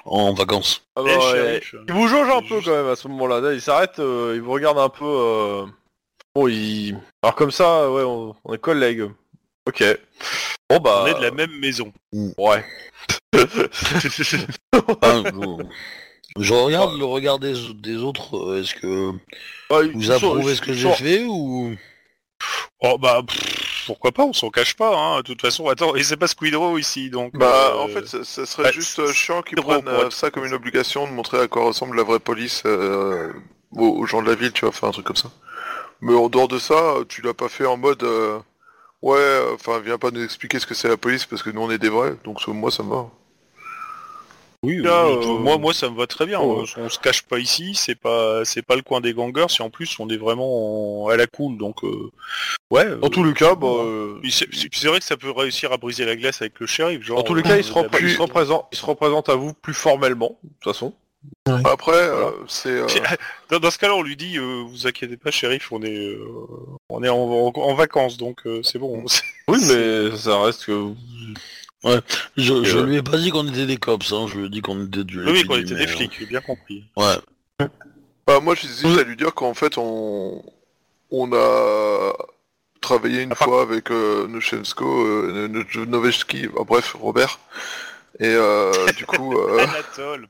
[0.06, 0.88] en vacances.
[0.96, 3.08] Ah Eh, bah, ouais, shérif, Il vous jauge un peu Juste- quand même à ce
[3.10, 3.42] moment-là.
[3.42, 5.66] Là, il s'arrête, euh, il vous regarde un peu.
[6.38, 6.96] Bon, il.
[7.24, 9.10] Alors comme ça, ouais, on, on est collègues.
[9.66, 9.84] Ok.
[10.70, 11.02] Bon bah.
[11.04, 11.92] On est de la même maison.
[12.38, 12.64] Ouais.
[13.34, 14.38] Je,
[16.40, 19.12] je regarde le regard des, des autres, euh, est-ce que
[19.72, 21.76] Ouais, vous sont- approuvez ce que ils j'ai sont- fait ou...
[22.82, 24.96] Oh bah pff, pourquoi pas, on s'en cache pas.
[24.96, 25.18] Hein.
[25.18, 27.34] De toute façon, attends, et c'est pas Squidrow ici, donc.
[27.34, 30.04] Bah, euh, en fait, ça, ça serait bah, juste euh, chiant qu'ils drôle prennent pour
[30.04, 33.34] euh, être ça comme une obligation de montrer à quoi ressemble la vraie police euh,
[33.72, 35.32] aux, aux gens de la ville, tu vois, faire un truc comme ça.
[36.02, 38.39] Mais en dehors de ça, euh, tu l'as pas fait en mode euh,
[39.02, 41.62] ouais, euh, enfin, viens pas nous expliquer ce que c'est la police parce que nous
[41.62, 43.08] on est des vrais, donc sur moi ça me va.
[44.64, 46.39] Oui, Là, euh, euh, moi, moi, ça me va très bien.
[46.39, 49.45] On, on se cache pas ici, c'est pas, c'est pas le coin des gangers.
[49.50, 52.10] Si en plus on est vraiment en- à la cool, donc euh,
[52.72, 52.86] ouais.
[52.95, 53.68] Dans euh, tous les cas, bah.
[53.68, 57.04] euh, c'est vrai que ça peut réussir à briser la glace avec le shérif.
[57.04, 57.70] Genre, Dans tous les euh, cas, il se,
[58.72, 60.93] il se représente à vous plus formellement, de toute façon.
[61.66, 62.70] Après, euh, c'est...
[62.70, 62.88] euh,
[63.50, 66.20] Dans, dans ce cas-là, on lui dit, euh, vous inquiétez pas, shérif, on est, euh,
[66.90, 69.06] on est en, en- en vacances, donc euh, c'est bon.
[69.48, 70.92] Oui, mais ça reste que.
[71.86, 72.86] Je, je Euh.
[72.86, 74.26] lui ai pas dit qu'on était des cops, hein.
[74.28, 76.26] je lui ai dit qu'on était du oui, oui, qu'on était mais, des flics, j'ai
[76.26, 76.84] bien compris.
[76.98, 77.16] Ouais.
[78.26, 80.44] Bah, moi, j'hésite à lui dire qu'en fait, on,
[81.12, 82.14] on a
[82.82, 87.40] travaillé une Ah, fois avec euh, Nochensko, euh, No- Novechki, bah, bref, Robert.
[88.20, 90.28] Et euh, du coup, euh, Anatole,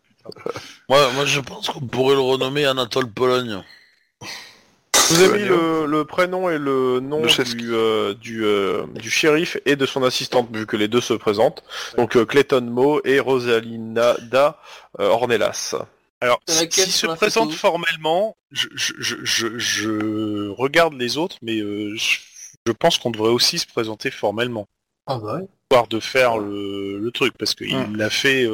[0.89, 3.63] Ouais, moi je pense qu'on pourrait le renommer Anatole Pologne.
[5.09, 8.86] Je vous ai mis le, le prénom et le nom Le du, euh, du, euh,
[8.95, 11.63] du shérif et de son assistante, vu que les deux se présentent.
[11.97, 14.59] Donc euh, Clayton Moe et Rosalina da
[14.99, 15.75] euh, Ornelas.
[16.19, 20.49] Alors, C'est si- laquelle s'il se sur la présente photo formellement, je, je, je, je,
[20.49, 22.17] regarde les autres, mais euh, je,
[22.65, 24.67] je pense qu'on devrait aussi se présenter formellement.
[25.05, 25.47] Ah bah ouais.
[25.71, 28.45] Histoire de faire le, le truc, parce qu'il l'a fait...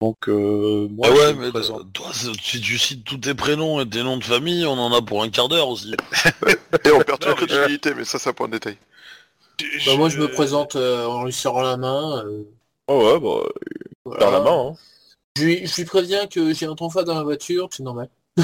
[0.00, 1.50] donc, euh, moi, Ah je ouais, mais
[1.92, 2.10] toi,
[2.42, 5.22] si tu cites tous tes prénoms et tes noms de famille, on en a pour
[5.22, 5.94] un quart d'heure aussi.
[6.84, 8.76] et on perd toute mais- crédibilité, mais ça, c'est un point de détail.
[9.86, 12.24] Bah moi je me présente euh, en lui serrant la main.
[12.26, 12.42] euh,
[12.88, 13.48] Oh ouais, bah,
[14.04, 14.18] voilà.
[14.20, 14.70] par la main.
[14.72, 14.76] Hein.
[15.36, 18.08] Je lui, je lui préviens que j'ai un tonfa dans la voiture, c'est normal.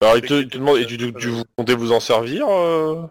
[0.00, 2.46] Alors il te, il te demande, et tu, tu, tu- vous comptez vous en servir
[2.48, 3.02] euh?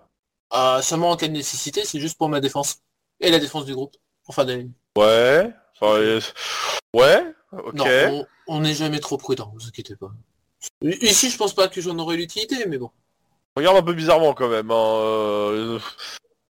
[0.50, 2.80] Ah, seulement en cas de nécessité, c'est juste pour ma défense.
[3.22, 3.96] Et la défense du groupe.
[4.28, 4.68] Enfin, de...
[4.98, 5.50] Ouais.
[5.82, 6.22] Enfin, euh,
[6.94, 7.24] ouais.
[7.52, 7.74] Ok.
[7.76, 10.12] Non, on- n'est jamais trop prudent, vous inquiétez pas.
[10.84, 12.92] Ici, je pense pas que j'en aurais l'utilité, mais bon.
[13.58, 14.70] Regarde un peu bizarrement quand même.
[14.72, 14.76] Hein.
[14.76, 15.80] euh,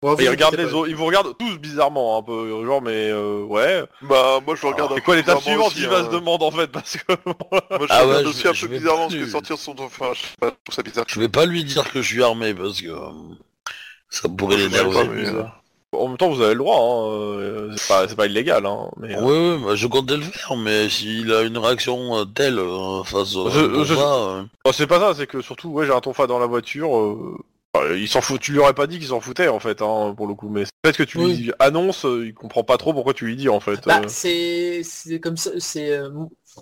[0.02, 2.82] Bon, vous Il regarde inquiétez les autres, ils vous regardent tous bizarrement, un peu, genre,
[2.82, 3.84] mais euh, ouais.
[4.02, 6.04] Bah, moi, je regarde un C'est peu quoi l'étape suivante Il va hein.
[6.04, 7.12] se demander en fait, parce que...
[7.24, 7.34] Moi,
[7.80, 9.74] je Ah regarde ouais, aussi je- un je peu vais bizarrement parce que sortir son
[9.80, 11.04] enfin, je sais pas, je trouve ça bizarre.
[11.08, 13.08] Je vais pas lui dire que je suis armé parce que euh,
[14.10, 15.08] ça pourrait l'énerver.
[15.98, 17.10] En même temps, vous avez le droit, hein.
[17.10, 18.90] euh, c'est pas, c'est pas illégal, hein.
[18.98, 22.24] Mais, euh, Oui, oui, bah, je comptais le faire, mais s'il a une réaction euh,
[22.24, 25.40] telle euh, face au Je- au je- combat, euh, oh, c'est pas ça, c'est que
[25.42, 26.96] surtout, ouais, j'ai un tonfa dans la voiture.
[26.96, 27.36] euh,
[27.76, 28.40] euh, il s'en fout.
[28.40, 30.48] Tu lui aurais pas dit qu'il s'en foutait en fait, hein, pour le coup.
[30.48, 31.34] Mais peut-être que tu lui Oui.
[31.36, 33.80] dis annonce, euh, il comprend pas trop pourquoi tu lui dis en fait.
[33.84, 34.08] Bah, euh.
[34.08, 35.90] c'est c'est comme ça, c'est...
[35.90, 36.08] euh,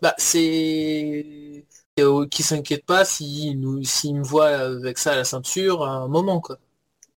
[0.01, 1.67] Bah, c'est...
[1.99, 3.83] c'est, euh, Qui s'inquiète pas s'il nous...
[3.85, 6.57] s'il me voit avec ça à la ceinture à un moment, quoi.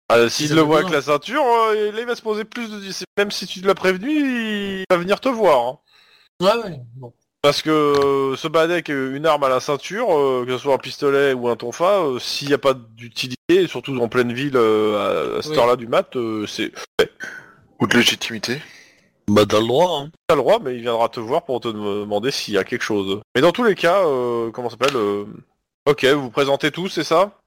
[0.10, 2.80] Ah, S'il le voit avec la ceinture, euh, là, il va se poser plus de.
[3.18, 4.10] Même si tu l'as prévenu,
[4.80, 5.66] il va venir te voir.
[5.68, 5.80] hein.
[6.42, 7.14] Ouais, ouais, bon.
[7.42, 10.58] Parce que euh, se balader avec euh, une arme à la ceinture, euh, que ce
[10.58, 14.08] soit un pistolet ou un tonfa, euh, s'il n'y a pas d'utilité, et surtout en
[14.10, 15.58] pleine ville euh, à, à cette Oui.
[15.60, 16.72] heure-là du mat, euh, c'est
[17.80, 18.62] Ou de légitimité.
[19.28, 20.00] bah t'as le droit.
[20.02, 20.12] Hein.
[20.28, 22.82] t'as le droit, mais il viendra te voir pour te demander s'il y a quelque
[22.84, 23.22] chose.
[23.36, 25.26] Mais dans tous les cas, euh, comment ça s'appelle euh,
[25.88, 27.38] Ok, vous vous présentez tous, c'est ça?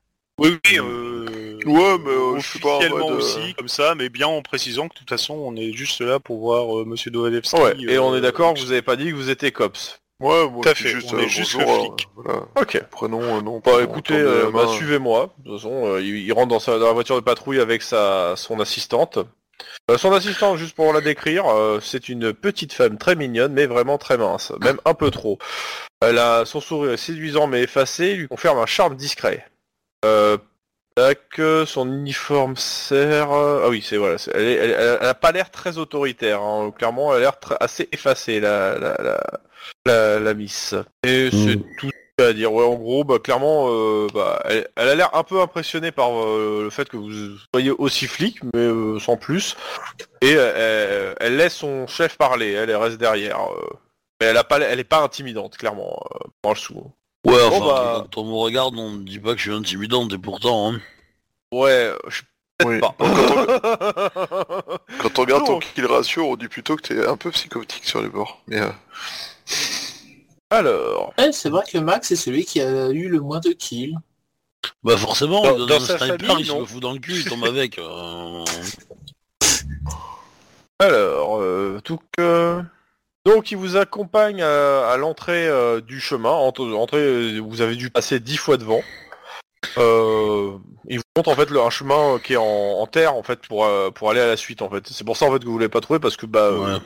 [0.40, 1.07] Oui, oui, euh...
[1.66, 4.26] Ouais, mais, euh, je suis pas en officiellement mode, euh, aussi, comme ça, mais bien
[4.26, 7.56] en précisant que de toute façon, on est juste là pour voir euh, Monsieur Dovalevski.
[7.60, 10.00] Ouais, et on euh, est d'accord, vous avez pas dit que vous étiez cops.
[10.20, 12.08] Ouais, moi, Tout à fait, juste, on est juste bonjour, le euh, flic.
[12.16, 12.40] voilà.
[12.60, 12.82] Ok.
[12.90, 15.32] Prénom, euh, nom, Bah écoutez, euh, bah, suivez-moi.
[15.38, 17.82] De toute façon, euh, il, il rentre dans, sa, dans la voiture de patrouille avec
[17.82, 19.20] sa, son assistante.
[19.90, 23.66] Euh, son assistante, juste pour la décrire, euh, c'est une petite femme très mignonne, mais
[23.66, 25.38] vraiment très mince, même un peu trop.
[26.00, 29.46] Elle a son sourire est séduisant mais effacé, lui confirme un charme discret.
[30.04, 30.36] Euh,
[30.98, 33.32] tac, son uniforme sert.
[33.32, 35.78] euh, Ah oui, c'est voilà, c'est- elle, est- elle, elle- elle a pas l'air très
[35.78, 36.42] autoritaire.
[36.42, 36.72] hein.
[36.76, 39.20] Clairement, elle a l'air très- assez effacée la la, la,
[39.86, 40.74] la, la miss.
[41.04, 41.64] Et c'est Mm.
[41.78, 41.90] tout
[42.20, 42.52] à dire.
[42.52, 46.10] Ouais, en gros, bah clairement, euh, bah, elle, elle a l'air un peu impressionnée par
[46.20, 47.10] euh, le fait que vous
[47.54, 49.56] soyez aussi flic, mais euh, sans plus.
[50.22, 52.52] Et elle, elle laisse son chef parler.
[52.52, 53.38] Elle, elle reste derrière.
[54.20, 55.96] Mais elle a pas, elle est pas intimidante, clairement.
[56.42, 56.92] Pour le sou.
[57.28, 59.52] Ouais, Bon, enfin, bah- quand on me regarde, on me dit pas que je suis
[59.58, 60.80] intimidante, et pourtant, hein.
[61.52, 62.22] Ouais, je
[62.64, 62.80] Oui.
[62.80, 62.94] pas.
[65.00, 68.02] Quand on regarde ton kill ratio, on dit plutôt que t'es un peu psychotique sur
[68.02, 68.40] les bords.
[68.48, 68.70] Mais euh,
[70.50, 73.96] Alors, Ouais, c'est vrai que Max est celui qui a eu le moins de kills.
[74.82, 76.66] Bah forcément, Dans- donne dans un sa sniper, famille, il se non.
[76.66, 77.78] fout dans le cul, il tombe avec.
[77.78, 78.44] euh.
[80.78, 82.62] alors, euh, tout que...
[83.26, 86.30] Donc, il vous accompagne à, à l'entrée euh, du chemin.
[86.30, 88.82] Entre, entrée, euh, vous avez dû passer dix fois devant.
[89.76, 90.56] Euh,
[90.88, 93.40] il vous montre en fait le, un chemin qui est en, en terre en fait
[93.46, 94.86] pour, euh, pour aller à la suite en fait.
[94.88, 96.80] C'est pour ça en fait que vous l'avez pas trouvé parce que bah euh, Ouais.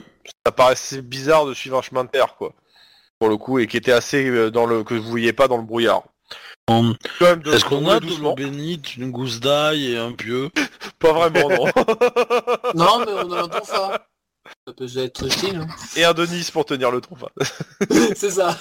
[0.47, 2.53] ça paraissait bizarre de suivre un chemin de terre quoi.
[3.18, 5.59] Pour le coup et qui était assez euh, dans le que vous voyez pas dans
[5.59, 6.03] le brouillard.
[6.68, 10.49] Est-ce qu'on a de doucement l'eau bénite, une gousse d'ail et un pieu?
[10.99, 11.66] Pas vraiment non.
[12.74, 14.07] Non, mais on a un tonfa.
[14.66, 15.56] Ça peut être utile.
[15.56, 15.66] hein.
[15.96, 17.16] et un Denis pour tenir le tronc.
[18.14, 18.56] c'est ça.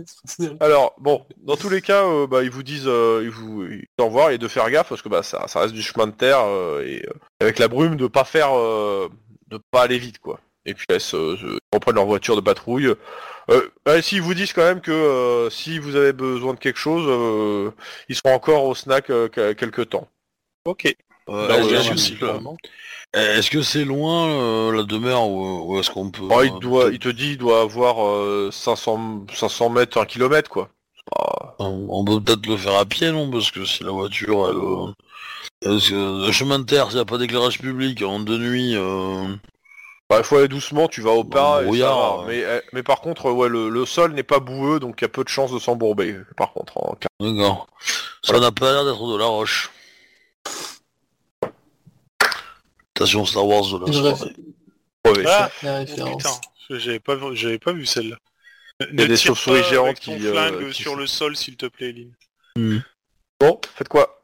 [0.60, 3.86] Alors bon, dans tous les cas, euh, bah, ils vous disent, euh, ils vous ils
[4.00, 6.40] envoient et de faire gaffe parce que bah ça, ça reste du chemin de terre
[6.40, 9.08] euh, et euh, avec la brume de pas faire, euh,
[9.48, 10.40] de pas aller vite quoi.
[10.64, 10.98] et puis euh,
[11.40, 12.88] ils reprennent leur voiture de patrouille.
[13.48, 17.04] Euh, euh, S'ils vous disent quand même que si vous avez besoin de quelque chose,
[17.06, 17.70] euh,
[18.08, 20.08] ils seront encore au snack que- quelques temps.
[20.64, 20.92] Ok.
[21.28, 21.78] Euh, Bah, est-ce ouais, que-
[23.14, 26.22] est-ce c'est loin euh, la demeure ou, ou est-ce qu'on peut...
[26.30, 30.04] Oh, il, euh, doit, il te dit il doit avoir euh, 500, 500 mètres, 1
[30.06, 30.68] kilomètre quoi.
[31.18, 33.30] Ah, On peut peut-être le faire à pied, non?
[33.30, 34.56] Parce que si la voiture, elle...
[34.56, 34.92] euh,
[35.62, 38.74] Parce que le chemin de terre, s'il n'y a pas d'éclairage public en de nuit...
[38.76, 39.34] euh,
[40.10, 41.56] bah, il faut aller doucement, tu vas au pas.
[41.56, 42.22] et ça brouillard, va.
[42.22, 42.26] euh.
[42.28, 45.06] Mais, eh, mais par contre, ouais, le, le sol n'est pas boueux, donc il y
[45.06, 46.16] a peu de chances de s'embourber.
[46.36, 47.08] Par contre, en cas.
[47.20, 47.66] D'accord.
[48.22, 49.70] Ça n'a pas l'air d'être de la roche.
[52.96, 54.32] Station Star Wars de la soirée.
[55.26, 56.30] Ah, La oh, putain,
[56.70, 58.16] j'avais pas, vu- j'avais pas vu celle-là.
[58.92, 61.66] Ne y a des chauves-souris géantes qui, euh, flingue qui sur le sol, s'il te
[61.66, 62.82] plaît, Lynn.
[63.38, 64.22] Bon, faites quoi?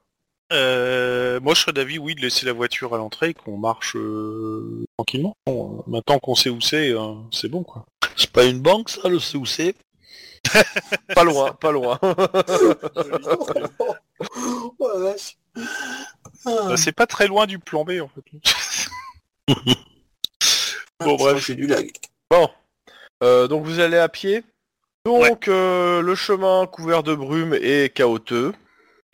[0.52, 3.96] Euh, moi, je serais d'avis, oui, de laisser la voiture à l'entrée et qu'on marche
[3.96, 5.34] euh, tranquillement.
[5.46, 7.86] Bon, euh, maintenant qu'on sait où c'est, euh, c'est bon, quoi.
[8.16, 9.74] C'est pas une banque, ça, le COC
[11.14, 11.98] Pas loin, pas loin.
[14.78, 15.14] oh.
[16.44, 16.68] Ah.
[16.68, 18.24] Bah, c'est pas très loin du plan B, en fait.
[19.66, 19.74] Bon,
[21.00, 21.44] Ah, bref.
[21.46, 21.90] J'ai du lag.
[22.30, 22.48] Bon,
[23.22, 24.42] Euh, donc vous allez à pied.
[25.04, 28.54] Donc euh, le chemin couvert de brume est chaotique.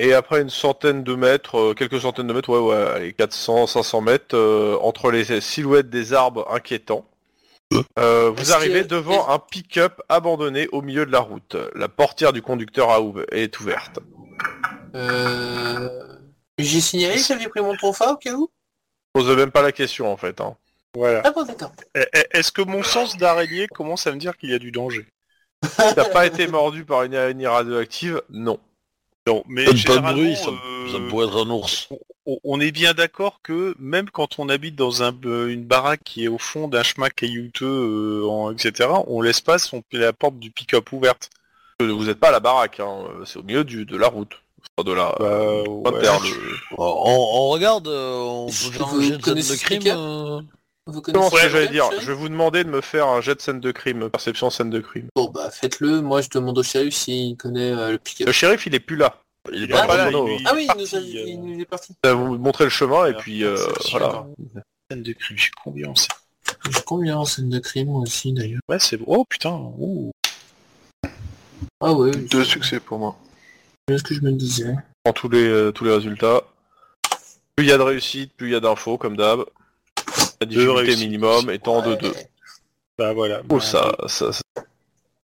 [0.00, 3.66] Et après une centaine de mètres, euh, quelques centaines de mètres, ouais, ouais, allez, 400,
[3.66, 7.04] 500 mètres, euh, entre les silhouettes des arbres inquiétants,
[7.98, 11.56] euh, vous Est-ce arrivez que- devant un pick-up abandonné au milieu de la route.
[11.74, 13.98] La portière du conducteur a ouv- est ouverte.
[14.94, 15.88] Euh...
[16.58, 18.48] J'ai signalé que j'avais pris mon tonfa au cas où?
[19.26, 20.40] Pose même pas la question en fait.
[20.40, 20.56] Hein.
[20.94, 21.22] Voilà.
[21.24, 21.72] Ah bon d'accord.
[21.94, 24.72] Eh, eh, Est-ce que mon sens d'araignée commence à me dire qu'il y a du
[24.72, 25.06] danger?
[25.76, 28.58] T'as pas été mordu par une araignée radioactive Non.
[29.26, 31.88] Non, mais Pas de généralement, bruit, ça, euh, ça pourrait être un ours.
[32.24, 36.00] on- on est bien d'accord que même quand on habite dans un, euh, une baraque
[36.04, 40.14] qui est au fond d'un chemin caillouteux, euh, en- etc., on laisse pas son, la
[40.14, 41.28] porte du pick-up ouverte.
[41.82, 43.04] Euh, Vous êtes pas à la baraque, hein.
[43.26, 44.40] c'est au milieu du, de la route.
[44.78, 45.14] Enfin, de la...
[45.18, 46.02] Bah, ouais.
[46.02, 46.84] le- On,
[47.34, 49.82] on regarde, euh, on peut Vous faire un jet de scène connaissez de ce crime.
[49.86, 50.40] euh,
[50.86, 53.40] Vous Comment connaissez j'allais dire Je vais vous demander de me faire un jet de
[53.40, 55.08] scène de crime, perception scène de crime.
[55.16, 58.26] Bon bah faites-le, moi je demande au shérif s'il connaît euh, le pick-up.
[58.26, 59.16] Le shérif il est plus là.
[59.52, 60.98] Il est Il pas là, là, il- il Ah est oui, il, parti, nous a...
[60.98, 61.92] euh, il nous est parti.
[62.04, 63.56] Ça va vous montrer le chemin et puis euh,
[63.90, 64.26] voilà.
[64.90, 66.08] Scène de crime, j'ai combien en scène
[66.70, 69.04] J'ai combien en scène de crime moi aussi d'ailleurs Ouais, c'est bon.
[69.08, 70.10] Oh putain, ouh.
[71.80, 73.16] Ah ouais, Deux succès pour moi.
[73.88, 74.74] Bien ce que je me disais.
[75.02, 76.42] Prends tous les euh, tous les résultats.
[77.56, 79.44] Plus il y a de réussite, plus il y a d'infos comme d'hab.
[80.40, 81.00] La difficulté réussites.
[81.00, 81.96] minimum étant de Ouais.
[81.96, 82.12] 2.
[82.98, 83.40] Bah voilà.
[83.48, 84.42] Oh Bah, ça, ça, ça,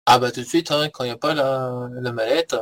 [0.06, 2.56] Ah bah tout de suite, hein, quand il n'y a pas la, la mallette.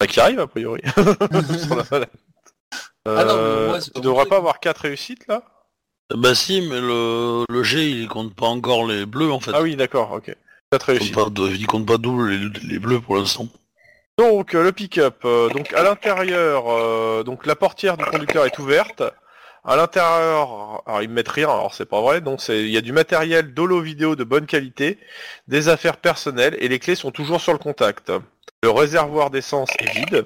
[0.00, 0.80] ça qui arrive a priori.
[0.96, 2.10] Sur la mallette.
[3.08, 4.30] Ah non, mais Euh, moi, c'est pas tu mon devrais truc.
[4.30, 5.42] pas avoir 4 réussites là?
[6.14, 9.50] Bah si, mais le, le G, il compte pas encore les bleus, en fait.
[9.54, 10.34] Ah oui d'accord, ok.
[10.70, 11.14] 4 il, réussites.
[11.14, 13.48] compte pas, il compte pas double les, les bleus pour l'instant.
[14.18, 18.58] Donc euh, le pick-up, euh, donc à l'intérieur, euh, donc la portière du conducteur est
[18.58, 19.02] ouverte.
[19.62, 22.92] À l'intérieur, alors ils mettent rien, alors c'est pas vrai, donc il y a du
[22.92, 24.98] matériel d'holo vidéo de bonne qualité,
[25.48, 28.10] des affaires personnelles et les clés sont toujours sur le contact.
[28.62, 30.24] Le réservoir d'essence est vide.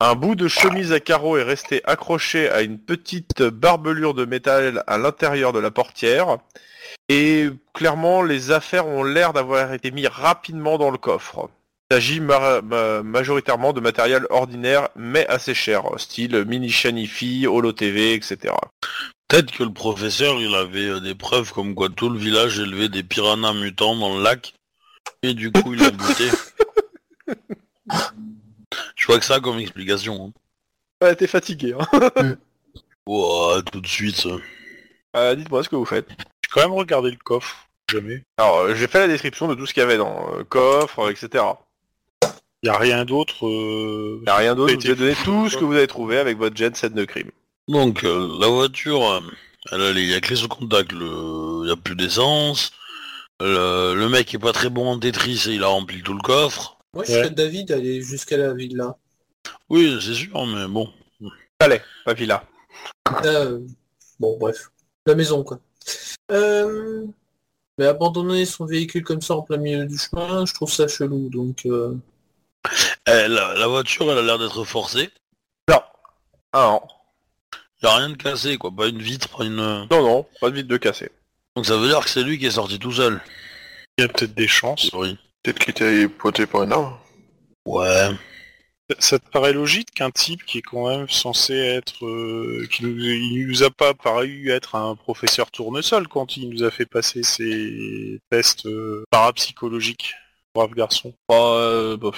[0.00, 4.82] Un bout de chemise à carreaux est resté accroché à une petite barbelure de métal
[4.88, 6.38] à l'intérieur de la portière.
[7.08, 11.50] Et clairement, les affaires ont l'air d'avoir été mis rapidement dans le coffre.
[11.92, 17.46] Il s'agit ma- ma- majoritairement de matériel ordinaire mais assez cher, style mini chaîne IFI,
[17.46, 18.54] Holo TV, etc.
[19.28, 22.88] Peut-être que le professeur, il avait euh, des preuves comme quoi tout le village élevait
[22.88, 24.54] des piranhas mutants dans le lac.
[25.22, 26.30] Et du coup, il a buté.
[28.96, 30.32] Je vois que ça comme explication.
[30.32, 31.06] hein.
[31.06, 31.74] Ouais, t'es fatigué.
[31.78, 32.36] Hein
[33.06, 34.26] Ouah, tout de suite.
[35.14, 35.34] euh.
[35.34, 36.08] Dites-moi ce que vous faites.
[36.08, 37.66] J'ai quand même regardé le coffre.
[37.90, 38.22] Jamais.
[38.38, 41.00] Alors, euh, j'ai fait la description de tout ce qu'il y avait dans le coffre,
[41.00, 41.10] euh,
[42.62, 42.66] etc.
[42.66, 43.46] Y a rien d'autre.
[43.46, 44.18] Euh...
[44.20, 46.38] Il n'y a rien d'autre, vous ai donné tout ce que vous avez trouvé avec
[46.38, 47.30] votre jet scène de crime.
[47.68, 49.20] Donc, euh, la voiture, euh,
[49.70, 51.62] elle a les- il y a clé sous contact, le...
[51.64, 52.72] il y a plus d'essence.
[53.40, 53.94] Le...
[53.94, 56.78] le mec est pas très bon en Tetris et il a rempli tout le coffre.
[56.94, 57.18] Moi je Ouais.
[57.18, 58.96] serais d'avis d'aller jusqu'à la villa.
[59.70, 60.88] Oui, c'est sûr, mais bon.
[61.58, 62.44] Allez, pas villa.
[63.24, 63.60] Euh,
[64.20, 64.70] bon bref.
[65.06, 65.58] La maison quoi.
[66.30, 67.04] Euh...
[67.78, 71.30] Mais abandonner son véhicule comme ça en plein milieu du chemin, je trouve ça chelou
[71.30, 71.66] donc...
[73.08, 73.26] Euh...
[73.26, 75.10] Eh, la, la voiture, elle a l'air d'être forcée.
[75.68, 75.82] Non.
[76.52, 76.82] Ah non.
[77.82, 78.70] Il y a rien de cassé, quoi.
[78.70, 79.56] Pas une vitre, pas une...
[79.56, 81.10] Non, non, pas de vide de cassé.
[81.56, 83.20] Donc ça veut dire que c'est lui qui est sorti tout seul.
[83.98, 84.90] Il y a peut-être des chances.
[84.92, 85.18] Oui.
[85.42, 86.96] Peut-être qu'il était pointé par une arme.
[87.66, 88.10] Ouais.
[88.98, 92.98] Ça te paraît logique qu'un type qui est quand même censé être, euh, qui nous,
[92.98, 97.22] il nous a pas paru être un professeur tournesol quand il nous a fait passer
[97.22, 100.14] ses tests euh, parapsychologiques,
[100.54, 101.12] brave garçon.
[101.28, 102.10] Bah, euh, bah,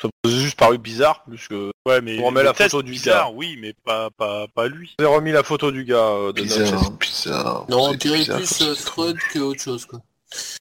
[0.00, 1.70] ça m'a juste paru bizarre, plus que...
[1.86, 3.34] Ouais, mais On remet la photo du bizarre, gars.
[3.36, 4.94] oui, mais pas pas pas lui.
[4.98, 7.66] J'ai remis la photo du gars euh, de Bizarre, bizarre.
[7.68, 10.00] Non, on dirait plus euh, que autre chose, quoi.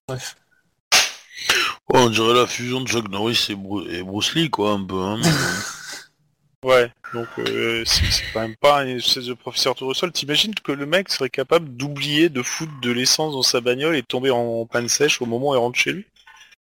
[0.07, 0.35] Bref.
[1.93, 4.83] Ouais, on dirait la fusion de Chuck Norris et, Bru- et Bruce Lee, quoi, un
[4.83, 4.99] peu.
[4.99, 5.29] Hein, mais-
[6.63, 8.03] Ouais, donc euh, c'est
[8.33, 10.11] quand même pas une espèce de professeur tournesol.
[10.11, 14.01] T'imagines que le mec serait capable d'oublier de foutre de l'essence dans sa bagnole et
[14.03, 16.05] de tomber en panne sèche au moment où il rentre chez lui?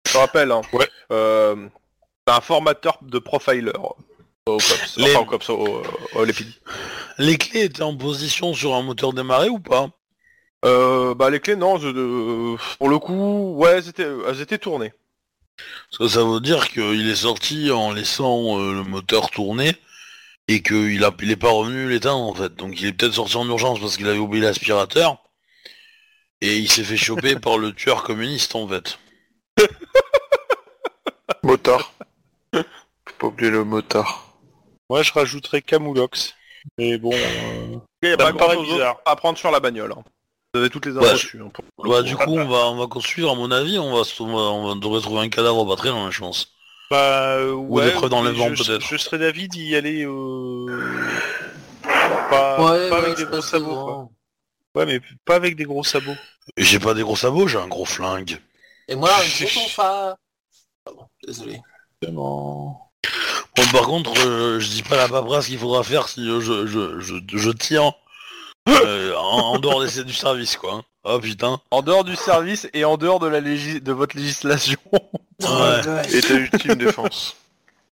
[0.07, 0.89] Je te rappelle, hein, Ouais.
[1.11, 1.67] euh,
[2.27, 3.71] c'est un formateur de profiler.
[4.45, 5.83] Au COPS, Les- enfin au COPS, au,
[6.15, 6.47] au LFID.
[7.19, 9.89] Les clés étaient en position sur un moteur démarré ou pas?
[10.65, 14.57] Euh, bah les clés, non, je- euh, pour le coup, ouais, elles étaient, elles étaient
[14.57, 14.91] tournées.
[15.97, 19.75] Que ça veut dire qu'il est sorti en laissant euh, le moteur tourner
[20.47, 22.55] et qu'il a, il est pas revenu l'éteindre en fait.
[22.55, 25.17] Donc il est peut-être sorti en urgence parce qu'il avait oublié l'aspirateur
[26.41, 28.97] et il s'est fait choper par le tueur communiste en fait.
[31.43, 31.93] Motard.
[32.53, 32.63] Faut
[33.17, 34.33] pas oublier le motard.
[34.89, 36.35] Moi, je rajouterais Camoulox.
[36.77, 38.97] Mais bon, euh, Il y a Ça pas bizarre.
[39.05, 39.93] à prendre sur la bagnole.
[39.97, 40.03] hein.
[40.53, 41.41] Vous avez toutes les infos dessus.
[41.41, 43.95] hein, pour le Bah du coup on va on va construire à mon avis, on
[43.95, 46.51] va, se- on va, on va- devrait trouver un cadavre pas très loin je pense.
[46.89, 48.81] bah euh, Ou ouais, des preuves dans vents, je- peut-être.
[48.83, 50.65] Je serais d'avis d'y aller euh,
[52.31, 53.75] pas, Ouais, pas ouais, avec des gros sabots.
[53.85, 54.09] Quoi.
[54.73, 56.15] Ouais, mais pas avec des gros sabots.
[56.57, 58.39] J'ai pas des gros sabots, j'ai un gros flingue.
[58.89, 60.17] Et moi, un gros tonfa.
[60.83, 61.61] Pardon, désolé.
[62.11, 62.75] Bon,
[63.71, 66.99] par contre, euh, je dis pas la paperasse qu'il faudra faire si euh, je, je,
[66.99, 67.91] je, je tire
[68.67, 70.73] euh, en, en dehors des, du service, quoi.
[70.73, 70.83] hein.
[71.03, 71.59] Oh putain.
[71.71, 74.77] En dehors du service et en dehors de la légis- de votre législation.
[75.41, 76.13] Ouais.
[76.13, 77.35] Et ta ultime défense.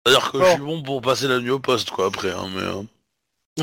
[0.07, 0.45] C'est-à-dire que Bon.
[0.47, 2.31] je suis bon pour passer la nuit au poste, quoi, après.
[2.31, 2.83] Hein, mais, euh,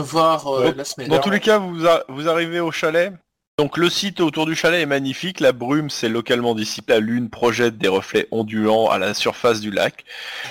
[0.02, 0.74] Voir euh, Ouais.
[0.76, 1.10] la semaine.
[1.10, 3.14] Dans tous les cas, vous, a- vous arrivez au chalet.
[3.58, 7.30] Donc le site autour du chalet est magnifique, la brume s'est localement dissipée, la lune
[7.30, 10.06] projette des reflets ondulants à la surface du lac.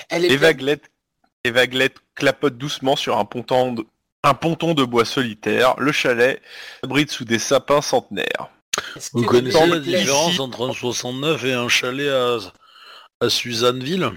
[0.09, 0.91] Elle est Les vaguelettes,
[1.43, 3.85] les vaguelettes clapotent doucement sur un ponton, de,
[4.23, 5.75] un ponton de bois solitaire.
[5.77, 6.41] Le chalet
[6.83, 8.49] abrite sous des sapins centenaires.
[8.95, 12.37] Est-ce Vous connaissez la différence entre un 69 et un chalet à,
[13.19, 14.11] à Suzanneville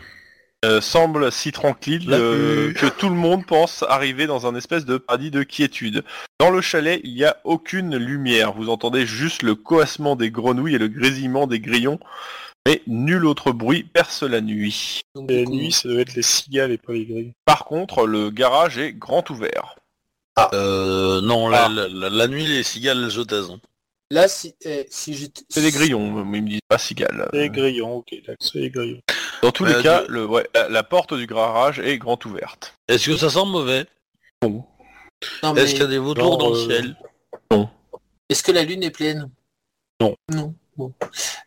[0.64, 4.96] Euh, semble si tranquille euh, que tout le monde pense arriver dans un espèce de
[4.96, 6.04] paradis de quiétude.
[6.40, 8.54] Dans le chalet, il n'y a aucune lumière.
[8.54, 11.98] Vous entendez juste le coassement des grenouilles et le grésillement des grillons,
[12.66, 15.02] mais nul autre bruit perce la nuit.
[15.14, 17.32] Donc, la coup, nuit, ça doit être les cigales et pas les grilles.
[17.44, 19.74] Par contre, le garage est grand ouvert.
[20.54, 21.68] euh, Non, la, Ah.
[21.68, 23.50] la, la- la nuit, les cigales, elles se taisent.
[23.50, 23.60] hein.
[24.10, 25.42] Là, si, eh, si j'étais...
[25.48, 27.28] C'est des grillons, mais ils me disent pas cigales.
[27.32, 29.00] Les grillons, ok, d'accord, c'est les grillons.
[29.44, 32.24] Dans tous Euh, les cas, du- le, ouais, la, la porte du garage est grand
[32.24, 32.74] ouverte.
[32.88, 33.84] Est-ce que ça sent mauvais
[34.42, 34.64] Non,
[35.52, 36.96] mais Est-ce qu'il y a des vautours Non, dans le euh, ciel
[38.30, 39.30] est-ce que la lune est pleine?
[40.00, 40.16] Non.
[40.32, 40.54] Non.
[40.78, 40.94] Bon.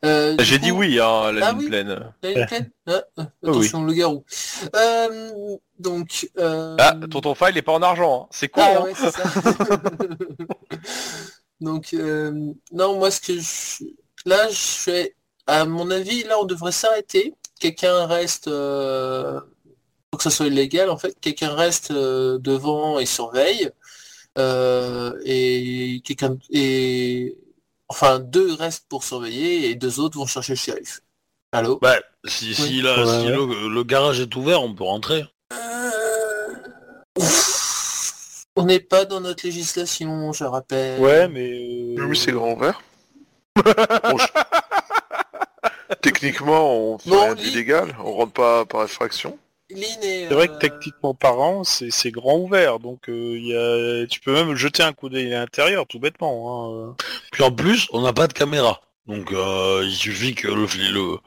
[0.06, 1.68] Euh, J'ai coup, dit oui, hein, la Ah lune oui.
[1.70, 2.14] pleine.
[2.22, 2.70] La lune pleine?
[2.88, 3.50] Ah, ah, oui.
[3.50, 4.24] Attention, le garou.
[4.76, 6.30] Euh, donc...
[6.38, 6.76] Euh...
[6.80, 8.28] Ah, tonton File n'est pas en argent, hein.
[8.30, 8.62] c'est con.
[8.64, 8.84] Ah hein.
[8.84, 9.24] ouais, c'est ça.
[11.60, 12.32] Donc, euh,
[12.72, 13.86] non, moi, ce que je...
[14.30, 15.16] Là, je fais...
[15.48, 17.34] À mon avis, là, on devrait s'arrêter.
[17.60, 18.48] Quelqu'un reste...
[18.48, 19.40] Euh...
[20.12, 21.16] Faut que ça soit illégal, en fait.
[21.20, 23.70] Quelqu'un reste euh, devant et surveille.
[24.38, 26.38] Euh, et quelqu'un...
[26.52, 27.38] Et...
[27.90, 31.02] Enfin, deux restent pour surveiller et deux autres vont chercher le shérif.
[31.54, 31.80] Allô?
[31.82, 31.96] Bah,
[32.26, 33.36] si, si, la- Ouais, si ouais.
[33.36, 35.26] Le, le garage est ouvert, on peut rentrer.
[35.54, 36.54] Euh.
[38.56, 41.00] On n'est pas dans notre législation, je rappelle.
[41.00, 41.96] Ouais, mais...
[41.98, 42.82] euh, Oui, c'est grand ouvert.
[43.56, 44.26] Bon, je-
[46.14, 47.96] Techniquement, on fait lit- d'illégal.
[48.04, 48.82] On rentre pas par
[50.04, 53.56] est, C'est vrai que euh, techniquement parlant, c'est c'est grand ouvert, donc euh, il y
[53.56, 54.06] a...
[54.08, 56.90] tu peux même jeter un coup d'œil à l'intérieur, tout bêtement.
[56.92, 56.96] Hein.
[57.32, 58.82] Puis en plus, on n'a pas de caméra.
[59.06, 61.18] Donc euh, il suffit que le, le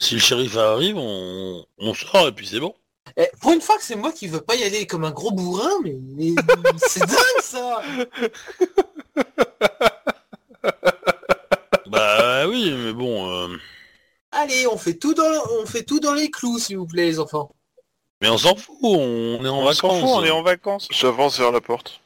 [0.00, 2.74] si le shérif arrive, on, on sort et puis c'est bon.
[3.16, 5.30] eh, pour une fois que c'est moi qui veux pas y aller comme un gros
[5.32, 6.32] bourrin, mais, mais
[6.78, 7.82] c'est dingue ça
[11.86, 13.30] Bah oui, mais bon.
[13.30, 13.56] euh,
[14.36, 15.24] Allez, on fait tout dans
[15.60, 17.50] on fait tout dans les clous, s'il vous plaît, les enfants.
[18.22, 20.00] Mais on s'en fout, on est en On s'en vacances.
[20.00, 20.88] fout, on est en vacances.
[20.90, 22.00] J'avance vers la porte.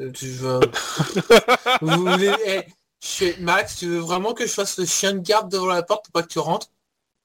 [0.00, 0.60] Euh, Tu veux...
[1.80, 2.32] Vous voulez...
[2.46, 2.62] eh,
[3.02, 6.04] je Max, tu veux vraiment que je fasse le chien de garde devant la porte
[6.06, 6.68] pour pas que tu rentres?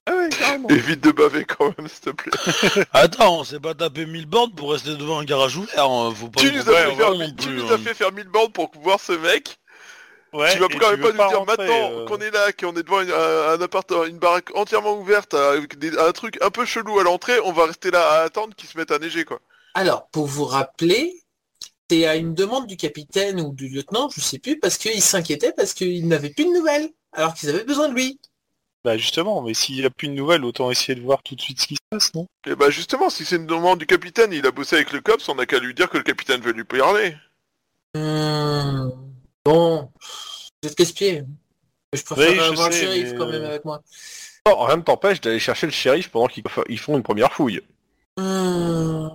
[0.08, 0.70] Ah ouais, carrément.
[0.70, 2.86] Évite de baver quand même, s'il te plaît.
[2.94, 5.90] Attends, on s'est pas tapé 1000 bornes pour rester devant un garage ouvert.
[5.90, 7.76] hein, Faut pas Tu nous as fait faire, non tu plus, nous hein.
[7.76, 9.58] as fait faire 1000 bornes pour voir ce mec.
[10.36, 12.76] Ouais, tu vas quand même pas nous dire rentrer, maintenant euh, qu'on est là, qu'on
[12.76, 16.50] est devant une, un, un appartement, une baraque entièrement ouverte avec des- un truc un
[16.50, 19.26] peu chelou à l'entrée, on va rester là à attendre qu'il se mette à neiger
[19.26, 19.40] quoi.
[19.74, 21.22] Alors, pour vous rappeler,
[21.90, 25.54] c'est à une demande du capitaine ou du lieutenant, je sais plus, parce qu'il s'inquiétait
[25.54, 28.20] parce qu'il n'avait plus de nouvelles, alors qu'ils avaient besoin de lui.
[28.84, 31.42] Bah justement, mais s'il n'y a plus de nouvelles, autant essayer de voir tout de
[31.42, 32.28] suite ce qui se passe, non?
[32.46, 35.28] Et bah justement, si c'est une demande du capitaine, il a bossé avec le COPS,
[35.30, 37.16] on a qu'à lui dire que le capitaine veut lui parler.
[37.96, 39.05] Hmm.
[39.46, 39.92] Bon,
[40.64, 41.24] vous êtes casse-pied.
[41.94, 43.82] Je préfère Oui, je avoir le shérif mais- quand même avec moi.
[44.48, 47.62] Non, rien ne t'empêche d'aller chercher le shérif pendant qu'ils ils font une première fouille.
[48.18, 49.08] Hmm.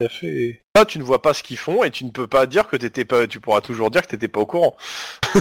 [0.00, 0.62] Ça fait...
[0.74, 2.76] Là, tu ne vois pas ce qu'ils font et tu ne peux pas dire que
[2.76, 3.26] t'étais pas.
[3.26, 4.76] Tu pourras toujours dire que t'étais pas au courant.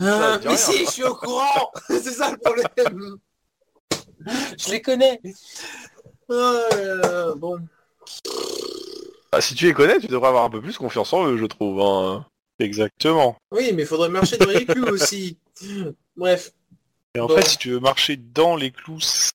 [0.00, 0.56] Ah, mais rien.
[0.56, 3.18] si, je suis au courant C'est ça le problème
[4.58, 5.20] Je les connais
[6.28, 7.58] Oh Bon,
[9.30, 11.44] Bah, si tu les connais, tu devrais avoir un peu plus confiance en eux, je
[11.46, 11.80] trouve.
[11.80, 12.26] hein.
[12.62, 13.36] Exactement.
[13.50, 15.36] oui, mais il faudrait marcher dans les clous aussi.
[16.16, 16.52] Bref,
[17.14, 17.36] Et en Bon.
[17.36, 19.32] fait, si tu veux marcher dans les clous, c'est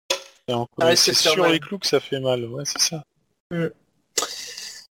[0.53, 1.51] encore- Ah, sur mal.
[1.51, 3.03] les clous que ça fait mal, ouais, c'est ça.
[3.51, 3.67] Mm.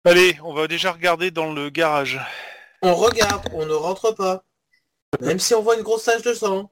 [0.06, 2.20] Allez, on va déjà regarder dans le garage.
[2.82, 4.44] on regarde, on ne rentre pas.
[5.22, 6.70] Même si on voit une grosse tache de sang.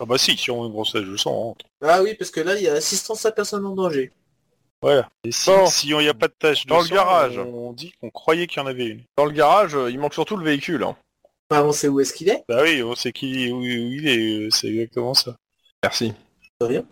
[0.00, 1.56] Ah bah si, si on a une grosse je sens.
[1.82, 4.10] Ah oui, parce que là, il y a assistance à personne en danger.
[4.82, 5.08] Voilà.
[5.24, 5.66] Et si Bon.
[5.66, 7.38] si il n'y a pas de tache de Dans le sang, garage.
[7.38, 9.02] on dit qu'on croyait qu'il y en avait une.
[9.16, 10.82] Dans le garage, euh, il manque surtout le véhicule.
[10.84, 10.96] hein.
[11.50, 12.44] Bah, on sait où est-ce qu'il est.
[12.48, 15.34] Bah oui, on sait qui, où, où il est, euh, c'est exactement ça.
[15.82, 16.12] Merci.
[16.60, 16.84] De rien.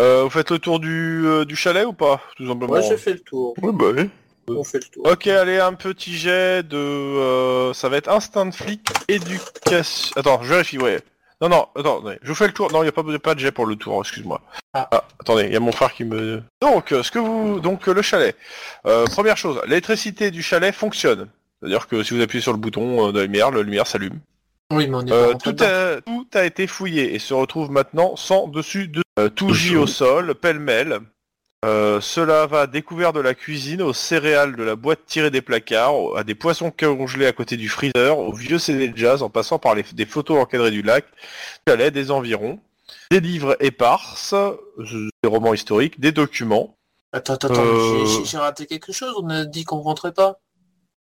[0.00, 2.68] Euh, vous faites le tour du, euh, du chalet ou pas Tout simplement?
[2.72, 3.54] Moi, je fais le tour.
[3.60, 4.08] Ouais, bah oui.
[4.48, 5.06] On fait le tour.
[5.06, 6.76] Ok, allez, un petit jet de...
[6.76, 10.12] euh, ça va être instinct de flic, éducation...
[10.16, 11.00] Attends, je vérifie, ouais.
[11.40, 12.70] Non, non, attends, attendez, je vous fais le tour.
[12.72, 14.42] Non, il n'y a pas, y a pas de jet pour le tour, excuse-moi.
[14.74, 14.88] Ah.
[15.18, 16.42] attendez, il y a mon frère qui me...
[16.60, 17.60] Donc, euh, ce que vous...
[17.60, 18.36] Donc, euh, le chalet.
[18.86, 21.28] Euh, première chose, l'électricité du chalet fonctionne.
[21.60, 24.20] C'est-à-dire que si vous appuyez sur le bouton de la lumière, la lumière s'allume.
[24.72, 28.16] Oui, mais on est Euh, tout, a, tout a été fouillé et se retrouve maintenant
[28.16, 31.00] sans dessus de euh, tout gît au sol, pêle-mêle.
[31.64, 36.16] Euh, cela va découvert de la cuisine, aux céréales de la boîte tirée des placards,
[36.16, 39.58] à des poissons congelés à côté du freezer, au vieux CD de jazz, en passant
[39.58, 41.10] par les, des photos encadrées du lac, du
[41.68, 42.58] chalet, des environs,
[43.10, 44.34] des livres éparses,
[44.78, 46.76] des romans historiques, des documents.
[47.12, 49.12] Attends, attends, attends, Euh, j'ai- raté quelque chose.
[49.22, 50.38] On a dit qu'on rentrait pas.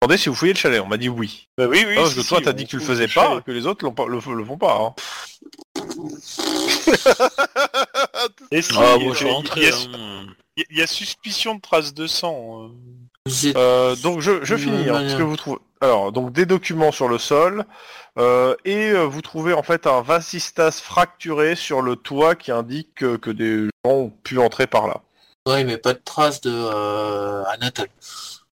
[0.00, 1.48] Attendez si vous fouillez le chalet, on m'a dit oui.
[1.58, 1.96] Bah oui, oui.
[2.08, 3.44] Si, que toi si, t'as dit que tu le faisais le pas, chalet.
[3.44, 4.78] que les autres l'ont pas- le, le font pas.
[4.80, 4.94] Hein.
[8.52, 9.68] Et si, Ah, moi je rentré.
[9.68, 10.26] hein.
[10.56, 12.70] Il y, a suspicion de traces de sang.
[12.70, 13.52] euh.
[13.56, 14.88] Euh, donc je, je finis.
[14.88, 15.58] Hein, ce que vous trouvez.
[15.80, 17.64] Alors donc des documents sur le sol
[18.18, 22.94] euh, et euh, vous trouvez en fait un vasistas fracturé sur le toit qui indique
[22.94, 25.02] que, que des gens ont pu entrer par là.
[25.46, 27.88] Ouais, mais pas de traces de euh, Anatole.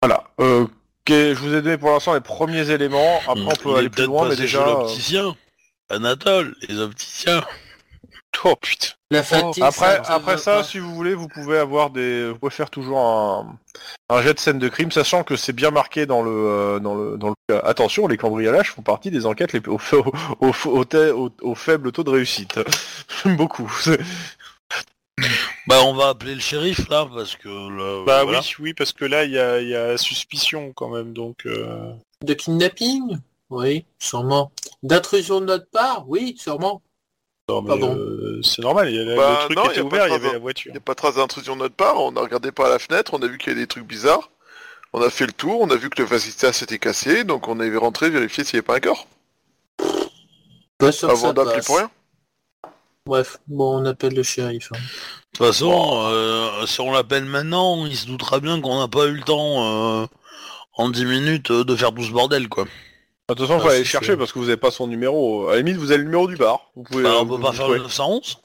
[0.01, 0.25] Voilà.
[0.39, 0.69] Euh, ok,
[1.09, 3.19] je vous ai donné pour l'instant les premiers éléments.
[3.27, 4.63] Après on peut aller plus loin, mais déjà.
[4.63, 5.35] chez l'opticien.
[5.89, 7.43] Anatole, les opticiens.
[8.43, 8.87] Oh putain.
[9.09, 9.63] La fatigue.
[9.63, 12.99] Après, ça après ça, si vous voulez, vous pouvez avoir des, vous pouvez faire toujours
[12.99, 13.57] un,
[14.09, 16.93] un jet de scène de crime, sachant que c'est bien marqué dans le, euh, dans
[16.95, 17.35] le, dans le.
[17.65, 21.55] Attention, les cambriolages font partie des enquêtes les, au, au, au, au, te- au- au
[21.55, 22.59] faible taux de réussite.
[23.25, 23.71] Beaucoup.
[23.81, 23.99] C'est-
[25.67, 28.39] Bah on va appeler le shérif là parce que là, Bah voilà.
[28.39, 31.45] oui, oui, parce que là, il y a, il y a suspicion quand même, donc...
[31.45, 31.91] euh,
[32.23, 33.17] De kidnapping?
[33.49, 34.51] Oui, sûrement.
[34.83, 36.03] D'intrusion de notre part?
[36.07, 36.81] Oui, sûrement.
[37.49, 37.95] Non, mais, Pardon.
[37.95, 40.03] euh, c'est normal, il y a, Bah, le truc non, était y a pas ouvert,
[40.03, 40.69] de il y avait la voiture.
[40.69, 42.77] Il n'y a pas de trace d'intrusion de notre part, on a regardé par la
[42.77, 44.29] fenêtre, on a vu qu'il y avait des trucs bizarres.
[44.93, 47.59] On a fait le tour, on a vu que le vasistas s'était cassé, donc on
[47.59, 49.07] est rentré vérifier s'il n'y avait pas un corps.
[50.77, 51.65] Pas sûr que Avant ça d'appeler passe.
[51.65, 51.91] pour rien.
[53.05, 54.69] Bref, bon, on appelle le shérif.
[54.73, 54.77] hein.
[54.77, 59.05] De toute façon, euh, si on l'appelle maintenant, il se doutera bien qu'on n'a pas
[59.05, 60.07] eu le temps euh,
[60.73, 62.65] en 10 minutes euh, de faire tout ce bordel quoi.
[63.29, 64.17] De toute façon, il Ah, faut aller le chercher sûr.
[64.17, 65.47] parce que vous n'avez pas son numéro.
[65.49, 66.71] À la limite, vous avez le numéro du bar.
[66.75, 67.03] Vous pouvez.
[67.03, 68.37] Bah, euh, on peut vous- pas vous faire le 911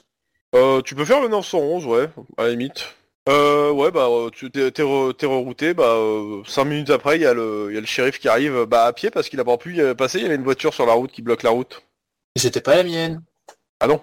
[0.55, 2.85] Euh, tu peux faire le 911, ouais, à la limite.
[3.29, 5.95] Euh, ouais, bah, euh, tu t'es, t'es re- t'es rerouté, bah,
[6.45, 8.65] 5 minutes après, il y, a le- il y a le shérif qui arrive, euh,
[8.65, 10.73] bah, à pied, parce qu'il a pas pu y passer, il y avait une voiture
[10.73, 11.81] sur la route qui bloque la route.
[12.35, 13.23] C'était pas la mienne.
[13.79, 14.01] Ah non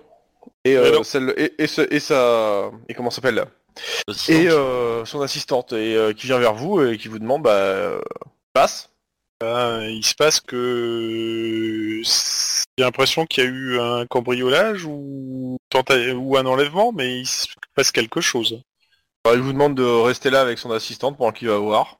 [0.64, 1.02] Et, Mais euh, non.
[1.04, 2.70] celle, et, et, ce- et sa...
[2.88, 3.34] Et comment ça s'appelle?
[3.34, 3.44] Là
[4.28, 7.50] Et euh, son assistante, et euh, qui vient vers vous, et qui vous demande, bah,
[7.52, 8.00] euh,
[8.54, 8.88] passe.
[9.40, 16.12] Ben, il se passe que j'ai l'impression qu'il y a eu un cambriolage ou, tenta-
[16.12, 18.60] ou un enlèvement, mais il se passe quelque chose.
[19.24, 21.98] Bah, il vous demande de rester là avec son assistante pendant qu'il va voir.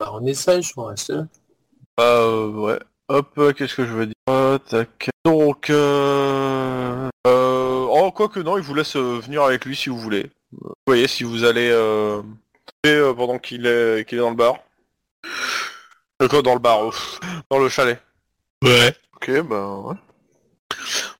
[0.00, 1.26] Bah, on sage, on reste là.
[1.96, 2.80] Bah euh, ouais.
[3.08, 4.14] Hop, euh, qu'est-ce que je veux dire?
[4.28, 5.10] Euh, tac.
[5.24, 7.08] Donc, euh...
[7.26, 7.86] euh...
[7.88, 10.30] Oh, quoi que non, il vous laisse euh, venir avec lui si vous voulez.
[10.52, 11.70] Vous voyez, si vous allez...
[11.70, 12.22] Euh...
[12.86, 14.08] euh, pendant qu'il est...
[14.08, 14.58] qu'il est dans le bar.
[16.28, 16.92] Quoi, dans le bar, oh,
[17.50, 18.00] dans le chalet.
[18.62, 18.94] Ouais.
[19.16, 19.94] Ok, bah ouais.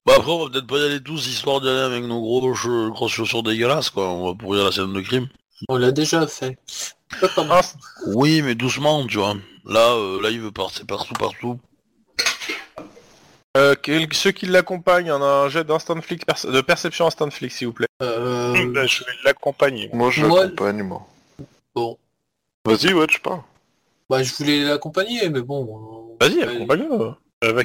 [0.07, 2.55] Bah après on va peut-être pas y aller tous histoire d'y aller avec nos gros
[2.55, 4.09] che- grosses chaussures dégueulasses quoi.
[4.09, 5.29] On va pourrir la scène de crime.
[5.69, 6.57] On l'a déjà fait.
[7.21, 7.61] Pas Un-
[8.15, 9.35] Oui, mais doucement, tu vois.
[9.67, 11.59] Là, euh, là, il veut passer partout, partout.
[13.57, 17.31] Euh, quel- ceux qui l'accompagnent, on a un jet d'instant flic, perce- de perception instant
[17.31, 17.89] flic, s'il vous plaît.
[18.03, 19.91] Euh, Bah, je vais l'accompagner.
[19.93, 21.07] Moi, je Moi- l'accompagne, moi.
[21.75, 21.99] bon.
[22.65, 23.41] Vas-y, ouais, je parle.
[24.11, 26.17] Bah, je voulais l'accompagner, mais bon.
[26.21, 26.93] euh, Vas-y, accompagne-le.
[27.45, 27.63] Euh, Bah,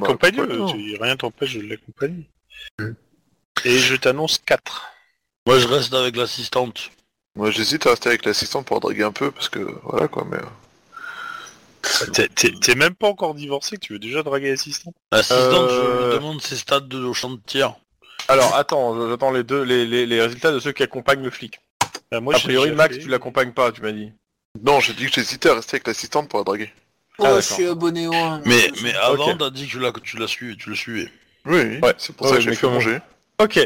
[1.01, 2.29] rien t'empêche de l'accompagner.
[3.65, 4.83] Et je t'annonce 4.
[5.47, 6.91] Moi, je reste avec l'assistante.
[7.35, 10.37] Moi, j'hésite à rester avec l'assistant pour draguer un peu, parce que, voilà, quoi, mais...
[10.37, 12.25] euh,
[12.61, 16.13] T'es- même pas encore divorcé que tu veux déjà draguer l'assistant L'assistante, je Euh, lui
[16.15, 17.75] demande ses stades de, au champ de tir.
[18.27, 21.59] Alors, attends, j'attends les deux, les, les, les résultats de ceux qui accompagnent le flic.
[22.11, 23.01] Bah, moi, a priori, Max, fait.
[23.01, 24.11] tu l'accompagnes pas, tu m'as dit.
[24.63, 26.71] Non, j'ai dit que j'hésitais à rester avec l'assistante pour la draguer.
[27.17, 27.41] Oh, Ah, je d'accord.
[27.43, 28.41] suis abonné au 1.
[28.45, 29.37] Mais, mais avant, Ok.
[29.39, 31.09] t'as dit que tu l'as, que tu l'as suivi, tu le suivais.
[31.45, 31.93] Oui, oui, Ouais.
[31.97, 32.99] c'est pour Ouais, ça que j'ai mais fait comment- manger.
[33.41, 33.59] Ok.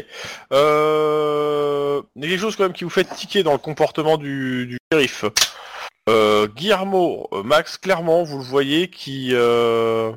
[0.52, 2.02] Euh...
[2.16, 4.66] Il y a quelque chose quand même qui vous fait tiquer dans le comportement du,
[4.66, 5.24] du shérif.
[6.08, 10.12] Euh, Guillermo, euh, Max, clairement, vous le voyez qui, euh...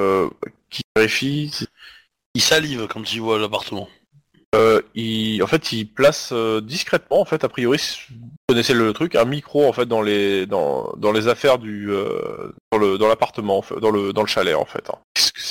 [0.00, 0.28] euh,
[0.70, 1.52] qui vérifie.
[2.34, 3.88] Il salive quand il voit l'appartement.
[4.56, 7.78] Euh, il, en fait, il place euh, discrètement, en fait, a priori,
[8.10, 8.16] vous
[8.48, 12.50] connaissez le truc, un micro en fait dans les dans, dans les affaires du euh,
[12.72, 14.90] dans le dans l'appartement, en fait, dans le dans le chalet en fait.
[14.90, 14.98] hein.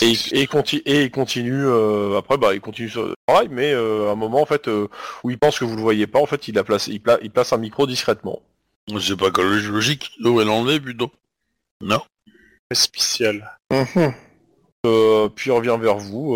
[0.01, 3.47] Et, il- et il continue et il continue euh, après bah il continue son travail,
[3.49, 4.89] mais euh, à un moment en fait euh,
[5.23, 7.19] où il pense que vous le voyez pas, en fait, il a placé il, pla-
[7.21, 8.41] il place un micro discrètement.
[8.99, 11.09] C'est pas que logique, il devrait l'enlever plutôt.
[11.81, 12.01] Non?
[12.73, 13.57] spécial.
[13.71, 14.13] Mhm.
[14.85, 16.35] Euh, puis il revient vers vous.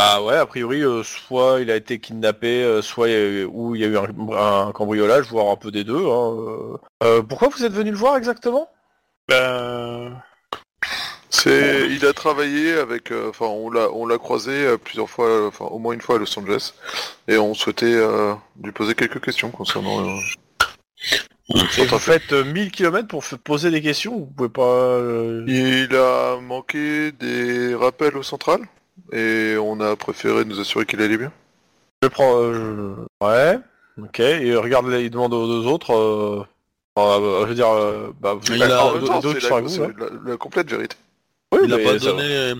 [0.00, 3.16] Euh, Ah ouais, a priori, euh, soit il a été kidnappé, euh, soit il y
[3.16, 6.06] a eu- ou il y a eu un, un cambriolage, voire un peu des deux.
[6.06, 6.76] hein, euh.
[7.04, 8.70] Euh, pourquoi vous êtes venu le voir exactement?
[9.28, 10.22] Ben...
[11.30, 15.26] C'est, il a travaillé avec, euh, enfin, on l'a, on l'a croisé euh, plusieurs fois,
[15.28, 16.72] euh, enfin, au moins une fois à Los Angeles,
[17.28, 18.32] et on souhaitait euh,
[18.62, 20.08] lui poser quelques questions concernant.
[20.08, 24.62] euh, Et vous faites euh, 1000 km pour poser des questions, vous pouvez pas...
[24.62, 28.60] euh, Il a manqué des rappels au central,
[29.12, 31.32] et on a préféré nous assurer qu'il allait bien.
[32.02, 32.36] Je prends...
[32.40, 33.58] euh, je- Ouais,
[34.02, 35.92] ok, et regarde, il demande aux deux autres...
[35.94, 36.44] euh,
[36.98, 38.98] euh, je veux dire, euh, bah, vous Il a- sont la,
[39.78, 39.88] là.
[39.98, 40.96] la- la complète vérité.
[41.52, 42.54] Oui, Il a pas donné.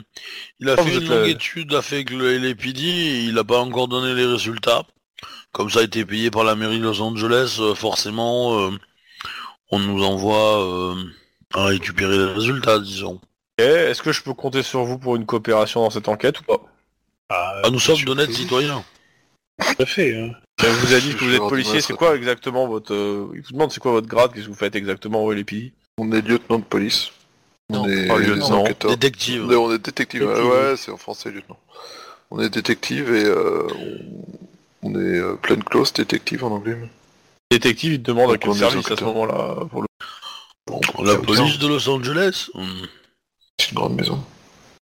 [0.60, 4.14] Il a fait une longue étude avec le LAPD et il a pas encore donné
[4.14, 4.84] les résultats.
[5.52, 8.70] Comme ça a été payé par la mairie de Los Angeles, euh, forcément, euh,
[9.70, 10.94] on nous envoie euh,
[11.54, 13.20] à récupérer les résultats, disons.
[13.58, 16.44] Ok, Est-ce que je peux compter sur vous pour une coopération dans cette enquête ou
[16.44, 16.60] pas?
[17.30, 18.84] Ah, Ah, nous sommes d'honnêtes citoyens.
[19.60, 20.16] Tout à fait.
[20.16, 20.30] Hein.
[20.62, 22.94] Elle vous a dit que vous êtes policier, c'est quoi exactement votre...
[22.94, 25.72] euh, Il vous demande c'est quoi votre grade, qu'est-ce que vous faites exactement au LPI
[25.98, 27.10] On est lieutenant de police.
[27.70, 27.88] On Non.
[27.88, 28.60] est lieutenant.
[28.62, 28.90] enquêteur.
[28.92, 29.44] Détective.
[29.46, 30.20] On est, on est détective.
[30.22, 30.46] Détective.
[30.46, 31.58] Ouais, ouais, c'est en français, lieutenant.
[32.30, 33.66] On est détective et euh,
[34.82, 36.76] on, on est euh, pleine close détective en anglais.
[37.50, 39.88] Détective, il te demande à quel on est service à ce moment-là pour le...
[40.66, 42.50] Bon, La police de Los Angeles.
[43.60, 44.22] C'est une grande maison.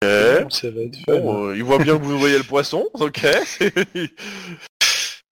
[0.03, 0.51] Ok.
[0.51, 1.17] Ça va être fun.
[1.19, 3.25] Bon, euh, il voit bien que vous voyez le poisson, ok.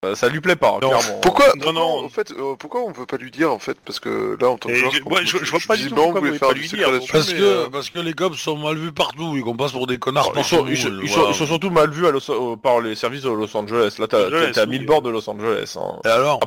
[0.05, 1.19] Euh, ça lui plaît pas, Non, clairement.
[1.21, 2.05] Pourquoi, Non, pourquoi, non.
[2.05, 4.55] En fait, euh, pourquoi on veut pas lui dire en fait Parce que là, en
[4.59, 6.67] tant que joueur, je- ouais, je- je vois pas du tout pourquoi du pas lui
[6.67, 9.57] dire, Parce mais, que, euh, parce que les cops sont mal vus partout et qu'on
[9.57, 10.71] passe pour des connards ils, sont, partout.
[10.71, 11.29] ils sont- ils sont- voilà.
[11.31, 13.95] ils sont surtout mal vus à Los- euh, par les services de Los Angeles.
[13.97, 14.69] Là, t'as Angeles, t'as oui.
[14.69, 15.73] mis le bord de Los Angeles.
[15.77, 15.99] Hein.
[16.05, 16.41] Et alors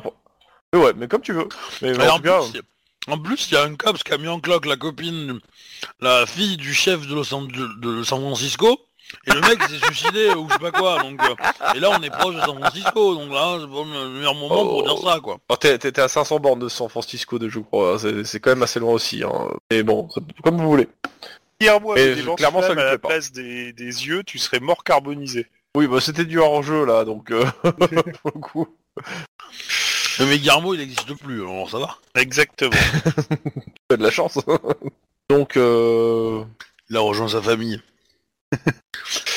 [0.73, 1.49] Mais ouais, mais comme tu veux.
[1.81, 2.39] Mais, en tout cas,
[3.07, 5.39] en plus, il y a un cops qui a mis en cloque la copine,
[5.99, 8.79] la fille du chef de, Los An- de- de San Francisco,
[9.27, 11.01] et le mec s'est suicidé ou je sais pas quoi.
[11.01, 11.35] Donc, euh,
[11.75, 14.65] et là, on est proche de San Francisco, donc là, c'est pas le meilleur moment
[14.65, 15.39] pour dire ça, quoi.
[15.49, 17.97] oh, t'es à 500 bornes de San Francisco, de je crois.
[17.99, 19.23] C'est c'est quand même assez loin aussi.
[19.23, 19.49] Hein.
[19.71, 20.87] Mais bon, c'est comme vous voulez.
[21.59, 23.07] Pierre-moi Mais avec des je- lance clairement, ça lui à la plaît pas.
[23.09, 25.47] place des, des yeux, tu serais mort carbonisé.
[25.75, 28.67] Oui, bah c'était du hors-jeu là, donc euh, pour le coup.
[30.19, 31.97] Mais Guillermo, il n'existe plus, alors ça va.
[32.15, 32.71] Exactement.
[33.89, 34.39] Tu as de la chance.
[35.29, 36.43] donc, euh...
[36.89, 37.81] Il a rejoint sa famille.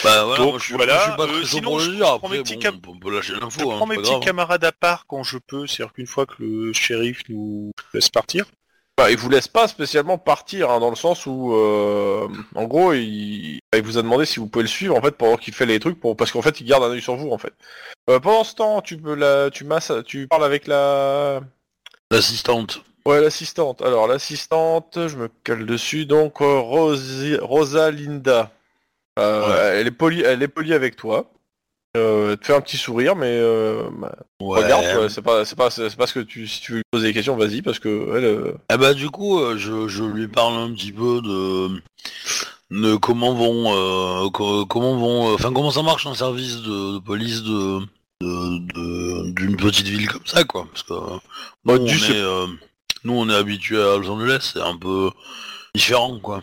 [0.04, 1.80] bah voilà, Donc, moi, je suis, voilà, moi, je suis pas euh, très sinon, pour
[1.80, 3.90] je prends Après, mes petits bon, cam- on peut lâcher je l'info, hein, prends c'est
[3.90, 4.22] mes pas petits grave.
[4.24, 8.46] camarades à part quand je peux, c'est-à-dire qu'une fois que le shérif nous laisse partir.
[8.96, 12.92] Bah, il vous laisse pas spécialement partir, hein, dans le sens où, euh, en gros,
[12.92, 13.58] il...
[13.74, 15.80] il vous a demandé si vous pouvez le suivre, en fait, pendant qu'il fait les
[15.80, 16.16] trucs, pour...
[16.16, 17.52] parce qu'en fait, il garde un œil sur vous, en fait.
[18.08, 19.50] Euh, pendant ce temps, tu peux la...
[19.50, 19.90] tu masses...
[20.06, 21.40] tu parles avec la...
[22.12, 22.84] L'assistante.
[23.04, 23.82] Ouais, l'assistante.
[23.82, 27.36] Alors, l'assistante, je me cale dessus, donc, euh, Rosi...
[27.36, 28.52] Rosalinda.
[29.18, 31.30] Euh, Elle est polie, elle est polie avec toi.
[31.96, 34.62] Euh, te fait un petit sourire, mais euh, bah, Ouais.
[34.64, 37.06] regarde, c'est pas, c'est pas, c'est pas ce que tu, si tu veux lui poser
[37.08, 40.26] des questions, vas-y, parce que elle, euh, Eh bah du coup, euh, je, je lui
[40.26, 41.68] parle un petit peu de,
[42.70, 43.72] de comment vont,
[44.26, 47.78] euh, co- comment vont, euh, enfin comment ça marche un service de, de police de
[48.20, 50.94] d'une petite ville comme ça quoi, parce que
[51.64, 52.46] Bah, nous, on est, euh,
[53.04, 55.10] nous on est habitué à Los Angeles, c'est un peu
[55.74, 56.42] différent quoi.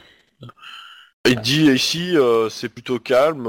[1.27, 2.15] Il dit ici
[2.49, 3.47] c'est plutôt calme.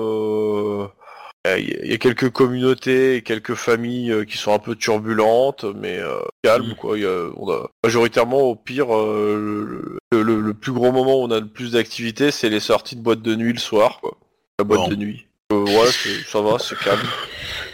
[1.47, 5.65] Euh, Il y a quelques communautés, et quelques familles euh, qui sont un peu turbulentes,
[5.77, 6.75] mais euh, calme Mm.
[6.77, 6.97] quoi.
[6.99, 11.21] Il y a- on a- majoritairement au pire, euh, le, le- le plus gros moment
[11.21, 13.99] où on a le plus d'activité, c'est les sorties de boîte de nuit le soir.
[14.01, 14.17] Quoi.
[14.59, 14.89] La boîte Bon.
[14.89, 15.27] de nuit.
[15.53, 17.01] Euh, ouais, c'est- ça va, c'est calme.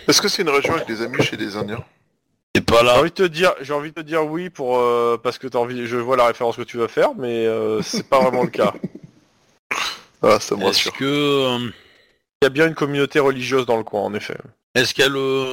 [0.09, 1.85] Est-ce que c'est une région avec des amis chez des Indiens?
[2.55, 2.99] C'est pas J'ai là.
[2.99, 5.59] envie de te dire, j'ai envie de te dire oui pour euh, parce que t'as
[5.59, 8.49] envie, je vois la référence que tu vas faire, mais euh, c'est pas vraiment le
[8.49, 8.73] cas.
[10.23, 10.93] Ah, ça me Est-ce rassure.
[10.95, 11.73] que euh, Il
[12.43, 14.37] y a bien une communauté religieuse dans le coin, en effet.
[14.75, 15.53] est-ce qu'elle euh,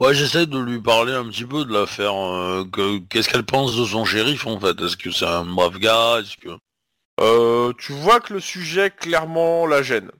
[0.00, 2.14] Ouais, j'essaie de lui parler un petit peu de l'affaire.
[2.14, 4.78] euh, que- Qu'est-ce qu'elle pense de son shérif en fait?
[4.80, 6.18] Est-ce que c'est un brave gars?
[6.20, 6.48] Est-ce que
[7.20, 10.10] Euh, tu vois que le sujet clairement la gêne.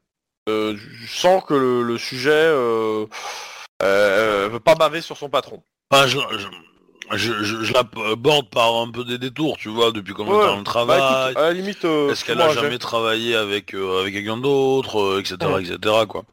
[0.49, 3.07] Euh, je sens que le, le sujet euh,
[3.83, 5.63] euh, veut pas baver sur son patron.
[5.91, 6.47] Enfin, je, je,
[7.11, 7.83] je, je- je la
[8.17, 11.31] borde par un peu des détours, tu vois, depuis combien de temps elle Bah, travaille.
[11.31, 15.01] écoute, à la limite, euh, Est-ce qu'elle a jamais travaillé avec euh, avec quelqu'un d'autre,
[15.01, 15.63] euh, etc., Ouais.
[15.63, 15.95] etc.
[16.09, 16.25] quoi.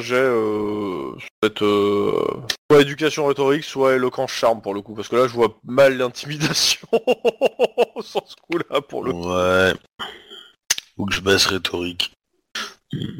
[0.00, 2.24] Jet, euh, peut-être euh,
[2.70, 5.98] soit éducation rhétorique, soit éloquence charme pour le coup, parce que là je vois mal
[5.98, 6.88] l'intimidation
[8.00, 9.28] sans ce coup-là pour le coup.
[9.30, 9.74] Ouais.
[10.96, 12.10] Faut que je baisse rhétorique.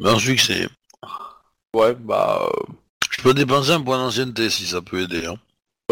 [0.03, 0.67] Un succès.
[1.75, 2.49] Ouais, bah,
[3.11, 5.25] Je peux dépenser un point d'ancienneté si ça peut aider.
[5.27, 5.35] Hein.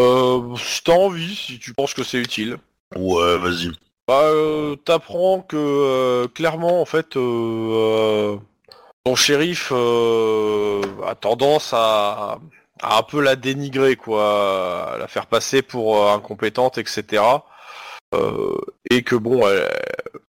[0.00, 2.58] Euh, si t'as envie, si tu penses que c'est utile.
[2.96, 3.70] Ouais, vas-y.
[4.08, 8.36] Bah, euh, t'apprends que euh, clairement, en fait, euh, euh,
[9.04, 12.38] ton shérif a tendance à,
[12.82, 17.22] à un peu la dénigrer, quoi, à la faire passer pour incompétente, etc.
[18.90, 19.68] Et que bon, elle,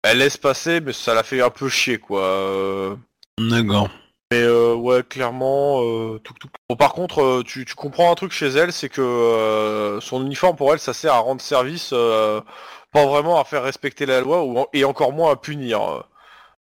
[0.03, 2.23] elle laisse passer, mais ça la fait un peu chier, quoi.
[2.23, 2.97] Euh,
[3.39, 3.91] D'accord.
[4.31, 6.49] Mais euh, ouais, clairement, euh, tout, tout.
[6.69, 10.57] Bon, par contre, euh, tu, tu comprends un truc chez elle, c'est que son uniforme
[10.57, 14.67] pour elle, ça sert à rendre service, pas vraiment à faire respecter la loi ou,
[14.73, 16.05] et encore moins à punir.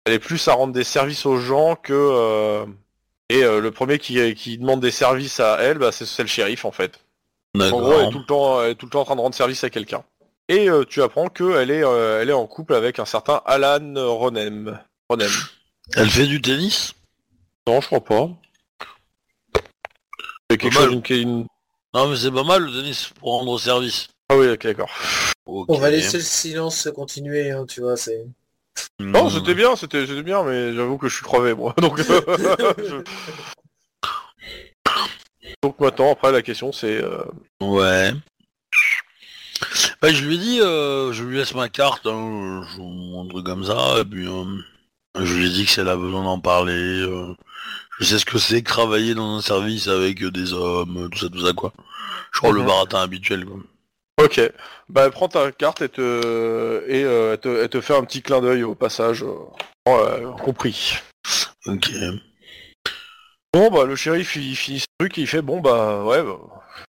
[0.05, 2.65] Elle est plus à rendre des services aux gens que
[3.29, 6.71] et le premier qui, qui demande des services à elle, bah, c'est le shérif en
[6.71, 7.01] fait.
[7.59, 9.21] En gros, elle est tout le temps, elle est tout le temps en train de
[9.21, 10.03] rendre service à quelqu'un.
[10.47, 14.79] Et tu apprends qu'elle est, elle est en couple avec un certain Alan Ronem.
[15.09, 15.31] Ronem.
[15.95, 16.96] Elle fait du tennis?
[17.67, 18.29] Non, je crois pas.
[20.49, 20.89] C'est quelque Pas mal.
[20.89, 21.45] chose, une- une,
[21.93, 24.07] Non, mais c'est pas mal le tennis pour rendre service.
[24.29, 24.89] Ah oui, ok, d'accord.
[25.45, 28.25] On va laisser le silence continuer, hein, tu vois, c'est...
[28.99, 31.73] Non, c'était bien, c'était c'était bien, mais j'avoue que je suis crevé, moi.
[31.81, 33.03] Donc, je-
[35.63, 37.01] Donc maintenant, après, la question, c'est...
[37.03, 37.23] euh,
[37.61, 38.11] Ouais.
[40.01, 42.81] Bah, je lui ai dit, euh, je lui laisse ma carte, hein, je,
[43.21, 44.43] un truc comme ça, et puis euh,
[45.25, 47.33] je lui ai dit que si elle a besoin d'en parler, euh,
[47.99, 51.29] je sais ce que c'est que travailler dans un service avec des hommes, tout ça,
[51.29, 51.73] tout ça, quoi.
[52.33, 52.67] Je crois le Mhm.
[52.67, 53.57] baratin habituel, quoi.
[54.23, 54.41] Ok.
[54.89, 58.03] Bah, elle prend ta carte et te, et, euh, elle te, elle te fait un
[58.03, 59.23] petit clin d'œil au passage.
[59.87, 60.95] euh, compris.
[61.65, 61.91] Ok.
[63.53, 66.37] Bon, bah, le shérif, il finit ce truc et il fait, bon, bah, ouais, bah,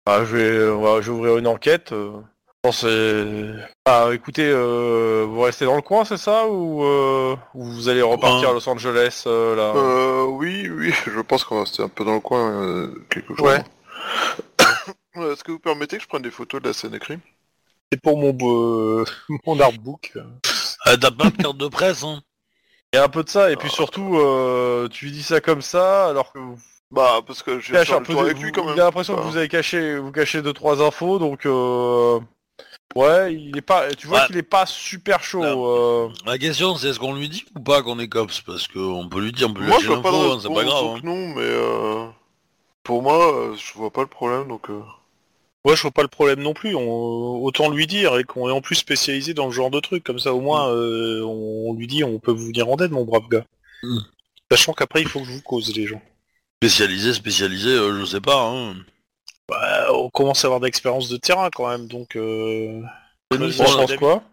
[0.06, 1.94] bah, vais, je vais ouvrir une enquête.
[2.66, 3.54] Bon, c'est...
[3.86, 8.02] Ah, écoutez, euh, vous restez dans le coin, c'est ça ou, euh, ou vous allez
[8.02, 8.50] repartir Ouais.
[8.50, 9.74] à Los Angeles, euh, là?
[9.76, 13.38] Euh, oui, oui, je pense qu'on va rester un peu dans le coin euh, quelques
[13.38, 13.46] jours.
[13.46, 13.64] Ouais.
[15.18, 17.20] Euh, Est-ce que vous permettez que je prenne des photos de la scène écrite?
[17.94, 19.06] C'est pour mon, euh,
[19.46, 20.12] mon artbook.
[20.18, 22.20] Euh, T'as pas de carte de presse, hein?
[22.92, 25.40] Il y a un peu de ça, et puis surtout, euh, tu lui dis ça
[25.40, 26.58] comme ça, alors que vous
[26.92, 28.26] Bah, parce que j'ai cachez fait un le peu tour de...
[28.32, 28.78] avec lui quand vous- même.
[28.78, 32.20] Il a l'impression que vous avez caché, vous cachez deux trois infos, donc euh...
[32.96, 34.28] ouais, il est pas, tu vois Ouais.
[34.28, 35.44] qu'il est pas super chaud.
[35.44, 36.10] Euh.
[36.26, 38.42] La question, c'est est-ce qu'on lui dit ou pas qu'on est cops?
[38.42, 40.54] Parce qu'on peut lui dire, on peut lui Moi, je vois pas de hein, c'est
[40.54, 40.86] pas grave.
[40.86, 41.00] hein.
[41.04, 42.06] non, mais euh,
[42.84, 44.70] pour moi, euh, je vois pas le problème, donc...
[44.70, 44.82] euh,
[45.66, 46.76] Ouais, je vois pas le problème non plus.
[46.76, 47.44] On...
[47.44, 50.04] Autant lui dire et qu'on est en plus spécialisé dans le genre de truc.
[50.04, 53.04] Comme ça, au moins, euh, on lui dit on peut vous venir en aide, mon
[53.04, 53.46] brave gars.
[53.82, 53.98] Mm.
[54.52, 56.04] Sachant qu'après, il faut que je vous cause, les gens.
[56.62, 58.44] Spécialisé, spécialisé, euh, je sais pas.
[58.48, 58.76] Hein.
[59.48, 62.16] Bah, on commence à avoir d'expérience de terrain quand même, donc...
[62.16, 62.82] Euh...
[63.98, 64.24] Quoi?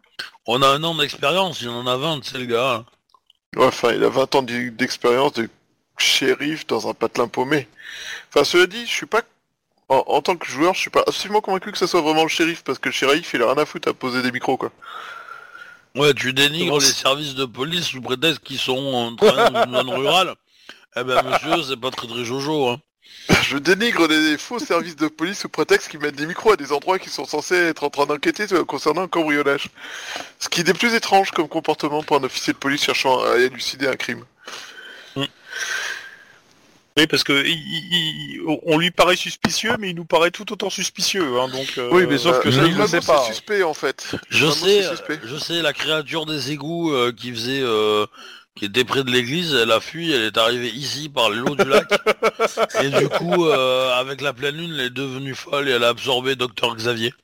[0.47, 2.85] On a un an d'expérience, il en a 20, c'est le gars.
[3.57, 5.49] Ouais, enfin, il a 20 ans d'e- d'expérience de
[5.99, 7.69] shérif dans un patelin paumé.
[8.31, 9.23] Enfin, cela dit, je suis pas...
[9.89, 12.29] En, en tant que joueur, je suis pas absolument convaincu que ça soit vraiment le
[12.29, 14.71] shérif, parce que le shérif, il a rien à foutre à poser des micros, quoi.
[15.95, 19.91] Ouais, tu dénigres les services de police sous prétexte qu'ils sont en train une zone
[19.91, 20.35] rurale.
[20.97, 22.69] Eh ben monsieur, c'est pas très très jojo.
[22.69, 22.81] Hein.
[23.43, 26.73] Je dénigre des faux services de police sous prétexte qu'ils mettent des micros à des
[26.73, 29.69] endroits qui sont censés être en train d'enquêter euh, concernant un cambriolage.
[30.39, 33.37] Ce qui est des plus étrange comme comportement pour un officier de police cherchant à
[33.39, 34.25] élucider un crime.
[35.17, 35.25] Mm.
[36.99, 40.53] Oui, parce que il- il- il- on lui paraît suspicieux, mais il nous paraît tout
[40.53, 41.39] autant suspicieux.
[41.41, 43.25] Hein, donc, euh, Oui, mais sauf que Euh, ça, il vraiment, sait c'est pas.
[43.25, 44.15] suspect en fait.
[44.29, 44.83] Je sais,
[45.25, 48.05] je sais, la créature des égouts euh, qui faisait, euh,
[48.55, 51.65] qui était près de l'église, elle a fui, elle est arrivée ici par l'eau du
[51.65, 51.89] lac,
[52.83, 55.89] et du coup, euh, avec la pleine lune, elle est devenue folle et elle a
[55.89, 57.15] absorbé Docteur Xavier,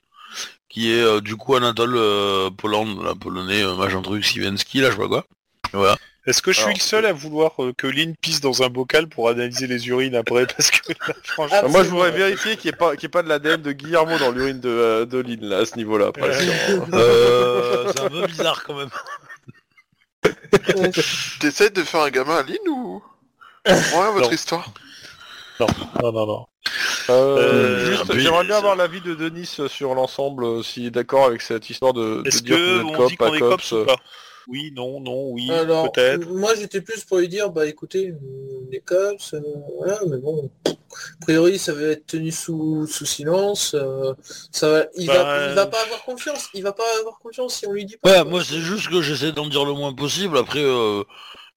[0.68, 4.88] qui est euh, du coup Anatole euh, Poland, la polonais, euh, machin truc, Sivenski, là,
[4.88, 5.26] je sais pas quoi.
[5.72, 5.96] Voilà.
[6.28, 8.68] Est-ce que je suis Alors, le seul à vouloir euh, que Lynn pisse dans un
[8.68, 12.56] bocal pour analyser les urines après Parce que là, franchement, Ah, Moi, je voudrais vérifier
[12.58, 15.40] qu'il n'y ait pas, ait de l'ADN de Guillermo dans l'urine de, euh, de Lynn,
[15.40, 16.12] là, à ce niveau-là.
[16.92, 18.90] Euh, c'est un peu bizarre quand même.
[21.40, 23.02] T'essayes de faire un gamin à Lynn ou
[23.66, 24.30] Ouais, votre Non.
[24.30, 24.70] histoire.
[25.60, 26.46] non, non, non.
[27.10, 31.24] Euh, Euh, juste, j'aimerais bien avoir l'avis de Denis sur l'ensemble, euh, s'il est d'accord
[31.26, 33.28] avec cette histoire de, de Est-ce dire que que vous êtes on cop, dit pas
[33.28, 33.82] qu'on est cops, cops euh.
[33.82, 33.96] ou pas?
[34.48, 36.26] Oui, non, non, oui, Alors, peut-être.
[36.30, 38.14] moi j'étais plus pour lui dire, bah écoutez,
[38.72, 39.40] est cops, euh,
[39.76, 40.70] voilà, mais bon, a
[41.20, 44.14] priori ça va être tenu sous, sous silence, euh,
[44.50, 47.56] ça va, il, Bah, va, il va pas avoir confiance, il va pas avoir confiance
[47.56, 48.08] si on lui dit pas.
[48.10, 48.24] Ouais, quoi.
[48.30, 51.02] moi c'est juste que j'essaie d'en dire le moins possible après euh,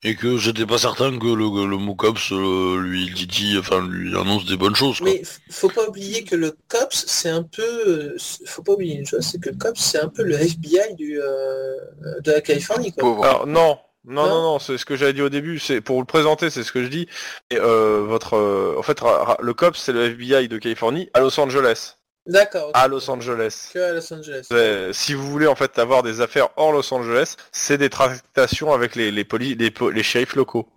[0.04, 4.16] et que j'étais pas certain que le, le mot cops euh, lui titille, enfin lui
[4.18, 5.00] annonce des bonnes choses.
[5.00, 5.10] Quoi.
[5.12, 5.22] Mais
[5.52, 7.62] faut pas oublier que le COPS, c'est un peu...
[7.88, 8.18] euh,
[8.48, 11.22] Faut pas oublier une chose, c'est que le COPS, c'est un peu le FBI du,
[11.22, 11.76] euh,
[12.24, 12.92] de la Californie.
[12.92, 13.02] Quoi.
[13.04, 13.26] Pauvre.
[13.26, 13.78] Alors, non.
[14.04, 14.30] Non, Non.
[14.30, 15.60] non, non, c'est ce que j'avais dit au début.
[15.60, 17.08] C'est pour le présenter, c'est ce que je dis.
[17.52, 21.10] Et, euh, votre, euh, en fait, ra- ra- le COPS, c'est le FBI de Californie
[21.14, 21.98] à Los Angeles.
[22.28, 22.68] D'accord.
[22.70, 22.72] ok.
[22.76, 23.72] À Los Angeles.
[23.74, 24.48] Que à Los Angeles.
[24.52, 28.74] Euh, si vous voulez en fait avoir des affaires hors Los Angeles, c'est des tractations
[28.74, 30.68] avec les les, poli- les, po- les shérifs locaux.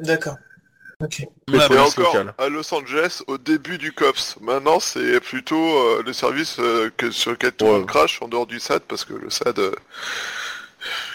[0.00, 0.36] D'accord.
[1.00, 1.24] Ok.
[1.48, 2.34] Les Ouais, Et polices encore, locales.
[2.38, 4.36] à Los Angeles, au début du COPS.
[4.40, 7.78] Maintenant, c'est plutôt euh, le service euh, que, sur lequel tout le Ouais.
[7.78, 9.72] monde crache en dehors du SAD parce que le SAD, euh,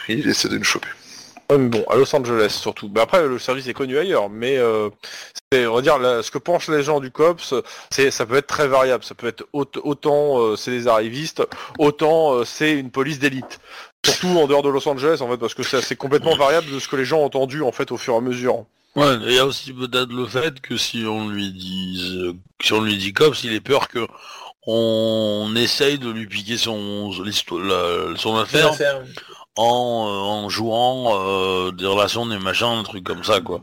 [0.10, 0.88] il essaie de nous choper.
[1.50, 2.92] Ouais, mais bon, à Los Angeles surtout.
[2.94, 4.90] Mais après, le service est connu ailleurs, mais euh,
[5.52, 7.54] c'est, on va dire, la- ce que pensent les gens du COPS,
[7.90, 9.04] c'est, ça peut être très variable.
[9.06, 11.42] Ça peut être aut- autant euh, c'est des arrivistes,
[11.80, 13.60] autant euh, c'est une police d'élite.
[14.06, 16.80] Surtout en dehors de Los Angeles, en fait, parce que c'est, c'est complètement variable de
[16.80, 18.66] ce que les gens ont entendu en fait au fur et à mesure.
[18.96, 22.34] Ouais, et il y a aussi peut-être le fait que si on lui dit euh,
[22.62, 24.06] si on lui dit cops, il est peur que
[24.66, 29.02] on essaye de lui piquer son son affaire Affaire.
[29.58, 30.12] En, euh,
[30.46, 33.60] en jouant euh, des relations, des machins, des trucs comme ça quoi.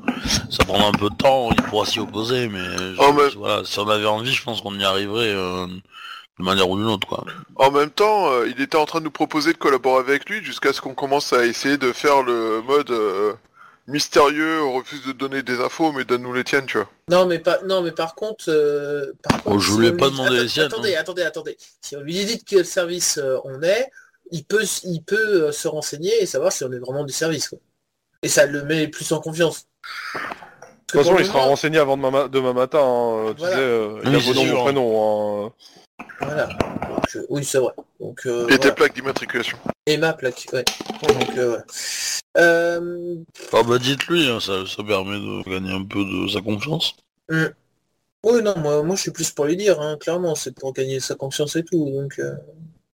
[0.50, 3.62] Ça prendra un peu de temps, il pourra s'y opposer, mais je- Oh, mais- voilà,
[3.64, 5.66] si on avait envie, je pense qu'on y arriverait euh,
[6.38, 7.24] de manière ou d'une autre quoi.
[7.56, 10.42] En même temps, euh, il était en train de nous proposer de collaborer avec lui
[10.44, 13.32] jusqu'à ce qu'on commence à essayer de faire le mode euh,
[13.86, 16.88] mystérieux, on refuse de donner des infos, mais donne-nous les tiennes, tu vois.
[17.08, 20.12] Non mais pas non mais par contre, euh, par contre Oh, je voulais pas lui-
[20.12, 21.00] demander les siennes, Attendez, hein.
[21.00, 21.56] attendez, attendez.
[21.82, 23.90] Si on lui dit de quel service euh, on est,
[24.34, 27.48] il peut il peut euh, se renseigner et savoir si on est vraiment du service
[27.48, 27.58] quoi.
[28.22, 29.66] Et ça le met plus en confiance.
[30.14, 30.20] De
[30.86, 32.78] toute façon, il sera renseigné avant demain, ma- demain matin.
[32.80, 33.56] hein, Tu Voilà.
[33.56, 35.52] sais, euh, il Oui, a c'est vos noms, hein.
[36.20, 36.46] Voilà.
[36.46, 37.72] Donc, euh, oui c'est vrai.
[38.00, 39.58] Donc euh, Et tes plaques d'immatriculation.
[39.86, 40.46] Et ma plaque.
[40.52, 40.64] Ouais.
[41.02, 41.64] Donc euh, voilà.
[42.36, 43.16] Euh,
[43.52, 46.96] Ah bah dites-lui, hein, ça, ça permet de gagner un peu de sa confiance.
[47.30, 50.98] Oui, non, moi, moi je suis plus pour lui dire, hein, clairement, c'est pour gagner
[50.98, 51.90] sa confiance et tout.
[51.90, 52.32] Donc, euh,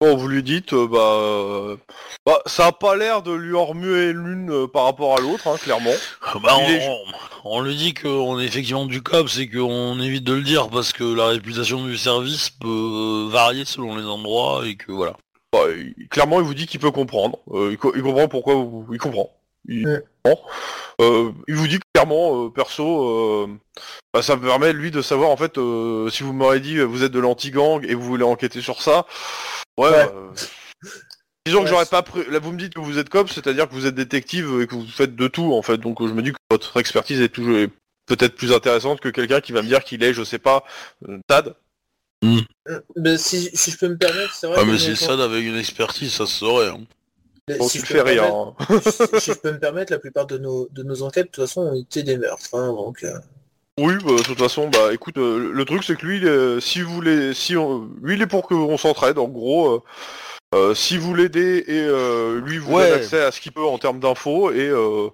[0.00, 1.76] Bon, vous lui dites, euh, bah, euh,
[2.24, 5.56] bah, ça a pas l'air de lui remuer l'une euh, par rapport à l'autre, hein,
[5.60, 5.90] clairement.
[6.40, 9.98] Bah, Il on, est- on- on lui dit qu'on est effectivement du COPS et qu'on
[10.00, 14.04] évite de le dire parce que la réputation du service peut euh, varier selon les
[14.04, 15.14] endroits et que voilà.
[15.52, 17.38] Bah, il- clairement, il vous dit qu'il peut comprendre.
[17.50, 18.86] Euh, il, co- il comprend pourquoi vous...
[18.92, 19.30] Il comprend.
[19.66, 20.02] Il, Ouais.
[20.24, 20.46] comprend.
[21.00, 23.46] Euh, il vous dit clairement, euh, perso, euh,
[24.12, 27.02] bah, ça me permet, lui, de savoir, en fait, euh, si vous m'aurez dit, vous
[27.04, 29.06] êtes de l'anti-gang et vous voulez enquêter sur ça,
[29.78, 29.88] ouais...
[29.90, 30.10] Ouais.
[30.14, 30.30] euh,
[31.46, 33.72] Disons que j'aurais pas pré- Là, vous me dites que vous êtes cop, c'est-à-dire que
[33.74, 35.78] vous êtes détective et que vous faites de tout, en fait.
[35.78, 37.66] Donc, je me dis que votre expertise est toujours
[38.04, 40.62] peut-être plus intéressante que quelqu'un qui va me dire qu'il est, je sais pas,
[41.08, 41.54] euh, TAD.
[42.96, 45.42] ben, si, si je peux me permettre, c'est vrai Ah que mais on- ça avec
[45.44, 46.68] une expertise, ça se saurait.
[46.68, 46.80] Hein.
[47.48, 48.80] Ben, Bon, si tu je le peux fais permettre- hein.
[49.16, 51.44] si, si je peux me permettre, la plupart de nos, de nos enquêtes, de toute
[51.46, 52.54] façon, ont été des meurtres.
[52.54, 53.18] hein, donc, euh,
[53.80, 56.60] Oui, bah, de toute façon, bah écoute, euh, le truc c'est que lui, il est-
[56.60, 59.70] si vous voulez, si on, lui il est pour qu'on s'entraide, en gros.
[59.76, 59.80] euh,
[60.54, 62.84] euh, si vous l'aidez et euh, lui vous Ouais.
[62.84, 65.08] avez accès à ce qu'il peut en termes d'infos et, euh,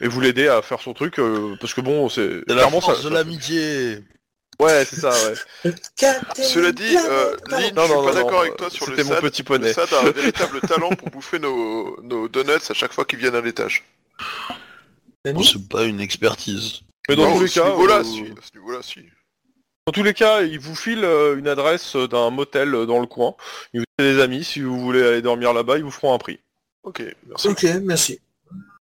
[0.00, 2.80] et vous l'aidez à faire son truc, euh, parce que bon, c'est C'est la clairement
[2.80, 3.08] force ça.
[3.08, 3.98] de l'amitié.
[4.60, 5.10] Ouais, c'est ça.
[5.10, 5.72] Ouais.
[6.42, 7.36] Cela dit, euh.
[7.48, 9.22] Lynn, Non, je suis non, pas d'accord avec toi sur le c'était mon SAD.
[9.22, 9.72] petit Le poney.
[9.72, 13.34] SAD a un véritable talent pour bouffer nos, nos donuts à chaque fois qu'ils viennent
[13.34, 13.84] à l'étage.
[15.26, 16.80] Bon, c'est pas une expertise.
[17.08, 18.20] Mais dans Non, tous les cas, niveau-là, euh, si.
[18.22, 19.00] À ce niveau-là, si.
[19.86, 23.06] dans tous les cas, il vous file euh, une adresse d'un motel euh, dans le
[23.06, 23.34] coin.
[23.74, 26.18] Il vous dit des amis, si vous voulez aller dormir là-bas, ils vous feront un
[26.18, 26.40] prix.
[26.84, 27.48] Ok, merci.
[27.48, 28.20] Ok, merci.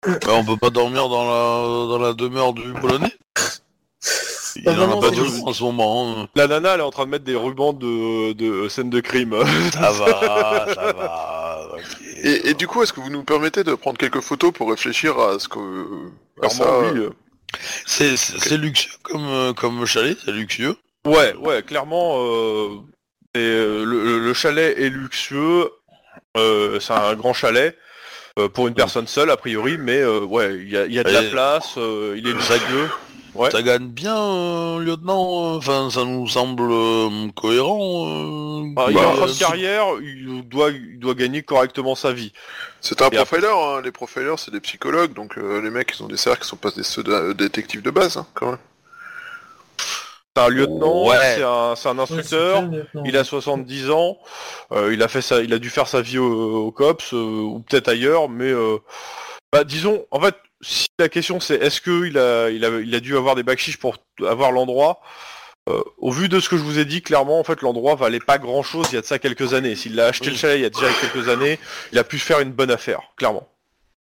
[0.06, 3.14] Bah, on peut pas dormir dans la dans la demeure du polonais?
[4.56, 5.12] Il en a pas
[5.46, 6.16] en ce moment.
[6.22, 6.28] hein.
[6.36, 9.36] La nana, elle est en train de mettre des rubans de, de scène de crime.
[9.74, 11.70] Ça va, ça va.
[12.24, 15.18] Et, et du coup, est-ce que vous nous permettez de prendre quelques photos pour réfléchir
[15.20, 15.60] à ce que...
[16.42, 17.08] à ça, oui.
[17.86, 20.76] C'est luxueux comme, euh, comme chalet, c'est luxueux.
[21.06, 22.70] Ouais, ouais, clairement, euh,
[23.36, 25.70] et, euh, le, le- le chalet est luxueux.
[26.38, 27.76] euh, c'est un grand chalet
[28.54, 31.04] pour une personne seule, a priori, mais euh, ouais, il y a, il y a
[31.04, 32.90] de la place, euh, il est luxueux.
[33.36, 33.52] Ouais.
[33.52, 35.54] Ça gagne bien, euh, lieutenant.
[35.54, 38.08] euh, Enfin, ça nous semble euh, cohérent.
[38.08, 41.96] euh, Bah, il est bah, en fin de carrière, il doit, il doit gagner correctement
[41.96, 42.34] sa vie.
[42.82, 43.82] C'est un Et après- profiler, hein.
[43.84, 46.56] les profilers c'est des psychologues, donc euh, les mecs ils ont des cercles qui sont
[46.58, 48.58] pas des ceux de- euh, détectives de base, hein, quand même.
[50.36, 51.18] C'est un lieutenant, Ouais.
[51.36, 52.64] c'est un, c'est un instructeur.
[53.06, 54.18] Il a 70 ans,
[54.72, 57.18] euh, il a fait ça, il a dû faire sa vie au, au cops euh,
[57.18, 58.78] ou peut-être ailleurs, mais euh,
[59.52, 62.94] bah, disons, en fait, si la question c'est est-ce que il a, il a, il
[62.96, 65.02] a dû avoir des backchiches pour avoir l'endroit.
[65.70, 68.20] euh, au vu de ce que je vous ai dit, clairement, en fait, l'endroit valait
[68.20, 69.76] pas grand-chose il y a de ça quelques années.
[69.76, 71.60] S'il l'a acheté le chalet il y a déjà quelques années,
[71.92, 73.48] il a pu faire une bonne affaire, clairement.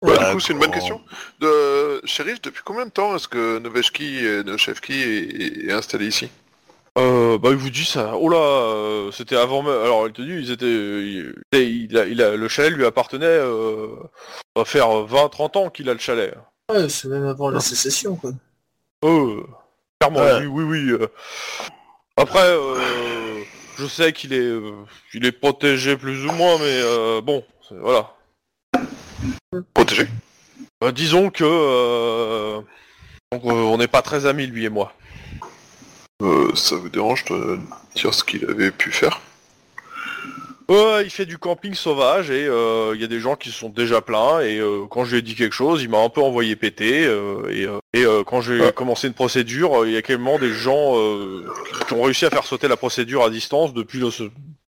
[0.02, 1.02] Ouais, du coup, c'est une bonne question.
[1.40, 2.02] De...
[2.06, 6.30] Shérif, depuis combien de temps est-ce que Novechki et Nochevki est, est installé ici?
[6.98, 8.16] Euh, bah il vous dit ça.
[8.18, 9.62] Oh là, euh, c'était avant.
[9.68, 13.26] Alors il te dit, ils étaient, il, il a, il a- le chalet lui appartenait.
[13.26, 13.88] Euh,
[14.56, 16.34] va faire 20-30 ans qu'il a le chalet.
[16.72, 18.32] Ouais, c'est même avant la sécession, quoi.
[19.04, 19.44] Euh,
[20.00, 20.46] clairement, Ouais.
[20.46, 20.92] oui, oui, oui.
[20.92, 21.08] euh.
[22.18, 23.44] Après, euh,
[23.78, 24.72] je sais qu'il est, euh,
[25.14, 28.14] il est protégé plus ou moins, mais euh, bon, voilà.
[29.74, 30.08] Protégé
[30.84, 32.62] Euh, disons que euh,
[33.32, 34.94] donc, euh, on n'est pas très amis lui et moi.
[36.22, 37.60] Euh, Ça vous dérange de
[37.96, 39.22] dire ce qu'il avait pu faire?
[40.68, 43.56] Ouais, il fait du camping sauvage et euh, il y a des gens qui se
[43.56, 46.10] sont déjà plaints et euh, quand je lui ai dit quelque chose, il m'a un
[46.10, 48.74] peu envoyé péter euh, et, euh, et, euh, quand j'ai Ouais.
[48.74, 51.46] commencé une procédure, euh, il y a carrément des gens euh,
[51.88, 54.08] qui ont réussi à faire sauter la procédure à distance depuis le,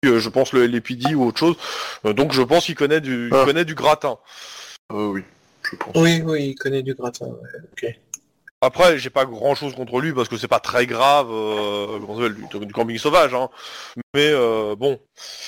[0.06, 1.58] euh, je pense le LPD ou autre chose.
[2.06, 3.44] Euh, donc je pense qu'il connaît du, il Ah.
[3.44, 4.18] connaît du gratin.
[4.94, 5.24] Euh, Oui,
[5.70, 5.94] je pense.
[5.98, 7.26] Oui, oui, il connaît du gratin.
[7.26, 8.00] ouais, ok.
[8.64, 11.98] Après, j'ai pas grand chose contre lui parce que c'est pas très grave, euh,
[12.30, 13.50] du, du camping sauvage, hein.
[14.14, 15.00] Mais euh, bon,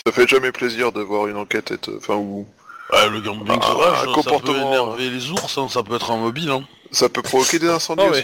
[0.05, 1.91] Ça fait jamais plaisir de voir une enquête être...
[1.97, 2.47] Enfin, où
[2.91, 5.95] Ouais, le camping Ah, sauvage, un ça comportement- peut énerver les ours, hein, ça peut
[5.95, 6.49] être un mobile.
[6.49, 6.63] Hein.
[6.91, 8.23] ça peut provoquer des incendies Non, aussi.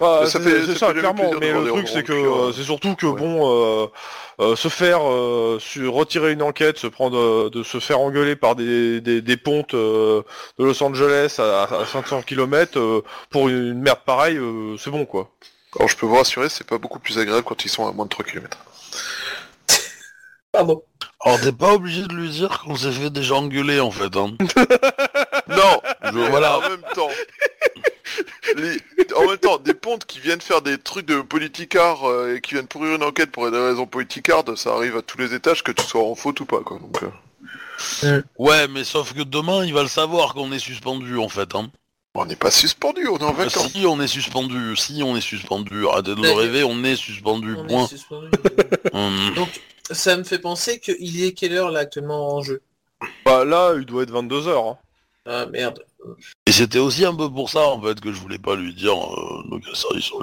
[0.00, 1.30] Bah, ça c'est ça clairement.
[1.40, 3.20] Mais le truc, c'est que euh, c'est surtout que Ouais.
[3.20, 3.86] bon, euh,
[4.40, 5.58] euh, se faire euh,
[5.88, 9.74] retirer une enquête, se prendre, euh, de se faire engueuler par des, des, des pontes
[9.74, 10.22] euh,
[10.58, 15.30] de Los Angeles à, à 500 km pour une, merde pareille, euh, c'est bon quoi.
[15.76, 18.04] Alors je peux vous rassurer, c'est pas beaucoup plus agréable quand ils sont à moins
[18.04, 18.56] de 3 km.
[20.52, 20.82] Pardon.
[21.24, 24.16] Alors t'es pas obligé de lui dire qu'on s'est fait déjà engueuler en fait.
[24.16, 24.36] Hein.
[25.48, 26.58] Non Je- voilà.
[26.58, 27.08] En même temps...
[28.56, 28.80] les-
[29.16, 32.54] En même temps, des pontes qui viennent faire des trucs de politicard euh, et qui
[32.54, 35.72] viennent pourrir une enquête pour des raisons politicardes, ça arrive à tous les étages, que
[35.72, 36.78] tu sois en faute ou pas, quoi.
[36.78, 37.02] Donc,
[38.04, 41.54] euh, Ouais, mais sauf que demain il va le savoir qu'on est suspendu en fait.
[41.54, 41.70] Hein.
[42.14, 43.70] on n'est pas suspendu, on est en vacances.
[43.72, 47.84] Si on est suspendu, si on est suspendu, arrêtez de rêver, on est suspendu, On
[47.84, 48.28] est suspendu.
[48.92, 49.34] Hum.
[49.36, 49.48] Donc,
[49.90, 52.62] ça me fait penser qu'il est quelle heure là actuellement en jeu?
[53.24, 54.66] Bah là, il doit être 22 heures.
[54.66, 54.78] Hein.
[55.30, 55.84] Ah merde.
[56.46, 58.94] Et c'était aussi un peu pour ça en fait que je voulais pas lui dire
[58.94, 60.18] euh, donc ça ils sont.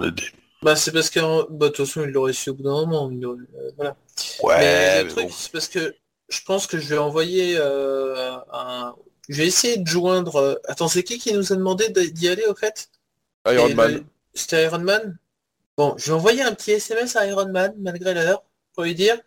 [0.63, 1.19] Bah c'est parce que
[1.51, 3.11] bah, de toute façon il l'aurait su au bout d'un moment.
[3.11, 3.95] il aurait- euh, voilà.
[4.41, 5.31] Ouais, mais mais le truc bon.
[5.37, 5.93] c'est parce que
[6.29, 8.95] je pense que je vais envoyer euh, un.
[9.29, 10.37] Je vais essayer de joindre.
[10.37, 12.89] euh, Attends, c'est qui qui nous a demandé de- d'y aller au fait?
[13.47, 13.93] Iron Et Man.
[13.93, 14.03] le-
[14.33, 15.17] C'était Iron Man?
[15.77, 19.17] Bon, je vais envoyer un petit SMS à Iron Man, malgré l'heure, pour lui dire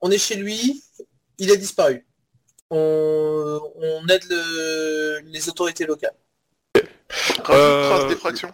[0.00, 0.82] on est chez lui,
[1.38, 2.06] il a disparu.
[2.70, 6.14] On, on aide le- les autorités locales.
[7.44, 8.50] Rajoute Euh, trace d'effraction.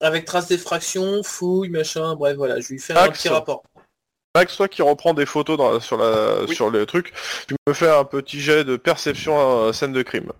[0.00, 3.62] Avec trace d'effraction, fouille, machin, bref, voilà, je lui fais un petit rapport.
[4.34, 6.54] Max, toi qui reprends des photos dans sur, la, Oui.
[6.54, 7.14] sur les trucs,
[7.48, 10.30] tu me fais un petit jet de perception à scène de crime.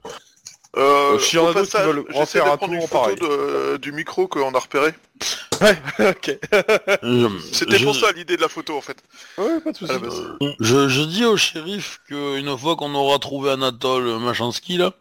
[0.76, 2.88] Euh, euh, s'il y en a d'autres qui veulent refaire de un prendre une tour,
[2.88, 3.16] photo pareil.
[3.16, 4.92] de- du micro qu'on a repéré.
[5.62, 5.78] Ouais,
[6.10, 6.38] ok.
[7.02, 8.98] Je- C'était je- pour ça l'idée de la photo en fait.
[9.38, 9.98] Ouais, pas de soucis.
[9.98, 10.22] Base.
[10.60, 14.92] Je, je dis au shérif qu'une fois qu'on aura trouvé Anatole Machinski là,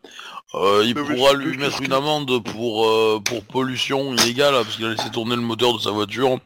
[0.53, 4.63] euh, il Mais oui, pourra lui mettre une amende pour euh, pour pollution illégale là,
[4.63, 6.37] parce qu'il a laissé tourner le moteur de sa voiture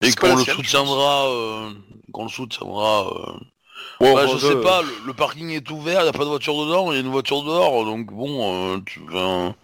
[0.00, 1.70] et qu'on le soutiendra euh,
[2.12, 3.32] qu'on le soutiendra euh,
[4.02, 6.28] Bon, bah, je sais pas, le, le parking est ouvert, il n'y a pas de
[6.28, 9.54] voiture dedans, il y a une voiture dehors, donc bon, euh, tu, un,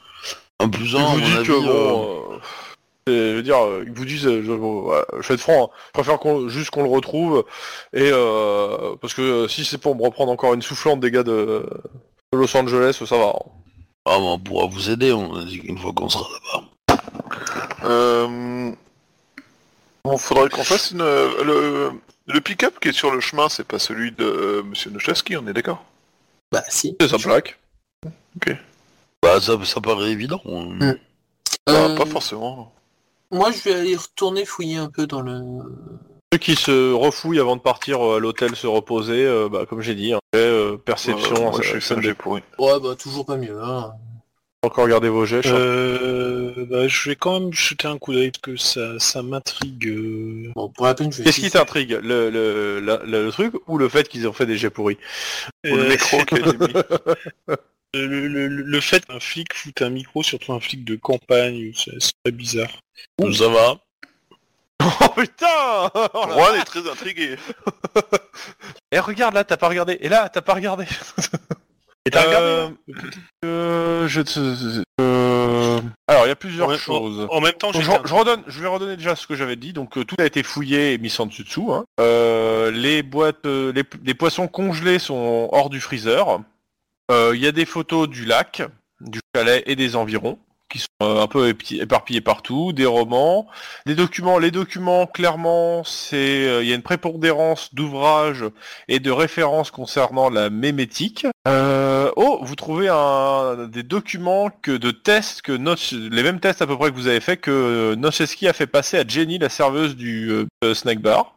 [0.61, 1.59] un plus un, à vous mon dis avis, que euh,
[1.93, 5.93] bon, euh, je veux dire, ils vous disent, je, je vais être franc, hein, je
[5.93, 7.45] préfère qu'on, juste qu'on le retrouve,
[7.93, 11.69] et euh, parce que si c'est pour me reprendre encore une soufflante des gars de,
[12.33, 13.25] de Los Angeles, ça va.
[13.27, 13.51] hein.
[14.07, 16.65] ah, bah, on pourra vous aider, on a dit qu'une fois qu'on sera là-bas.
[17.85, 18.71] Euh...
[20.05, 21.01] Bon, faudrait qu'on fasse une...
[21.03, 21.93] euh, Le,
[22.29, 25.47] le pick-up qui est sur le chemin, c'est pas celui de euh, Monsieur Nochaski, on
[25.47, 25.85] est d'accord?
[26.53, 26.97] Bah si.
[27.01, 27.59] C'est sa plaque.
[29.23, 30.41] Bah ça, ça paraît évident.
[30.45, 30.79] Mm.
[30.81, 30.95] Bah,
[31.71, 32.73] Euh, Pas forcément.
[33.31, 35.41] Moi je vais aller retourner fouiller un peu dans le...
[36.33, 39.81] Ceux qui se refouillent avant de partir euh, à l'hôtel se reposer, euh, bah, comme
[39.81, 41.95] j'ai dit, hein, euh, perception, Ouais, ça- je suis ça.
[42.59, 43.59] Ouais bah toujours pas mieux.
[43.63, 43.93] Hein.
[44.65, 45.43] Encore regarder vos jets.
[45.47, 49.87] Euh, bah, je vais quand même jeter un coup d'œil parce que ça, ça m'intrigue.
[49.87, 50.51] euh.
[50.57, 51.25] Bon pour la peine je vais...
[51.25, 51.93] Qu'est-ce qui t'intrigue?
[52.03, 54.99] Le, le, la- la- le truc ou le fait qu'ils ont fait des jets pourris?
[55.65, 56.73] Ou le Euh, micro qui a été mis?
[57.95, 61.71] le, le- le- le fait qu'un flic foute un micro, surtout un flic de campagne,
[61.77, 62.81] c'est c'est très bizarre.
[63.33, 63.77] Ça va.
[64.81, 67.37] Oh putain Oh la- Juan est très intrigué.
[68.91, 69.99] Eh regarde là, t'as pas regardé.
[70.01, 70.85] Et là, t'as pas regardé.
[72.09, 72.75] Et t'as Euh, regardé
[73.45, 77.27] Euh, je te- euh, Alors, il y a plusieurs en- choses.
[77.31, 79.75] En même temps, Donc, je, je redonne, je vais redonner déjà ce que j'avais dit.
[79.75, 81.71] Donc euh, tout a été fouillé et mis en dessus dessous.
[81.73, 81.85] hein.
[82.01, 86.41] Euh, les boîtes, euh, les, les poissons congelés sont hors du freezer.
[87.11, 88.63] Euh, Il y a des photos du lac,
[89.03, 92.73] du chalet et des environs qui sont euh, un peu éparpillés partout.
[92.73, 93.47] Des romans,
[93.87, 94.39] des documents.
[94.39, 98.45] Les documents, clairement, c'est euh, il y a une prépondérance d'ouvrages
[98.89, 101.27] et de références concernant la mémétique.
[101.47, 106.63] Euh, oh, vous trouvez un, des documents que de tests que Nos, les mêmes tests
[106.63, 109.49] à peu près que vous avez fait que Nocheski a fait passer à Jenny, la
[109.49, 111.35] serveuse du euh, snack bar.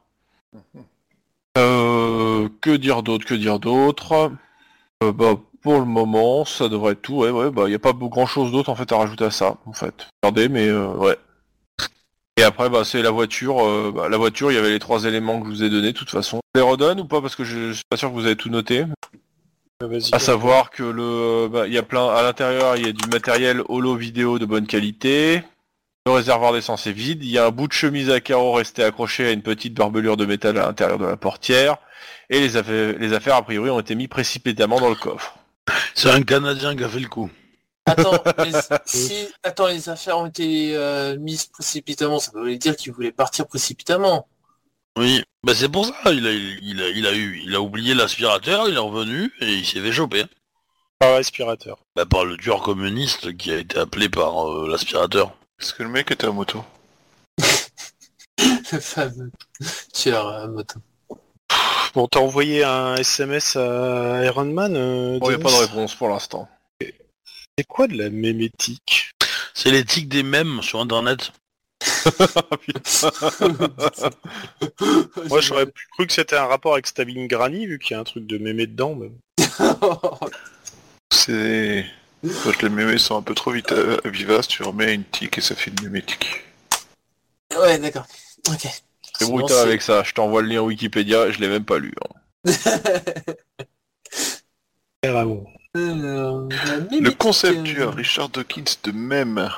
[1.57, 4.31] Euh, que dire d'autre Que dire d'autre?
[5.03, 7.17] Euh, Bah pour le moment, ça devrait être tout.
[7.17, 7.51] Ouais, ouais.
[7.51, 10.07] Bah y a pas grand chose d'autre en fait à rajouter à ça, en fait.
[10.23, 11.17] Regardez, mais euh, ouais.
[12.38, 13.63] Et après, bah, c'est la voiture.
[13.63, 15.91] euh, bah, la voiture, il y avait les trois éléments que je vous ai donnés,
[15.91, 16.39] de toute façon.
[16.55, 17.21] Je les redonne ou pas?
[17.21, 18.85] Parce que je, je suis pas sûr que vous avez tout noté.
[19.81, 20.13] Vas-y.
[20.13, 23.07] À savoir que le, bah, il y a plein à l'intérieur, il y a du
[23.09, 25.43] matériel holo vidéo de bonne qualité.
[26.05, 27.23] Le réservoir d'essence est vide.
[27.23, 30.17] Il y a un bout de chemise à carreaux resté accroché à une petite barbelure
[30.17, 31.77] de métal à l'intérieur de la portière.
[32.29, 35.38] Et les affaires, les affaires a priori ont été mis précipitamment dans le coffre.
[35.93, 37.29] C'est un Canadien qui a fait le coup.
[37.85, 38.51] Attends, les...
[38.85, 39.27] si...
[39.43, 44.27] Attends, les affaires ont été euh, mises précipitamment, ça veut dire qu'ils voulaient partir précipitamment.
[44.97, 45.93] Oui, bah c'est pour ça.
[46.11, 49.53] Il a, il a, il a eu, il a oublié l'aspirateur, il est revenu et
[49.53, 50.25] il s'est fait choper.
[50.99, 51.79] Par aspirateur.
[51.95, 55.33] Bah par le tueur communiste qui a été appelé par euh, l'aspirateur.
[55.59, 56.63] Est-ce que le mec était à moto?
[58.71, 59.31] Le fameux
[59.93, 60.79] tueur à moto.
[61.94, 65.56] Bon, t'as envoyé un SMS à Iron Man euh, Bon, il n'y a pas de
[65.68, 66.48] réponse pour l'instant.
[66.80, 69.11] C'est quoi de la mémétique
[69.53, 71.32] C'est l'éthique des mèmes sur internet.
[75.30, 77.99] Moi, j'aurais plus cru que c'était un rapport avec Stabbing Granny, vu qu'il y a
[77.99, 78.95] un truc de mémé dedans.
[78.95, 79.11] mais-
[81.11, 81.86] C'est...
[82.44, 85.41] Quand les mémés sont un peu trop vite euh, vivaces, tu remets une tique et
[85.41, 86.44] ça fait une mémétique.
[87.60, 88.06] ouais, d'accord.
[88.49, 88.68] Ok.
[89.30, 90.03] Brutal avec ça.
[90.03, 91.93] Je t'envoie le lien Wikipédia, je l'ai même pas lu.
[92.03, 92.52] hein.
[95.03, 95.43] Alors,
[95.73, 95.81] la
[96.99, 99.49] Le conceptueur euh, Richard Dawkins de même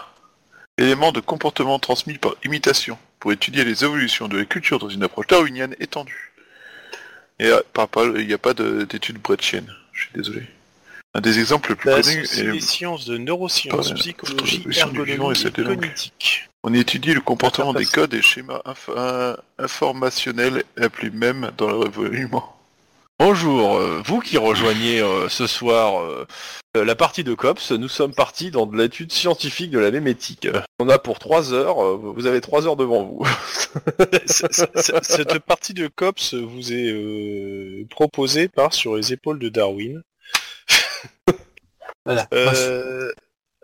[0.77, 5.03] élément de comportement transmis par imitation pour étudier les évolutions de la culture dans une
[5.03, 6.33] approche darwinienne étendue.
[7.39, 10.43] Et par- il n'y a pas de- d'étude bretchienne, je suis désolé.
[11.15, 15.51] Un des exemples les plus connus est des sciences de neurosciences, Pardon, psychologie, ergonomie et
[15.51, 16.49] cognitique.
[16.63, 21.85] on étudie le comportement des codes et schémas inf- in- informationnels appelés même dans le
[21.87, 22.41] évolution.
[23.19, 26.25] Bonjour, euh, vous qui rejoignez euh, ce soir euh,
[26.73, 30.47] la partie de COPS, nous sommes partis dans de l'étude scientifique de la mémétique.
[30.79, 33.23] On a pour trois heures, euh, vous avez trois heures devant vous.
[34.25, 40.01] Cette partie de COPS vous est euh, proposée par Sur les épaules de Darwin.
[42.05, 42.27] Voilà.
[42.33, 43.11] Euh,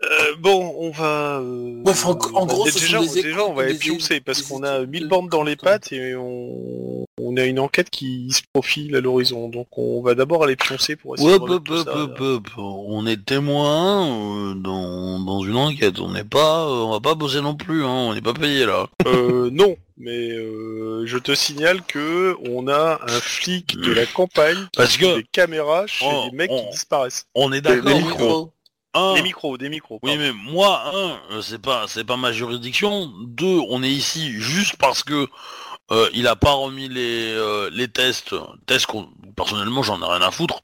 [0.02, 1.40] euh, bon, on va.
[1.40, 4.62] euh, en- en gros, déjà, des déjà, on va écoutes, être des- pioncer parce qu'on
[4.62, 8.30] a études mille de bandes dans les pattes et on, on a une enquête qui
[8.32, 9.48] se profile à l'horizon.
[9.48, 11.96] Donc, on va d'abord aller pioncer pour essayer de hop, ça.
[11.96, 12.48] hop, hop.
[12.56, 14.06] On est témoin
[14.50, 15.98] euh, dans, dans une enquête.
[16.00, 17.84] On n'est pas, on va pas bosser non plus.
[17.84, 17.88] Hein.
[17.90, 18.86] On n'est pas payé là.
[19.06, 24.56] Euh, non, mais euh, je te signale que on a un flic de la campagne
[24.56, 27.26] qui Parce que- des caméras chez Oh, des mecs qui disparaissent.
[27.34, 28.50] On est d'accord.
[28.94, 29.10] Des micros.
[29.10, 29.10] micros.
[29.10, 30.00] Un, Des micros, des micros.
[30.02, 30.22] Oui, pardon.
[30.22, 33.06] mais moi, un, euh, c'est pas, c'est pas ma juridiction.
[33.24, 35.28] Deux, on est ici juste parce que
[35.92, 38.34] euh, il a pas remis les, euh, les tests,
[38.66, 40.60] tests qu'on, personnellement, j'en ai rien à foutre.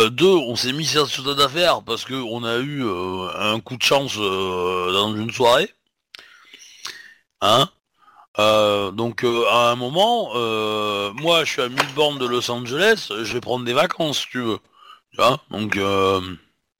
[0.00, 2.82] Euh, deux, on s'est mis sur ce tas d'affaires parce que on a eu
[3.38, 5.72] un coup de chance dans une soirée.
[7.40, 7.68] Hein?
[8.38, 10.34] Donc à un moment,
[11.14, 14.28] moi je suis à 1000 bornes de Los Angeles, je vais prendre des vacances si
[14.28, 14.58] tu veux.
[15.12, 15.40] Tu vois?
[15.50, 16.20] Donc euh,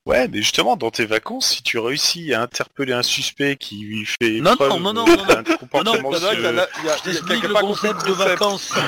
[0.06, 4.04] Ouais, mais justement, dans tes vacances, si tu réussis à interpeller un suspect qui lui
[4.04, 5.56] fait Non, preuve non, non, non, non.
[5.58, 8.70] comportement Non, non, Je le concept de vacances.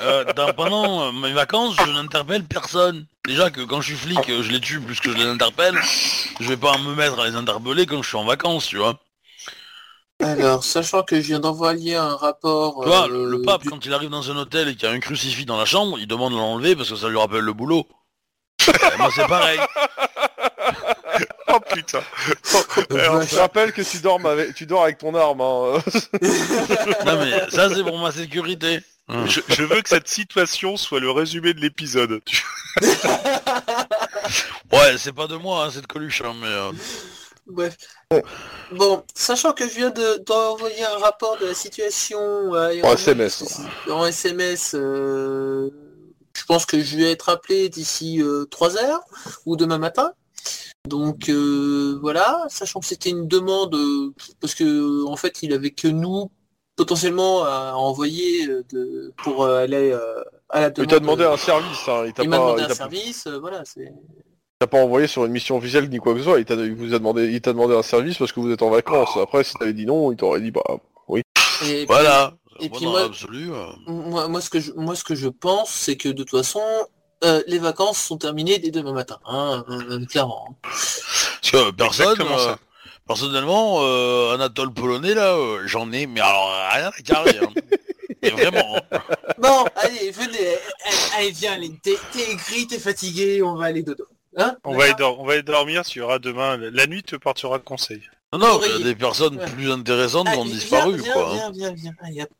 [0.00, 3.06] Euh, dans- pendant euh, mes vacances, je n'interpelle personne.
[3.26, 5.74] Déjà que quand je suis flic, euh, je les tue plus que je les interpelle.
[6.38, 9.00] Je vais pas me mettre à les interpeller quand je suis en vacances, tu vois.
[10.22, 12.80] Alors, sachant que je viens d'envoyer un rapport...
[12.82, 14.84] Tu vois, euh, le, le pape, du- quand il arrive dans un hôtel et qu'il
[14.88, 17.18] y a un crucifix dans la chambre, il demande de l'enlever parce que ça lui
[17.18, 17.88] rappelle le boulot.
[18.98, 19.58] Moi, c'est pareil.
[21.48, 22.00] Oh putain
[22.90, 25.40] Alors, je rappelle que tu dors avec, tu dors avec ton arme.
[25.40, 25.82] Hein.
[27.06, 28.80] Non, mais ça, c'est pour ma sécurité.
[29.08, 29.24] Hein.
[29.26, 32.20] je, je veux que cette situation soit le résumé de l'épisode.
[34.72, 36.46] Ouais, c'est pas de moi, hein, c'est de Coluche, hein, mais...
[36.48, 36.72] euh,
[37.46, 37.76] Bref.
[38.72, 43.58] Bon, sachant que je viens de- d'envoyer un rapport de la situation euh, En SMS.
[43.90, 45.70] en SMS, euh,
[46.36, 49.00] je pense que je vais être appelé d'ici 3 heures
[49.46, 50.12] ou demain matin.
[50.88, 55.70] Donc euh, voilà, sachant que c'était une demande euh, parce que en fait il avait
[55.70, 56.30] que nous
[56.76, 60.88] potentiellement à envoyer euh, de, pour aller euh, à la Il demande.
[60.90, 61.88] t'a demandé un service.
[61.88, 62.04] Hein.
[62.06, 63.82] Il t'a il m'a pas, demandé il un service, euh, voilà, c'est.
[63.82, 66.38] il t'a pas envoyé sur une mission officielle ni quoi que ce soit.
[66.38, 68.62] Il t'a, il vous a demandé, il t'a demandé un service parce que vous êtes
[68.62, 69.16] en vacances.
[69.20, 70.62] Après, si t'avais dit non, il t'aurait dit bah.
[71.14, 71.22] Et
[71.60, 72.34] puis- Voilà.
[72.60, 73.50] et Moi, puis dans moi- l'absolu,
[73.88, 76.62] Moi, moi, ce que je, moi, ce que je pense, c'est que de toute façon,
[77.24, 80.58] euh, les vacances sont terminées dès demain matin, hein, euh, clairement.
[80.62, 82.54] Parce que personne, euh,
[83.06, 87.38] personnellement, euh, Anatole polonais là, euh, j'en ai, mais alors rien à carrer.
[87.38, 87.52] hein.
[88.22, 88.76] Mais vraiment.
[88.90, 88.98] hein.
[89.38, 90.56] Bon, allez, venez,
[91.16, 91.98] allez, viens, allez, t'es,
[92.30, 94.04] aigri, t'es fatigué, on va aller dodo.
[94.36, 96.56] Hein On va, on y dormir, tu auras demain.
[96.56, 98.02] La nuit te portera conseil.
[98.32, 98.74] Non, non, Oreiller.
[98.74, 99.46] il y a des personnes Ouais.
[99.50, 101.28] plus intéressantes Allez, ont viens, disparu, viens, quoi.
[101.30, 101.34] hein.
[101.34, 102.30] Viens, viens, viens, allez, hop.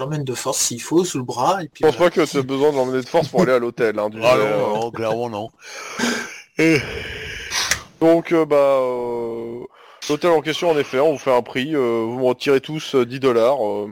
[0.00, 2.10] J'emmène de force s'il faut, sous le bras, et puis Je pense voilà.
[2.10, 3.96] pas que tu as besoin de l'emmener de force pour aller à l'hôtel.
[3.98, 5.50] Hein, du Ah non, non, clairement non.
[8.00, 9.60] Donc euh, bah euh,
[10.08, 12.94] l'hôtel en question en effet, on vous fait un prix, euh, vous me retirez tous
[12.96, 13.64] euh, 10 dollars.
[13.66, 13.88] euh.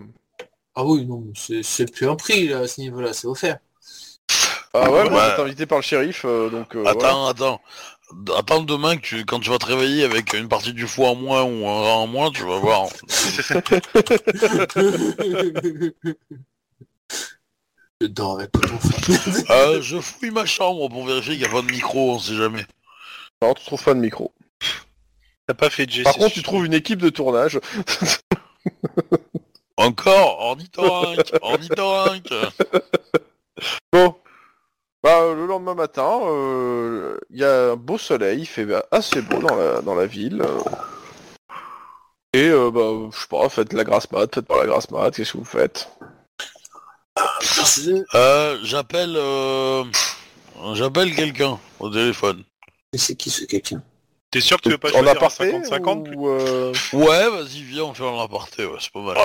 [0.74, 3.58] Ah oui, non, c'est, c'est plus un prix, là, à ce niveau-là, c'est offert.
[4.74, 5.08] Ah ouais, Ouais.
[5.08, 7.28] vous êtes invité par le shérif, euh, donc euh, voilà.
[7.28, 7.60] Attends,
[8.36, 8.62] attends.
[8.62, 11.42] Demain que tu, quand tu vas te réveiller avec une partie du foie en moins
[11.42, 12.86] ou un rein en moins, tu vas voir.
[18.00, 18.50] je dors avec.
[19.50, 22.36] Euh, je fouille ma chambre pour vérifier qu'il n'y a pas de micro, on sait
[22.36, 22.64] jamais.
[23.42, 24.32] Non, tu trouves pas de micro.
[25.46, 26.44] T'as pas fait de jet, Par contre, tu sûr.
[26.44, 27.58] trouves une équipe de tournage.
[29.76, 32.32] Encore Ornithorynque Ornithorynque
[33.92, 34.14] Bon.
[35.02, 39.20] Bah, euh, le lendemain matin, euh, il y a un beau soleil, il fait assez
[39.20, 40.42] beau dans la, dans la ville.
[40.42, 40.60] euh.
[42.34, 45.10] Et euh, bah, je sais pas, faites la grasse mat, faites pas la grasse mat,
[45.14, 45.88] qu'est-ce que vous faites?
[48.14, 49.14] Euh, j'appelle...
[49.16, 49.84] Euh...
[50.74, 52.44] J'appelle quelqu'un au téléphone.
[52.92, 53.82] Mais c'est qui ce quelqu'un?
[54.30, 57.62] T'es sûr que tu veux pas En choisir un aparté 50-50 ou, euh, Ouais, vas-y,
[57.62, 59.16] viens, on fait un aparté, ouais, c'est pas mal.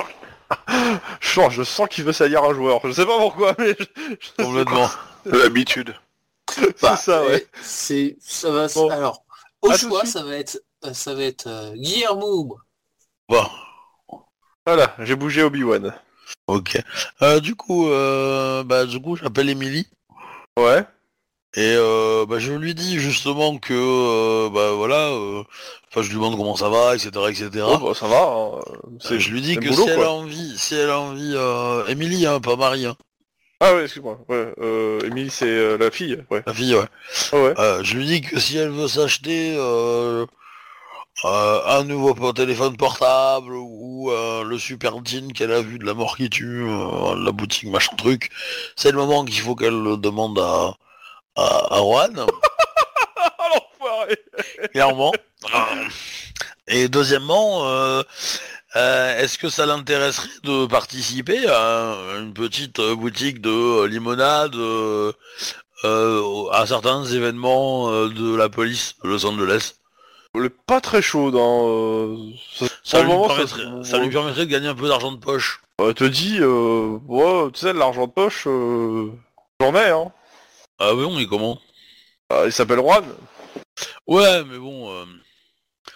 [1.22, 4.90] je, je sens qu'il veut salir un joueur, je sais pas pourquoi, mais je- Complètement.
[5.32, 5.96] L'habitude.
[6.50, 7.46] c'est ça, ouais.
[7.62, 8.68] C'est, ça va.
[8.68, 8.90] Bon.
[8.90, 9.24] Alors,
[9.62, 12.58] au À choix, ça va être, euh, ça va être euh, Guillermo.
[13.30, 13.46] Bon,
[14.66, 15.94] Voilà, j'ai bougé Obi-Wan.
[16.48, 16.82] ok.
[17.22, 19.88] Euh, du coup, euh, bah, du coup, j'appelle Émilie.
[20.58, 20.86] Ouais.
[21.56, 25.44] Et euh, bah, je lui dis justement que, euh, bah voilà, euh,
[25.90, 27.66] enfin, je lui demande comment ça va, etc., etc.
[27.68, 28.60] Oh, bah, ça va, hein.
[28.68, 31.34] Euh, c'est je lui dis que boulot, si elle a envie, si elle a envie,
[31.36, 32.96] euh, Émilie, hein, pas Marie, hein,
[33.60, 34.20] Ah ouais, excuse-moi.
[34.30, 36.44] Ouais, euh, Émilie, c'est euh, la fille, ouais.
[36.46, 36.86] la fille, ouais.
[37.32, 37.54] Ah ouais.
[37.58, 40.28] Euh, je lui dis que si elle veut s'acheter euh,
[41.24, 46.30] un nouveau téléphone portable ou le super jean qu'elle a vu de la mort qui
[46.30, 48.30] tue, la boutique machin truc,
[48.76, 50.76] c'est le moment qu'il faut qu'elle le demande à,
[51.36, 52.14] à, à Juan,
[53.40, 54.18] l'enfoiré
[54.72, 55.12] clairement.
[56.68, 58.04] Et deuxièmement,
[58.78, 65.12] euh, est-ce que ça l'intéresserait de participer à une petite boutique de limonade euh,
[65.84, 69.74] euh, à certains événements euh, de la police de Los Angeles?
[70.36, 71.64] Elle est pas très chaude, hein.
[71.66, 72.18] euh,
[72.84, 75.62] Ça, lui, moment, permettrait, ça lui permettrait de gagner un peu d'argent de poche.
[75.80, 80.12] Elle te ouais, tu sais, de l'argent de poche, j'en ai, hein.
[80.80, 81.60] Ah oui, on est comment?
[82.30, 83.04] Ah, il s'appelle Juan.
[84.06, 84.92] Ouais, mais bon...
[84.92, 85.06] euh,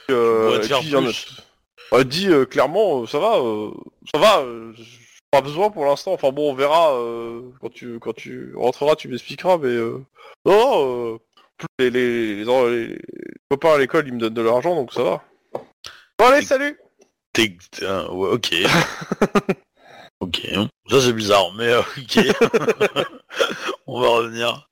[0.10, 1.28] Euh, pourrais te faire il plus.
[1.92, 3.72] Elle dit euh, clairement, euh, ça va, euh,
[4.14, 4.44] ça va,
[4.76, 4.86] j'ai
[5.30, 6.14] pas besoin pour l'instant.
[6.14, 6.92] Enfin bon, on verra
[7.60, 10.04] quand tu quand tu rentreras, tu m'expliqueras, mais euh,
[10.46, 11.20] non,
[11.80, 13.02] les, les, les, les-
[13.50, 15.24] copains à l'école, ils me donnent de l'argent, donc ça va.
[16.18, 16.78] Bon allez, salut.
[17.34, 18.54] t'es- ouais, ok.
[20.22, 20.48] ok.
[20.90, 22.20] Ça c'est bizarre, mais euh, ok.
[23.88, 24.70] on va revenir.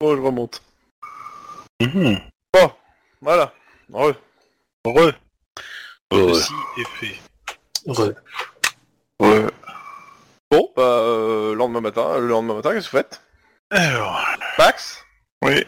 [0.00, 0.62] Bon, je remonte.
[3.22, 3.52] Voilà.
[4.84, 5.12] Re.
[6.12, 6.34] Ouais.
[6.34, 7.16] Ceci est fait.
[7.86, 8.14] Ouais.
[9.20, 9.46] Ouais.
[10.50, 13.20] Bon, bah, euh, lendemain matin, le lendemain matin, qu'est-ce que vous faites?
[13.70, 14.24] Alors,
[14.58, 15.04] Max?
[15.42, 15.64] Oui.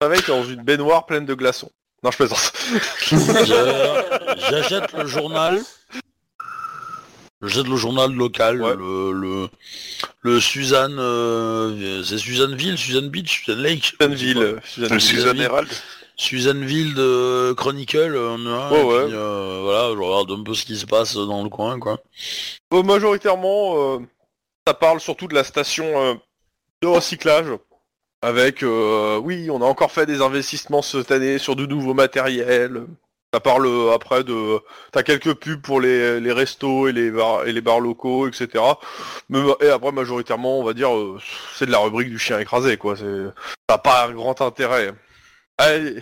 [0.00, 1.70] Réveille dans une baignoire pleine de glaçons.
[2.02, 2.52] Non, je plaisante.
[2.70, 5.60] Je- J'achète le journal.
[7.42, 8.74] J'achète le journal local, Ouais.
[8.76, 9.48] le, le,
[10.22, 13.84] le Suzanne, euh, c'est Suzanneville, Suzanne Beach, Suzanne Lake.
[13.98, 14.60] Suzanneville.
[14.64, 14.94] Suzanneville.
[14.94, 15.68] Le Suzanne Herald.
[16.22, 20.76] Suzanneville de Chronicle, on a Ouais, puis, euh, voilà, je regarde un peu ce qui
[20.76, 21.98] se passe dans le coin, quoi.
[22.72, 23.98] Euh, majoritairement, euh,
[24.64, 26.14] ça parle surtout de la station euh,
[26.80, 27.48] de recyclage.
[28.22, 32.86] Avec, euh, oui, on a encore fait des investissements cette année sur de nouveaux matériels.
[33.34, 34.60] Ça parle euh, après de...
[34.92, 38.62] T'as quelques pubs pour les, les restos et les, bars, et les bars locaux, etc.
[39.28, 41.18] Mais, et après, majoritairement, on va dire, euh,
[41.56, 42.94] c'est de la rubrique du chien écrasé, quoi.
[42.94, 43.24] C'est...
[43.68, 44.92] Ça n'a pas un grand intérêt.
[45.62, 45.96] Allez,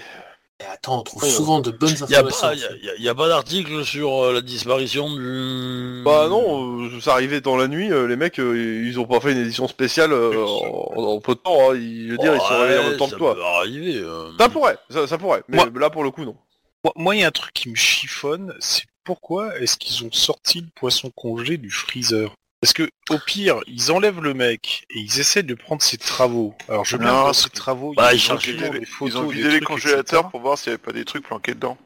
[0.61, 1.31] Et attends, on trouve Ouais.
[1.31, 2.41] souvent de bonnes informations.
[2.49, 2.55] pas,
[2.99, 6.03] y a, pas d'article sur euh, la disparition du...
[6.05, 9.21] Bah non, euh, ça arrivait dans la nuit, euh, les mecs, euh, ils ont pas
[9.21, 12.35] fait une édition spéciale euh, en, en peu de temps, hein, ils, je veux dire,
[12.35, 13.37] ils sont réveillés en même temps que toi.
[13.59, 13.97] arriver.
[13.97, 14.31] euh.
[14.39, 16.37] Ça pourrait, ça, ça pourrait, mais Moi- là pour le coup non.
[16.85, 20.13] Moi- Moi, il y a un truc qui me chiffonne, c'est pourquoi est-ce qu'ils ont
[20.13, 22.35] sorti le poisson congelé du freezer?
[22.61, 26.55] Parce que, au pire, ils enlèvent le mec et ils essaient de prendre ses travaux.
[26.69, 30.29] Alors, je veux bien parce ses travaux, Bah, ils ont vidé les trucs, congélateurs etc.
[30.31, 31.79] pour voir s'il n'y avait pas des trucs planqués dedans.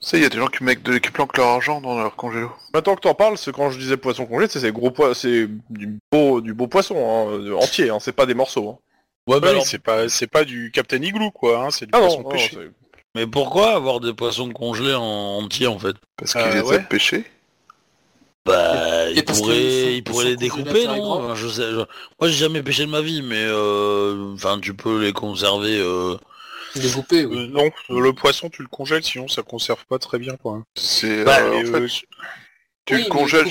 [0.00, 1.98] Tu sais, il y a des gens qui, mettent de- qui planquent leur argent dans
[1.98, 2.50] leur congélo.
[2.72, 5.98] Maintenant que t'en parles, c'est quand je disais poisson congelé, c'est gros pois, c'est du
[6.10, 8.70] beau, du beau poisson hein, de- entier, hein, c'est pas des morceaux.
[8.70, 8.78] Hein.
[9.30, 12.22] Ouais, bah c'est pas, c'est pas du Captain Igloo, quoi, hein, c'est du Ah poisson
[12.22, 12.56] non, pêché.
[13.14, 15.96] mais pourquoi avoir des poissons congelés en entier en fait?
[16.16, 16.76] Parce qu'ils Euh, les ouais.
[16.76, 17.24] a pêchés.
[18.48, 21.12] Bah, il pourrait, il pourrait les découper, non.
[21.12, 24.74] Enfin, je sais, je- Moi, j'ai jamais pêché de ma vie, mais euh, enfin, tu
[24.74, 25.78] peux les conserver.
[25.78, 26.16] Euh...
[26.74, 27.38] Découpé, oui.
[27.38, 30.62] Euh, non, le poisson, tu le congèles, sinon ça conserve pas très bien, quoi.
[30.76, 31.88] C'est Bah, euh, en Et, fait, euh,
[32.84, 33.44] tu Oui, le mais congèles.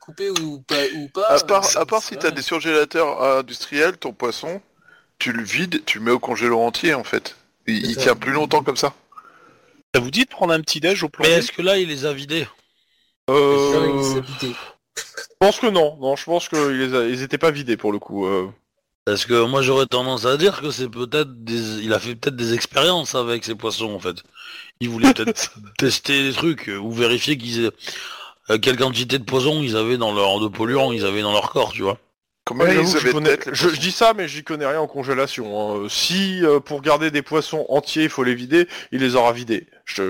[0.00, 3.22] coupé, euh, ou pas, ou pas À part, euh, à part si t'as des surgélateurs
[3.38, 4.60] industriels, ton poisson,
[5.18, 7.36] tu le vides, tu le mets au congélo entier en fait.
[7.66, 8.94] Il, il tient plus longtemps comme ça.
[9.94, 11.88] Ça vous dit de prendre un petit déj au Mais plombier est-ce que là, il
[11.88, 12.46] les a vidés?
[13.30, 17.76] Euh, je pense que non, non, je pense qu'ils les a- ils étaient pas vidés
[17.76, 18.26] pour le coup.
[18.26, 18.48] euh.
[19.06, 22.36] Parce que moi, j'aurais tendance à dire que c'est peut-être des, il a fait peut-être
[22.36, 24.16] des expériences avec ces poissons en fait.
[24.80, 27.70] Il voulait peut-être tester des trucs ou vérifier qu'ils aient
[28.50, 31.50] euh, quelle quantité de poison ils avaient dans leur de polluants ils avaient dans leur
[31.50, 31.98] corps, tu vois.
[32.50, 35.84] Ouais, ils connais- je, je dis ça, mais j'y connais rien en congélation.
[35.84, 35.86] hein.
[35.88, 39.68] Si euh, pour garder des poissons entiers, il faut les vider, il les aura vidés.
[39.84, 40.02] Je, je-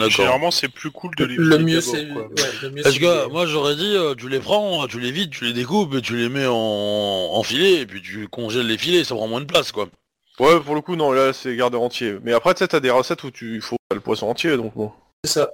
[0.00, 0.08] Euh.
[0.08, 2.22] Généralement, c'est plus cool de les Le vider mieux, d'abord, c'est quoi.
[2.22, 3.32] ouais, le mieux, Parce c'est que vidé.
[3.32, 6.16] moi j'aurais dit, euh, tu les prends, tu les vides, tu les découpes et tu
[6.16, 9.46] les mets en, en filet et puis tu congèles les filets, ça prend moins de
[9.46, 9.88] place quoi.
[10.38, 12.16] Ouais, pour le coup, non, là, c'est garder entier.
[12.22, 14.74] Mais après, tu sais, t'as des recettes où tu il faut le poisson entier, donc
[14.74, 14.90] bon.
[15.24, 15.50] C'est ça.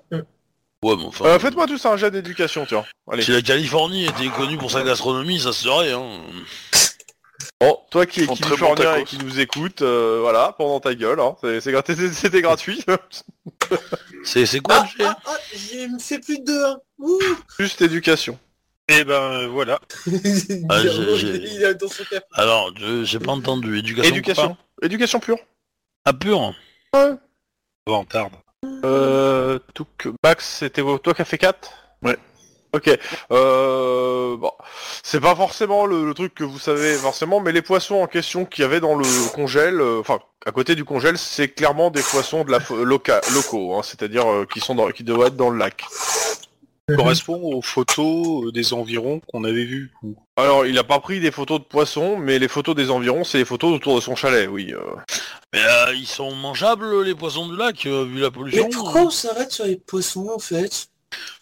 [0.83, 1.25] Ouais, mais enfin.
[1.25, 2.85] Euh, Faites-moi tous un jet d'éducation, tiens.
[3.11, 3.23] Allez.
[3.23, 5.93] Si la Californie était connue pour sa gastronomie, ça serait.
[5.93, 6.21] Hein.
[7.61, 10.55] Bon, toi qui es Ils font très bon californien et qui nous écoute, euh, voilà,
[10.59, 12.85] pendant ta gueule, hein, c'est- c'est gra- c'était gratuit.
[14.25, 15.11] C'est c'est quoi Ah, le jet?
[15.11, 16.65] Ah, ah, j'ai fait plus de deux.
[16.65, 16.77] hein.
[16.99, 17.19] Ouh.
[17.59, 18.39] Juste éducation.
[18.89, 19.81] Et ben euh, voilà.
[20.07, 22.05] il, Ah, a- j'ai- j'ai- il a dans son.
[22.33, 23.79] Alors, je- j'ai pas entendu.
[23.79, 24.11] Éducation.
[24.15, 24.57] Éducation.
[24.83, 25.39] Éducation pure.
[26.05, 26.55] Ah, pur
[27.87, 28.33] Vantarde.
[28.85, 31.71] Euh, Touk, Max, c'était toi qui as fait 4
[32.03, 32.17] Ouais.
[32.73, 32.91] Ok.
[33.31, 34.51] Euh, bon,
[35.03, 38.45] c'est pas forcément le, le truc que vous savez forcément, mais les poissons en question
[38.45, 42.03] qu'il y avait dans le congèle, euh, enfin à côté du congèle, c'est clairement des
[42.03, 45.51] poissons de la loca- locaux, hein, c'est-à-dire euh, qui sont dans, qui doivent être dans
[45.51, 45.85] le lac.
[46.97, 49.93] correspond aux photos euh, des environs qu'on avait vues.
[50.39, 53.39] Alors, il a pas pris des photos de poissons, mais les photos des environs, c'est
[53.39, 54.73] les photos autour de son chalet, oui.
[54.75, 54.81] euh.
[55.55, 59.03] Mais euh, ils sont mangeables les poissons du lac euh, vu la pollution Mais pourquoi
[59.03, 60.89] on s'arrête sur les poissons en fait?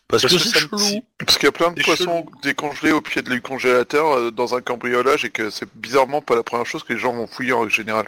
[0.06, 0.78] Parce, Parce que, que c'est ça chelou.
[1.18, 4.54] Parce qu'il y a plein de Des poissons décongelés au pied du congélateur euh, dans
[4.54, 7.52] un cambriolage et que c'est bizarrement pas la première chose que les gens vont fouiller
[7.52, 8.06] en général.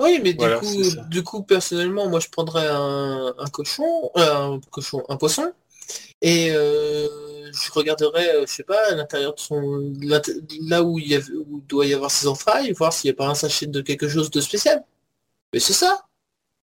[0.00, 1.02] Oui, mais du Voilà, coup, c'est ça.
[1.02, 5.52] du coup, personnellement, moi, je prendrais un, un cochon, euh, un cochon, un poisson,
[6.20, 7.06] et euh,
[7.54, 9.92] je regarderais, euh, je sais pas, à l'intérieur de son,
[10.62, 13.16] là où il y a, où doit y avoir ses entrailles, voir s'il n'y a
[13.16, 14.84] pas un sachet de quelque chose de spécial.
[15.52, 16.06] Mais c'est ça.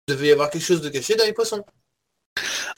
[0.09, 1.65] Il devait y avoir quelque chose de caché dans les poissons.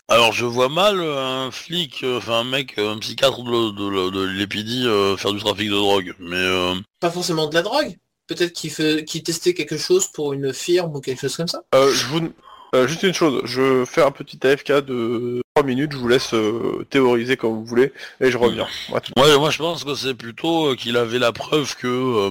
[0.08, 4.10] Alors je vois mal euh, un flic, euh, enfin un mec, un psychiatre de, de,
[4.10, 6.14] de l'épidie euh, faire du trafic de drogue.
[6.18, 7.96] Mais euh, Pas forcément de la drogue.
[8.26, 11.62] Peut-être qu'il fait, qu'il testait quelque chose pour une firme ou quelque chose comme ça.
[11.74, 12.32] Euh, je vous...
[12.74, 16.32] euh, juste une chose, je fais un petit AFK de 3 minutes, je vous laisse
[16.34, 18.66] euh, théoriser comme vous voulez, et je reviens.
[18.94, 21.86] À tout- ouais, moi je pense que c'est plutôt euh, qu'il avait la preuve que
[21.86, 22.30] euh,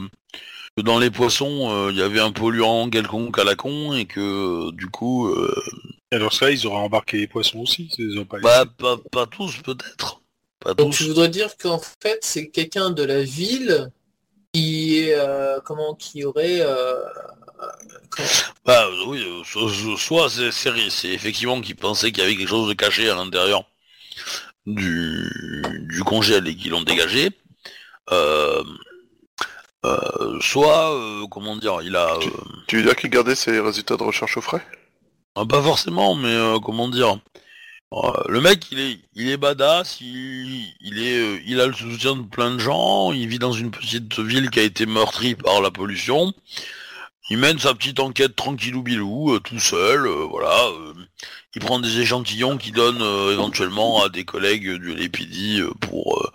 [0.77, 4.05] que dans les poissons, euh, il y avait un polluant quelconque à la con et
[4.05, 5.53] que euh, du coup, euh,
[6.11, 7.89] Alors ça, ils auraient embarqué les poissons aussi.
[7.97, 10.21] Ils ont pas bah pas, pas tous peut-être,
[10.59, 10.97] pas Donc tous.
[10.99, 13.91] tu voudrais dire qu'en fait c'est quelqu'un de la ville
[14.53, 16.95] qui est euh, comment qui aurait euh,
[18.65, 22.49] Bah oui, euh, so- so- soit c'est c'est effectivement qu'ils pensaient qu'il y avait quelque
[22.49, 23.63] chose de caché à l'intérieur
[24.65, 25.29] du,
[25.89, 27.29] du congèle et qu'ils l'ont dégagé.
[28.11, 28.63] Euh,
[29.85, 32.15] euh, soit, euh, comment dire, il a...
[32.15, 32.19] euh,
[32.67, 34.65] Tu veux dire qu'il gardait ses résultats de recherche au frais?
[35.35, 37.17] Ah, pas forcément, mais comment dire
[38.29, 42.21] Le mec, il est, il est badass, il, il est, il a le soutien de
[42.23, 45.71] plein de gens, il vit dans une petite ville qui a été meurtrie par la
[45.71, 46.33] pollution.
[47.31, 50.65] Il mène sa petite enquête tranquillou bilou, euh, tout seul, euh, voilà.
[50.67, 50.93] euh,
[51.55, 53.01] il prend des échantillons qu'il donne
[53.31, 56.29] éventuellement à des collègues du euh, pour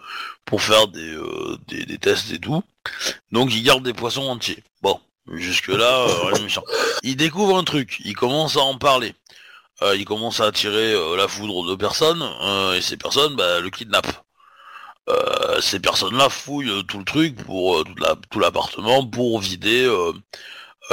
[0.46, 1.14] pour faire des,
[1.68, 2.62] des tests et tout.
[3.30, 4.64] Donc il garde des poissons entiers.
[4.80, 4.98] Bon,
[5.34, 6.64] jusque là, rien de méchant.
[7.02, 9.14] Il découvre un truc, il commence à en parler.
[9.82, 12.26] Il commence à attirer la foudre de personnes
[12.74, 14.24] et ces personnes bah, le kidnappent.
[15.60, 17.84] Ces personnes-là fouillent tout le truc pour
[18.30, 19.86] tout l'appartement pour vider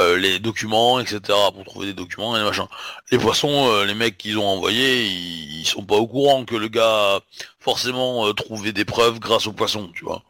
[0.00, 1.20] euh, les documents, etc.
[1.54, 2.66] Pour trouver des documents et des machins.
[3.10, 6.56] Les poissons, euh, les mecs qu'ils ont envoyés, ils, ils sont pas au courant que
[6.56, 7.20] le gars a
[7.60, 10.22] forcément euh, trouvé des preuves grâce aux poissons, tu vois.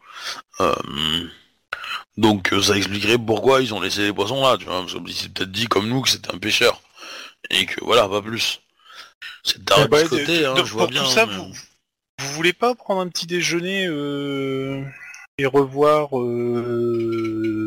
[2.16, 4.81] Donc ça expliquerait pourquoi ils ont laissé les poissons là, tu vois.
[4.82, 6.81] Parce qu'ils s'est peut-être dit comme nous que c'était un pêcheur
[7.51, 8.61] et que voilà, pas plus.
[9.43, 11.03] C'est tard Ouais, de côté, de- hein, de- je vois pour bien.
[11.03, 11.53] tout ça, mais- vous,
[12.20, 14.82] vous voulez pas prendre un petit déjeuner euh,
[15.39, 17.64] et revoir euh,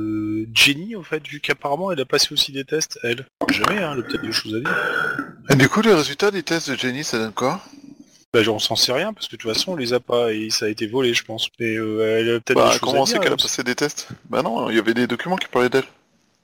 [0.54, 4.00] Jenny, au fait, vu qu'apparemment elle a passé aussi des tests, elle Jamais, hein, elle
[4.00, 4.78] a peut-être des choses à dire.
[5.50, 7.62] Et du coup, les résultats des tests de Jenny, ça donne quoi?
[8.34, 10.50] Bah, on s'en sait rien, parce que de toute façon, on les a pas, et
[10.50, 11.48] ça a été volé, je pense.
[11.60, 13.22] Mais euh, elle a peut-être Bah, des choses comment à on sait dire.
[13.22, 14.10] qu'elle a passé des tests?
[14.30, 15.86] Bah non, il y avait des documents qui parlaient d'elle.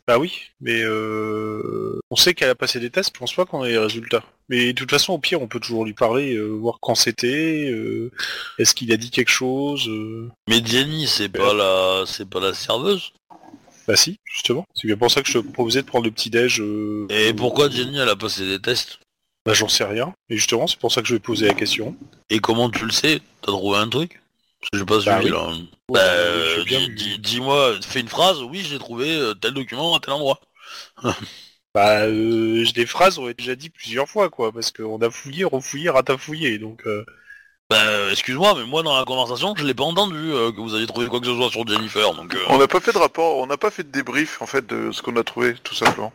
[0.08, 3.64] Bah oui, mais euh, on sait qu'elle a passé des tests, je pense pas qu'on
[3.64, 4.24] ait les résultats.
[4.50, 7.70] Mais de toute façon, au pire, on peut toujours lui parler, euh, voir quand c'était,
[7.72, 8.12] euh,
[8.60, 10.30] est-ce qu'il a dit quelque chose euh...
[10.50, 13.14] Mais Jenny, c'est pas la, c'est pas la serveuse.
[13.88, 14.66] Bah si, justement.
[14.76, 16.62] C'est bien pour ça que je te proposais de prendre le petit-déj.
[16.62, 17.06] Euh...
[17.10, 19.00] Et pourquoi Jenny, elle a passé des tests?
[19.46, 20.14] Bah j'en sais rien.
[20.30, 21.96] Et justement, c'est pour ça que je vais poser la question.
[22.30, 23.20] Et comment tu le sais?
[23.42, 24.22] T'as trouvé un truc?
[24.62, 25.32] Parce que j'ai pas Bah suivi oui.
[25.32, 25.52] là.
[25.92, 28.42] Bah, je veux euh, bien, dis- mais- dis- dis-moi, fais une phrase.
[28.42, 30.40] Oui, j'ai trouvé euh, tel document à tel endroit.
[31.76, 35.44] Bah euh, des phrases on a déjà dit plusieurs fois, quoi, parce qu'on a fouillé,
[35.44, 36.86] refouillé, ratafouillé, donc...
[36.86, 37.04] Euh...
[37.74, 40.76] Bah, euh, excuse-moi, mais moi dans la conversation, je l'ai pas entendu euh, que vous
[40.76, 42.14] avez trouvé quoi que ce soit sur Jennifer.
[42.14, 44.46] Donc, euh, On n'a pas fait de rapport, on n'a pas fait de débrief en
[44.46, 46.14] fait de ce qu'on a trouvé, tout simplement.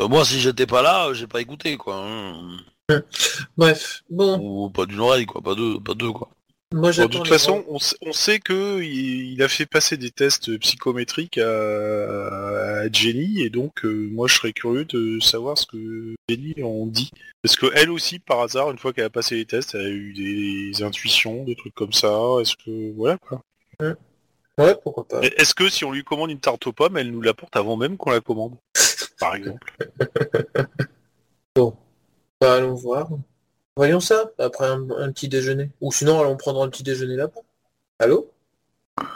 [0.00, 2.04] moi, si j'étais pas là, euh, j'ai pas écouté quoi.
[2.04, 2.56] hein.
[3.56, 6.28] Bref, bon, Ou pas d'une oreille quoi, pas deux, pas deux quoi.
[6.72, 7.08] Moi Bon, j'attends.
[7.08, 10.56] de toute façon, on, sait- on sait que il, il a fait passer des tests
[10.58, 16.14] psychométriques à, à Jenny, et donc euh, moi je serais curieux de savoir ce que
[16.28, 17.10] Jenny en dit.
[17.42, 19.88] Parce que elle aussi, par hasard, une fois qu'elle a passé les tests, elle a
[19.90, 22.16] eu des intuitions, des trucs comme ça.
[22.40, 23.42] Est-ce que voilà quoi.
[24.58, 25.20] Ouais, pourquoi pas.
[25.22, 27.96] Est-ce que si on lui commande une tarte aux pommes, elle nous l'apporte avant même
[27.96, 28.56] qu'on la commande?
[29.18, 29.72] Par exemple.
[31.56, 31.74] Bon,
[32.40, 33.08] bah, allons voir.
[33.76, 35.70] Voyons ça, après un, un petit déjeuner.
[35.80, 37.40] Ou sinon, allons prendre un petit déjeuner là-bas.
[37.98, 38.30] Allô?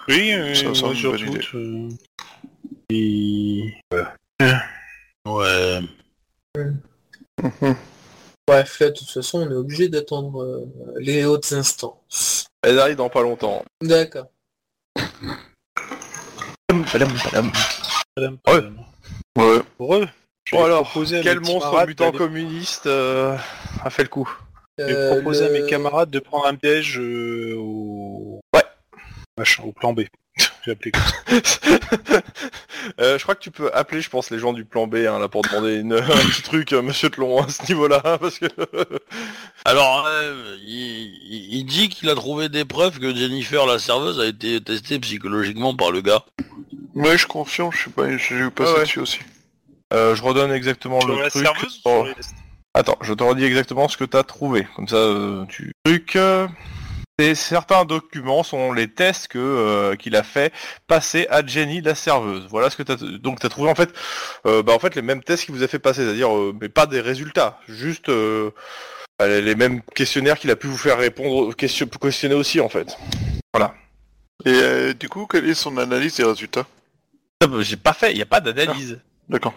[0.09, 1.89] Oui, euh, Ça me semble moi, une bonne surtout, euh,
[2.91, 3.74] et-
[5.28, 5.81] Ouais.
[8.49, 10.65] Bref, là, de toute façon, on est obligé d'attendre euh,
[10.99, 12.47] les hautes instances.
[12.62, 13.65] Elle arrive dans pas longtemps.
[13.83, 14.28] D'accord.
[16.70, 17.53] Madame, Ouais.
[18.16, 18.39] madame.
[19.37, 20.07] Ouais.
[20.45, 23.37] Je Bon vais alors, proposer à quel monstre camarades mutant d'aller- communiste euh,
[23.83, 24.31] a fait le coup
[24.78, 28.40] Je vais Euh, proposer à mes camarades de prendre un piège euh, au...
[28.55, 28.62] Ouais.
[29.39, 30.03] Machin, au plan B.
[30.65, 32.20] J'ai appelé comme ça.
[33.01, 35.19] Euh, Je crois que tu peux appeler, je pense, les gens du plan B hein,
[35.19, 38.39] là pour demander une, un petit truc, euh, Monsieur Tlon, à ce niveau-là, hein, parce
[38.39, 38.47] que
[39.65, 44.61] Alors, euh, il, dit qu'il a trouvé des preuves que Jennifer, la serveuse, a été
[44.61, 46.24] testée psychologiquement par le gars.
[46.94, 48.85] Ouais, je confirme, je sais pas, j'ai eu passé Ah ouais.
[48.85, 49.19] dessus aussi.
[49.93, 51.44] euh, je redonne exactement Sur le la truc.
[51.44, 52.07] serveuse Oh.
[52.78, 54.66] Attends, je te redis exactement ce que t'as trouvé.
[54.77, 55.73] Comme ça, euh, tu.
[55.85, 56.15] Truc.
[56.16, 56.47] euh,
[57.19, 60.53] c'est- certains documents sont les tests que euh, qu'il a fait
[60.86, 62.47] passer à Jenny la serveuse.
[62.51, 62.97] Voilà ce que t'as.
[62.97, 63.89] Donc t'as trouvé en fait,
[64.44, 66.69] euh, bah en fait les mêmes tests qu'il vous a fait passer, c'est-à-dire euh, mais
[66.69, 68.11] pas des résultats, juste
[69.20, 72.94] les mêmes questionnaires qu'il a pu vous faire répondre, question, questionner aussi en fait.
[74.44, 76.66] Et euh, du coup, quelle est son analyse des résultats?
[77.40, 79.01] Ça, bah, J'ai pas fait, il y a pas d'analyse,
[79.31, 79.55] D'accord.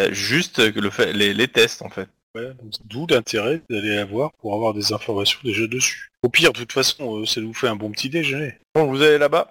[0.00, 2.08] Euh, juste le fait, les, les tests en fait.
[2.34, 6.10] Donc D'où l'intérêt d'aller la voir pour avoir des informations déjà dessus.
[6.22, 8.54] Au pire, de toute façon, euh, ça nous fait un bon petit déjeuner.
[8.74, 9.50] Bon, vous allez là-bas?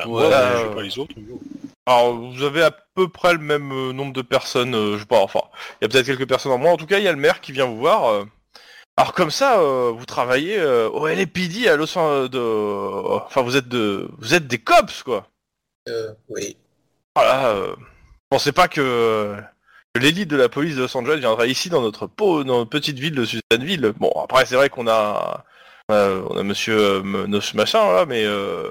[0.00, 1.14] Ouais, moi, euh, je sais pas les autres.
[1.16, 1.40] mais bon.
[1.86, 5.06] Alors, vous avez à peu près le même euh, nombre de personnes, euh, je sais
[5.06, 5.40] pas, enfin,
[5.80, 6.72] il y a peut-être quelques personnes en moins.
[6.72, 8.06] En tout cas, il y a le maire qui vient vous voir.
[8.06, 8.24] euh.
[8.96, 13.16] Alors comme ça, euh, vous travaillez euh, au LAPD à Los Angeles, de...
[13.24, 15.28] enfin, vous êtes de, vous êtes des cops, quoi.
[15.88, 16.56] Euh, oui.
[17.14, 17.50] Voilà.
[17.50, 17.76] Euh...
[18.28, 19.42] Pensez pas que, que
[19.96, 22.98] l'élite de la police de Los Angeles viendra ici dans notre peau, dans notre petite
[22.98, 23.92] ville de Susanville.
[23.98, 25.44] Bon, après, c'est vrai qu'on a,
[25.88, 28.70] on a, on a Monsieur euh, Nos- machin là, mais euh,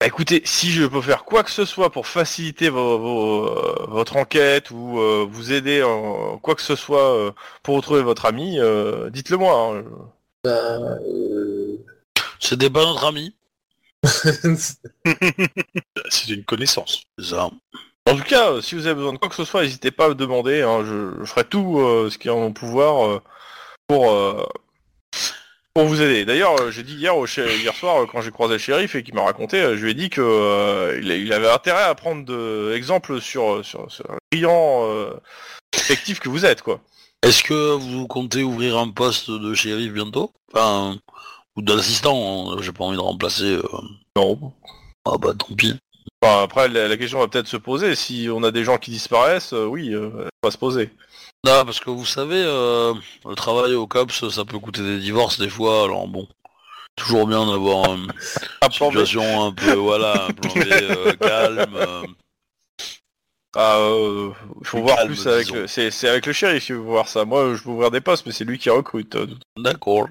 [0.00, 3.86] bah, écoutez, si je peux faire quoi que ce soit pour faciliter vos, vos, euh,
[3.88, 7.30] votre enquête ou euh, vous aider en quoi que ce soit euh,
[7.62, 9.76] pour retrouver votre ami, euh, dites-le moi.
[9.78, 9.84] hein.
[10.44, 11.76] Bah, euh...
[12.38, 13.34] C'était pas notre ami.
[16.10, 17.02] C'est une connaissance.
[17.18, 17.50] C'est ça.
[18.08, 20.06] En tout cas, euh, si vous avez besoin de quoi que ce soit, n'hésitez pas
[20.06, 20.62] à me demander.
[20.62, 23.22] hein, je, je ferai tout euh, ce qui est en mon pouvoir euh,
[23.88, 24.46] pour euh,
[25.74, 26.24] pour vous aider.
[26.24, 29.24] D'ailleurs, j'ai dit hier au hier soir quand j'ai croisé le shérif et qu'il m'a
[29.24, 33.90] raconté, je lui ai dit que il, avait intérêt à prendre de exemple sur sur,
[33.90, 35.12] sur un euh,
[35.72, 36.80] détective que vous êtes, quoi.
[37.22, 40.32] Est-ce que vous comptez ouvrir un poste de shérif bientôt?
[40.54, 40.96] Enfin,
[41.56, 43.56] ou d'assistant, hein, j'ai pas envie de remplacer.
[43.56, 43.62] euh.
[44.16, 44.52] Non.
[45.04, 45.74] Ah bah tant pis.
[46.26, 47.94] Enfin, après, la, la question va peut-être se poser.
[47.94, 50.90] Si on a des gens qui disparaissent, euh, oui, euh, elle va se poser.
[51.44, 52.94] Non, parce que vous savez, euh,
[53.24, 56.26] le travail au COPS, ça peut coûter des divorces des fois, alors bon.
[56.96, 57.96] Toujours bien d'avoir euh,
[58.64, 61.78] une situation un peu, voilà, un plan B, euh, calme.
[63.54, 64.30] Ah, euh,
[64.60, 65.60] il faut voir calme, plus avec disons.
[65.60, 67.24] le, c'est, c'est avec le shérif qu'il faut voir ça.
[67.24, 69.16] Moi, je peux ouvrir des postes, mais c'est lui qui recrute.
[69.56, 70.08] D'accord.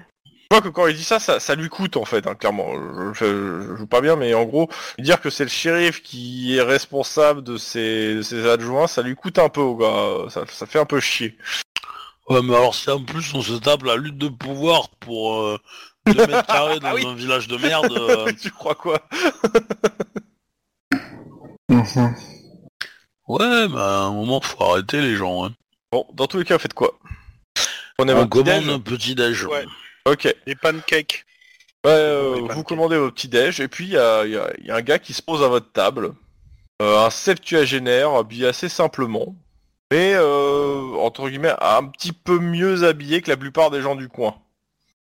[0.50, 2.72] Je vois que quand il dit ça, ça, ça lui coûte en fait, hein, clairement.
[3.14, 4.68] Je, je, je joue pas bien, mais en gros,
[4.98, 9.16] dire que c'est le shérif qui est responsable de ses, de ses adjoints, ça lui
[9.16, 10.28] coûte un peu au gars.
[10.30, 11.36] Ça, ça fait un peu chier.
[12.28, 15.58] Ouais, mais alors si en plus on se tape la lutte de pouvoir pour euh,
[16.06, 17.06] 2 mètres carrés dans Ah oui.
[17.06, 19.00] un village de merde, euh, tu crois quoi?
[23.28, 25.44] Ouais, bah à un moment faut arrêter les gens.
[25.44, 25.54] Hein.
[25.90, 26.92] Bon, dans tous les cas, faites quoi?
[27.98, 29.44] On commande un petit déj.
[29.46, 29.64] Ouais.
[30.06, 30.34] Ok.
[30.46, 31.24] Les pancakes.
[31.84, 32.66] Ouais, euh, Les vous pancakes.
[32.66, 35.22] commandez vos petits déj et puis il y a, y y un gars qui se
[35.22, 36.14] pose à votre table,
[36.82, 39.34] Euh, un septuagénaire habillé assez simplement,
[39.90, 44.08] mais euh, entre guillemets un petit peu mieux habillé que la plupart des gens du
[44.08, 44.34] coin.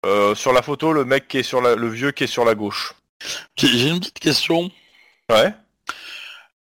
[0.05, 2.45] Euh, sur la photo, le mec qui est sur la, le vieux qui est sur
[2.45, 2.93] la gauche.
[3.57, 4.69] J'ai une petite question.
[5.31, 5.53] Ouais.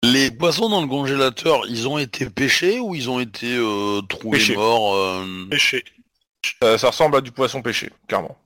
[0.02, 4.38] Les poissons dans le congélateur, ils ont été pêchés ou ils ont été euh, trouvés
[4.38, 4.54] Pêchés.
[4.56, 5.84] morts euh, Pêché.
[6.62, 8.36] Euh, ça ressemble à du poisson pêché, clairement.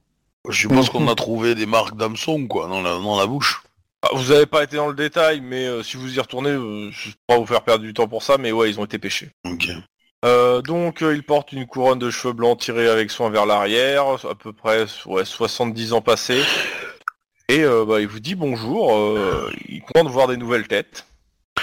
[0.49, 3.63] Je suppose qu'on a trouvé des marques d'hameçon quoi dans la, dans la bouche.
[4.03, 6.91] Ah, vous avez pas été dans le détail, mais euh, si vous y retournez, euh,
[6.93, 8.99] je vais pas vous faire perdre du temps pour ça, mais ouais, ils ont été
[8.99, 9.31] pêchés.
[9.45, 9.69] Ok.
[10.25, 14.05] Euh, donc euh, il porte une couronne de cheveux blancs tirée avec soin vers l'arrière,
[14.29, 16.43] à peu près ouais, 70 ans passés.
[17.49, 21.07] Et euh, bah, il vous dit bonjour, euh, il compte de voir des nouvelles têtes.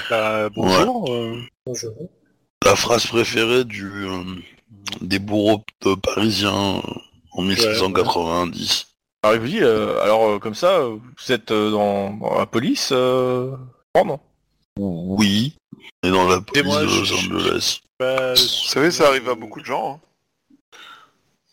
[0.09, 1.11] Bah, bonjour.
[1.13, 1.93] euh, Bonjour.
[2.65, 4.23] La phrase préférée du euh,
[5.01, 6.81] des bourreaux euh, parisiens
[7.31, 8.87] en 1690.
[9.23, 12.37] Alors il vous dit, euh, alors euh, comme ça, euh, vous êtes euh, dans, dans
[12.37, 13.51] la police euh...
[13.97, 14.19] Oh non?
[14.77, 15.55] Oui.
[16.03, 17.79] Et dans la police moi, de je- Los Angeles.
[17.99, 19.93] bah, Vous savez, ça arrive à beaucoup de gens.
[19.95, 19.99] hein.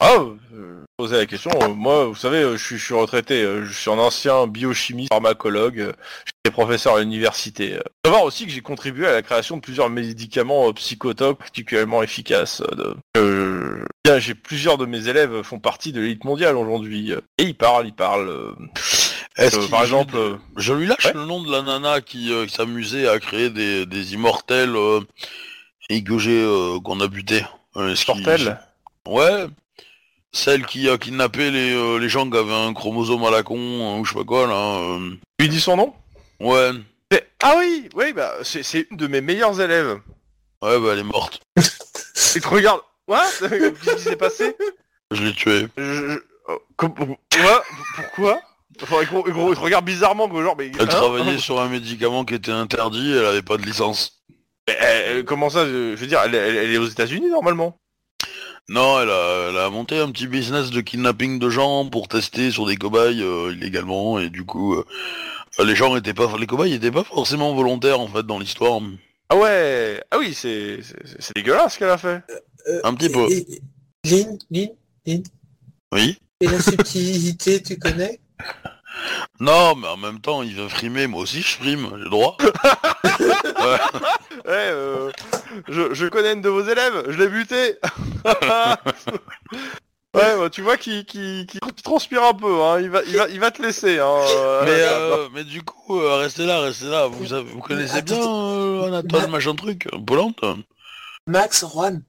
[0.04, 0.16] Ah,
[0.54, 3.64] euh, poser la question, euh, moi vous savez, euh, je suis, je suis retraité, euh,
[3.64, 5.92] je suis un ancien biochimiste, pharmacologue,
[6.26, 7.74] j'étais professeur à l'université.
[7.74, 12.02] Euh, faut savoir aussi que j'ai contribué à la création de plusieurs médicaments psychotopes particulièrement
[12.02, 12.62] efficaces.
[12.72, 12.96] de-
[14.18, 17.12] j'ai plusieurs de mes élèves font partie de l'élite mondiale aujourd'hui.
[17.38, 18.28] et ils parlent, ils parlent.
[18.28, 21.12] euh, par exemple, euh, Je lui lâche Ouais.
[21.14, 24.74] le nom de la nana qui, euh, qui s'amusait à créer des, des immortels
[25.88, 26.44] et que j'ai
[26.84, 27.44] qu'on a buté.
[27.94, 28.58] Sortel.
[29.06, 29.46] Ouais.
[30.34, 33.56] Celle qui a kidnappé les, euh, les gens qui avaient un chromosome à la con
[33.58, 34.54] euh, ou je sais pas quoi là.
[34.80, 35.10] euh.
[35.38, 35.94] Lui dit son nom?
[36.40, 36.70] Ouais.
[37.44, 39.98] Ah oui, oui, bah c'est c'est une de mes meilleurs élèves.
[40.62, 41.40] Ouais bah elle est morte.
[42.34, 42.80] Et te regarde.
[43.08, 43.20] What?
[43.40, 44.56] Qu'est-ce qui s'est passé?
[45.10, 45.66] Je l'ai tuée.
[45.76, 46.18] Je- je-
[46.48, 47.64] oh, Quoi
[47.96, 48.40] Pourquoi?
[48.82, 50.68] Enfin, gros, gros, il te regarde bizarrement, gros, genre, mais...
[50.74, 50.86] Elle hein?
[50.86, 54.22] travaillait sur un médicament qui était interdit elle avait pas de licence.
[54.66, 57.78] Mais comment ça je, je veux dire, elle, elle- elle est aux États-Unis normalement.
[58.72, 62.50] Non, elle a, elle a monté un petit business de kidnapping de gens pour tester
[62.50, 64.84] sur des cobayes euh, illégalement et du coup euh,
[65.62, 68.80] les gens étaient pas les cobayes étaient pas forcément volontaires en fait dans l'histoire.
[69.28, 72.22] Ah ouais, ah oui, c'est c'est- dégueulasse ce qu'elle a fait.
[72.68, 73.26] Euh, Un petit peu.
[74.04, 74.70] Lynn, Lynn,
[75.06, 75.22] Lynn.
[75.92, 76.16] Oui.
[76.40, 78.20] Et la subtilité, tu connais?
[79.42, 82.36] Non, mais en même temps, il veut frimer, moi aussi je frime, j'ai le droit.
[83.62, 83.78] Ouais.
[84.44, 85.10] Ouais, euh,
[85.68, 87.78] je, je connais une de vos élèves, je l'ai buté.
[90.14, 91.46] Ouais, bah, tu vois qu'il qu'il
[91.82, 92.80] transpire un peu, hein.
[92.80, 93.98] il, va, il, va, il va te laisser.
[93.98, 97.06] Hein, euh, Mais, euh, euh, mais du coup, euh, restez là, restez là.
[97.06, 100.44] Vous, vous connaissez attends, bien euh, Anatole, Ma- machin truc, Polante
[101.26, 102.02] Max, Juan.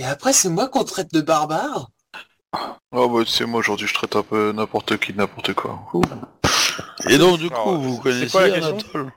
[0.00, 1.90] Et après, c'est moi qu'on traite de barbare
[2.90, 5.78] Oh bah tu sais, moi aujourd'hui je traite un peu n'importe qui, de n'importe quoi.
[5.94, 6.02] Ouh.
[7.08, 9.12] Et donc, du coup, Alors, vous c'est connaissiez quoi la question Anatole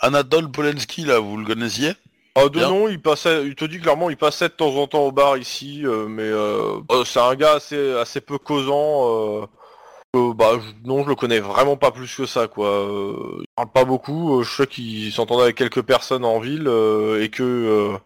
[0.00, 1.92] Anatole Polensky, là, vous le connaissiez?
[2.36, 2.68] Ah, de Bien.
[2.68, 5.36] nom, il passait, il te dit clairement, il passait de temps en temps au bar
[5.36, 9.42] ici, euh, mais euh, euh, c'est un gars assez, assez peu causant.
[9.42, 9.46] Euh,
[10.16, 12.68] euh, bah je- non, je le connais vraiment pas plus que ça, quoi.
[12.68, 14.40] Euh, il parle pas beaucoup.
[14.40, 17.96] euh, je sais qu'il s'entendait avec quelques personnes en ville euh, et que euh,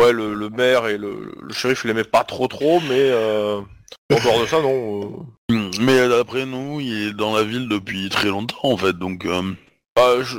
[0.00, 3.60] ouais, le, le maire et le, le shérif l'aimaient pas trop, trop, mais euh,
[4.12, 5.02] en dehors de ça, non.
[5.02, 5.06] euh,
[5.50, 9.24] Hmm, Mais d'après nous, il est dans la ville depuis très longtemps, en fait, donc...
[9.26, 9.42] euh,
[9.96, 10.38] Bah, je-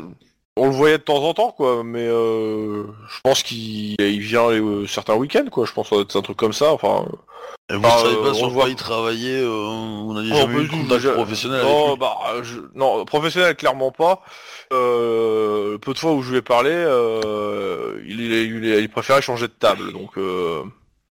[0.57, 4.49] On le voyait de temps en temps, quoi, mais euh, je pense qu'il il vient
[4.49, 5.65] euh, certains week-ends, quoi.
[5.65, 6.73] Je pense que être un truc comme ça.
[6.73, 7.05] Enfin,
[7.71, 10.59] et vous Bah, savez euh, pas on sur quoi il travaillait, euh, n'aviez Oh, jamais
[10.63, 14.21] eu de contact professionnel avec non, lui bah, je- non, professionnel clairement pas.
[14.73, 19.53] Euh, peu de fois où je lui ai parlé, euh, il, il, préférait changer de
[19.53, 19.93] table.
[19.93, 20.63] Donc, euh,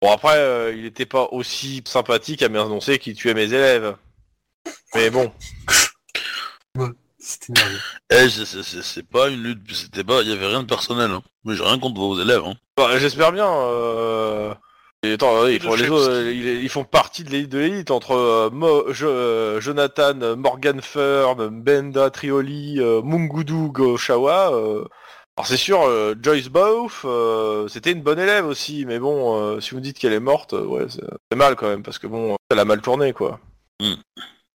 [0.04, 3.96] bon après, euh, il était pas aussi sympathique à m'annoncer qu'il tuait mes élèves.
[4.96, 5.32] Mais bon,
[7.20, 7.54] C'était.
[8.10, 10.22] Eh, c'est- pas une lutte, c'était pas...
[10.24, 11.24] Il y avait rien de personnel, hein.
[11.46, 12.56] Mais j'ai rien contre vos élèves, hein.
[12.76, 13.48] bah, j'espère bien.
[13.50, 14.54] Euh...
[15.06, 17.92] Et attends, ils, font, les autres, euh, ils, ils font partie de l'élite de l'élite
[17.92, 24.52] entre euh, Mo- euh, Jonathan, Morgan Fern, Benda Trioli, euh, Mungudu Goshawa.
[25.36, 29.60] Alors c'est sûr, euh, Joyce Both, euh, c'était une bonne élève aussi, mais bon, euh,
[29.60, 32.06] si vous me dites qu'elle est morte, euh, ouais, c'est mal quand même, parce que
[32.06, 33.40] bon, elle a mal tourné, quoi.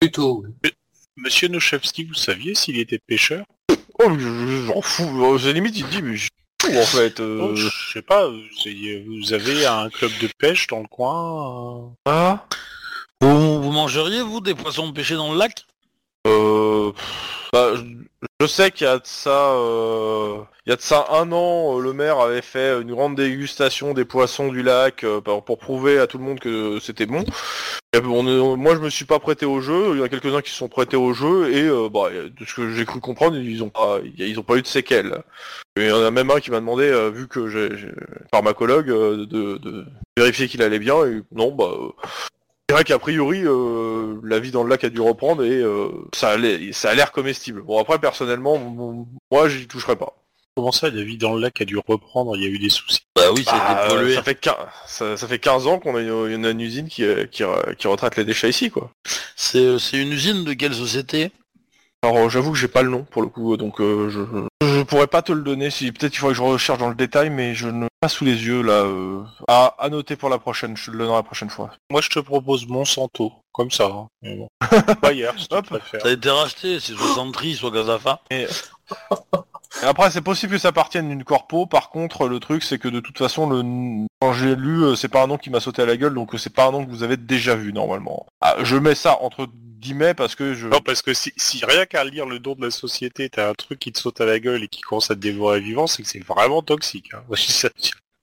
[0.02, 0.44] Plutôt.
[0.64, 0.72] oui.
[1.18, 3.46] Monsieur Nochevski, vous saviez s'il était pêcheur?
[4.04, 6.28] Oh, je- je- j'en fous, c'est limite, il dit, mais je
[6.62, 7.20] fous, en fait.
[7.20, 11.90] Je sais pas, vous avez- vous avez un club de pêche dans le coin euh
[12.06, 12.46] Ah
[13.22, 15.66] Vous, vous mangeriez, vous, des poissons pêchés dans le lac?
[16.26, 16.92] Euh,
[17.54, 17.74] bah,
[18.42, 21.78] je, sais qu'il y a de ça, euh, il y a de ça un an,
[21.78, 26.00] euh, le maire avait fait une grande dégustation des poissons du lac euh, pour, prouver
[26.00, 27.24] à tout le monde que c'était bon.
[27.94, 29.92] Est- moi, je me suis pas prêté au jeu.
[29.94, 32.46] Il y en a quelques-uns qui se sont prêtés au jeu et euh, bah, de
[32.46, 35.24] ce que j'ai cru comprendre, ils ont pas, ils ont pas eu de séquelles.
[35.78, 37.70] Et il y en a même un qui m'a demandé, euh, vu que j'ai,
[38.32, 39.86] pharmacologue, euh, de, de
[40.18, 41.06] vérifier qu'il allait bien.
[41.06, 41.72] Et non, bah.
[42.70, 45.90] C'est vrai qu'a priori, euh, la vie dans le lac a dû reprendre et euh,
[46.16, 47.62] ça, allait, ça a l'air comestible.
[47.62, 48.58] Bon après, personnellement,
[49.32, 50.14] moi, j'y toucherai pas.
[50.56, 52.36] Comment ça, la vie dans le lac a dû reprendre?
[52.38, 53.02] Il y a eu des soucis.
[53.16, 54.16] Bah oui, c'était Bah, pollué.
[54.16, 54.56] ça, fait 15,
[54.88, 57.76] ça, ça fait 15 ans qu'on a une, une, une usine qui, euh, qui, re-
[57.76, 58.90] qui retraite les déchets ici, quoi.
[59.36, 61.32] C'est euh, c'est une usine de quelle société?
[62.06, 64.22] Alors euh, j'avoue que j'ai pas le nom pour le coup, donc euh, je,
[64.68, 65.72] je pourrais pas te le donner.
[65.72, 68.26] Si peut-être il faudrait que je recherche dans le détail, mais je ne pas sous
[68.26, 68.74] les yeux là.
[68.84, 69.24] euh.
[69.48, 71.72] À, à noter pour la prochaine, je te le donnerai la prochaine fois.
[71.90, 73.86] Moi, je te propose Monsanto, comme ça.
[73.86, 74.08] Hein.
[74.22, 74.48] Mais bon.
[75.02, 75.66] Bayer, si tu Hop.
[75.66, 76.02] préfères.
[76.02, 78.22] Ça a été racheté, c'est soit Sentry, soit Gazafa.
[78.30, 78.46] Et
[79.84, 81.66] après, c'est possible que ça appartienne d'une corpo.
[81.66, 83.64] Par contre, le truc, c'est que de toute façon, le...
[84.22, 86.32] quand j'ai lu, euh, c'est pas un nom qui m'a sauté à la gueule, donc
[86.38, 88.26] c'est pas un nom que vous avez déjà vu normalement.
[88.42, 89.48] Ah, je mets ça entre
[89.80, 90.68] guillemets parce que je.
[90.68, 93.54] Non, parce que si, si rien qu'à lire le nom de la société, t'as un
[93.54, 96.04] truc qui te saute à la gueule et qui commence à te dévorer vivant, c'est
[96.04, 97.12] que c'est vraiment toxique.
[97.14, 97.24] Hein.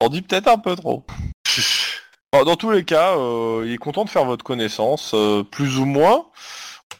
[0.00, 1.04] On dit peut-être un peu trop.
[2.32, 5.84] Dans tous les cas, euh, il est content de faire votre connaissance, euh, plus ou
[5.84, 6.26] moins.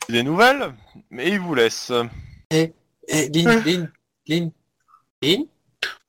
[0.09, 0.75] Des nouvelles,
[1.11, 1.91] mais il vous laisse.
[2.51, 2.73] Eh,
[3.09, 3.93] Lynn, Lynn,
[4.27, 4.53] Lynn,
[5.23, 5.47] Lynn,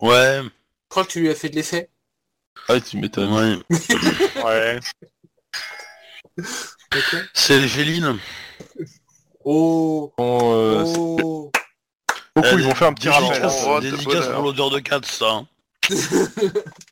[0.01, 0.49] Ouais, je
[0.89, 1.89] crois que tu lui as fait de l'effet.
[2.67, 3.31] Ah, tu m'étonnes.
[3.33, 3.57] ouais.
[4.43, 4.79] Ouais.
[7.33, 8.17] C'est les félines.
[9.45, 11.51] Oh, Bon, euh, oh.
[12.35, 13.75] beaucoup, Euh, ils vont faire un petit dédicace- rappel.
[13.75, 13.79] Hein.
[13.81, 15.25] Dédicace pour l'odeur de 4, ça.
[15.31, 15.47] hein.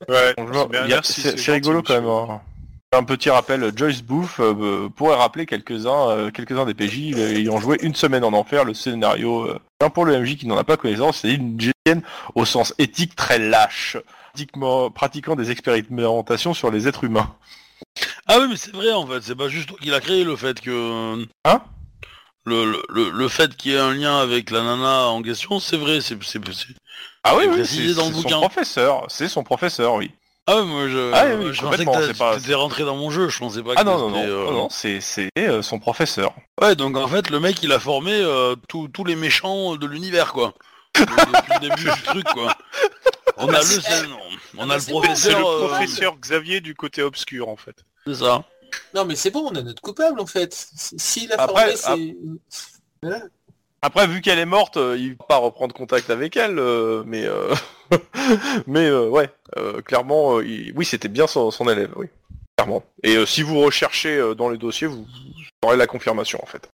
[0.09, 0.33] Ouais.
[0.37, 0.69] Bonjour.
[1.03, 2.07] c'est rigolo quand même.
[2.07, 2.41] hein.
[2.93, 7.57] Un petit rappel, Joyce Booth euh, pourrait rappeler quelques-uns euh, quelques-uns des PJ euh, ayant
[7.57, 10.65] joué une semaine en enfer, le scénario euh, un pour le MJ qui n'en a
[10.65, 12.01] pas connaissance, c'est une GN
[12.35, 13.95] au sens éthique très lâche,
[14.33, 17.33] pratiquement, pratiquant des expérimentations sur les êtres humains.
[18.33, 20.35] Ah oui, mais c'est vrai en fait, c'est pas juste toi qui l'a créé le
[20.37, 21.25] fait que.
[21.45, 21.61] Hein?
[22.45, 25.75] le, le, le, fait qu'il y ait un lien avec la nana en question, c'est
[25.77, 26.21] vrai, c'est.
[26.23, 26.67] c'est- c'est-
[27.23, 28.29] Ah oui, C'est oui, précisé c'est dans le c'est bouquin.
[28.35, 30.11] son professeur, c'est son professeur, oui.
[30.47, 32.95] Ah ouais, moi je, Ah oui, oui, je pensais que c'est pas- t'étais rentré dans
[32.95, 35.01] mon jeu, je pensais pas Ah que non, non, non, c'était, euh, non, non, c'est
[35.01, 36.33] c'est, euh, son professeur.
[36.59, 39.85] Ouais, donc en fait, le mec il a formé euh, tous tous les méchants de
[39.85, 40.53] l'univers quoi.
[40.97, 41.13] Depuis
[41.53, 42.55] le début du truc quoi.
[43.37, 43.79] On a le,
[44.57, 45.39] on a le c'est C'est professeur.
[45.39, 47.75] le euh, professeur Xavier du côté obscur, en fait.
[48.05, 48.43] C'est ça.
[48.93, 50.53] Non, mais c'est bon, on a notre coupable en fait.
[50.53, 52.15] S'il a Après, formé,
[52.49, 52.67] c'est.
[53.03, 53.23] Voilà.
[53.81, 57.25] Après, vu qu'elle est morte, euh, il va pas reprendre contact avec elle, euh, mais
[57.25, 57.53] euh,
[58.67, 62.05] mais euh, ouais, euh, clairement, euh, il- oui, c'était bien son, son élève, oui.
[62.57, 62.83] clairement.
[63.03, 66.45] Et euh, si vous recherchez euh, dans les dossiers, vous, vous aurez la confirmation en
[66.45, 66.69] fait.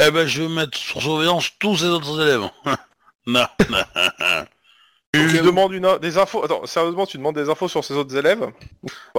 [0.00, 2.48] Eh ben, je vais mettre sur surveillance tous ces autres élèves.
[3.26, 3.84] non, non.
[5.14, 6.44] Tu Ok, demandes une, des infos.
[6.44, 8.46] Attends, sérieusement, tu demandes des infos sur ces autres élèves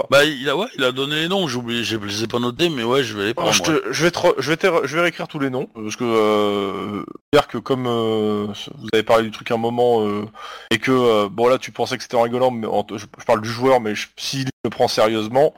[0.08, 2.38] Bah, il a, ouais, il a donné les noms, j'ai oublié, je les ai pas
[2.38, 3.50] notés, mais ouais, je vais les prendre.
[3.50, 5.66] Alors, je, te- je vais te je vais te- je vais réécrire tous les noms
[5.74, 8.46] parce que euh, dire que comme euh,
[8.78, 10.26] vous avez parlé du truc un moment euh,
[10.70, 13.40] et que euh, bon là tu pensais que c'était rigolant mais en- je, je parle
[13.40, 15.54] du joueur mais je- s'il le prend sérieusement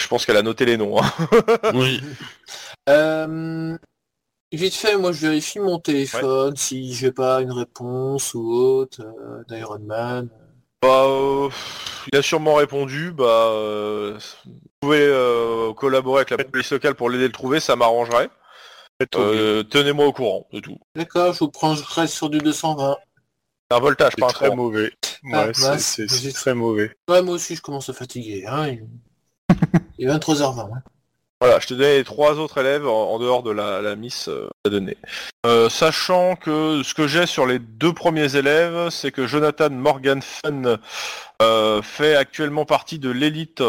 [0.00, 1.12] je pense qu'elle a noté les noms hein.
[1.74, 2.00] Oui.
[2.90, 3.78] Euh,
[4.56, 9.42] vite fait, moi je vérifie mon téléphone si j'ai pas une réponse ou autre euh,
[9.48, 10.28] d'Iron Man.
[10.82, 11.48] bah euh,
[12.12, 17.08] il a sûrement répondu bah euh, vous pouvez euh, collaborer avec la police locale pour
[17.10, 18.28] l'aider à le trouver ça m'arrangerait.
[19.16, 22.96] Euh, tenez-moi au courant c'est tout D'accord, je vous prends, je reste sur du 220.
[23.70, 24.56] c'est un voltage pas un très courant.
[24.56, 24.92] mauvais.
[25.32, 26.92] Ah, Ouais, c'est- mince, c'est c'est j'ai- très mauvais.
[27.08, 28.44] Ouais, moi aussi je commence à fatiguer.
[28.46, 28.68] Hein.
[28.68, 28.86] Il...
[29.98, 30.70] il est 23h20.
[30.74, 30.82] hein.
[31.44, 34.48] Voilà, je te donnais les trois autres élèves en, dehors de la, la Miss euh,
[34.64, 34.96] à donner.
[35.44, 40.22] Euh, sachant que ce que j'ai sur les deux premiers élèves, c'est que Jonathan Morgan
[40.22, 40.78] Fun
[41.42, 43.62] euh, fait actuellement partie de l'élite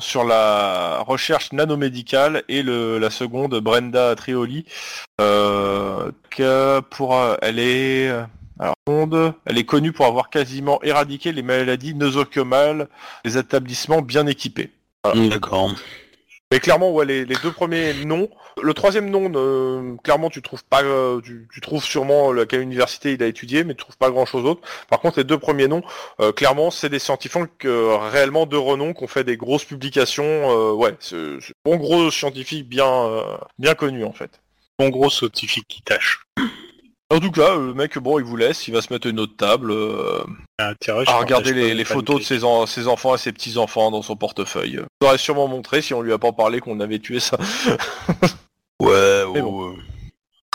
[0.00, 4.66] sur- la recherche nanomédicale et le, la seconde Brenda Trioli
[5.16, 6.82] que
[7.40, 8.12] elle est
[8.60, 8.74] alors,
[9.46, 12.88] elle est connue pour avoir quasiment éradiqué les maladies nosocomiales
[13.24, 14.70] des établissements bien équipés.
[15.30, 15.72] D'accord.
[16.52, 18.28] Mais clairement, ouais, les, deux premiers noms.
[18.62, 22.60] Le troisième nom, euh, clairement, tu trouves pas, euh, tu, trouves sûrement le- à quelle
[22.60, 24.60] université il a étudié, mais tu trouves pas grand chose d'autre.
[24.88, 25.82] Par contre, les deux premiers noms,
[26.20, 30.24] euh, clairement, c'est des scientifiques euh, réellement de renom qui ont fait des grosses publications.
[30.24, 34.40] euh, ouais, c'est bon gros scientifiques bien, euh, bien connus en fait.
[34.78, 36.24] Mon gros scientifique qui tâche.
[37.14, 39.20] En tout cas, le mec, bon, il vous laisse, il va se mettre à une
[39.20, 40.18] autre table, euh,
[40.60, 43.90] je à regarder les, les photos de ses, en- ses enfants et ses petits enfants
[43.92, 44.80] dans son portefeuille.
[45.00, 47.38] Il aurait sûrement montré si on lui a pas parlé qu'on avait tué ça.
[48.82, 48.90] Ouais,
[49.26, 49.70] Mais ouais, bon.
[49.70, 49.76] ouais.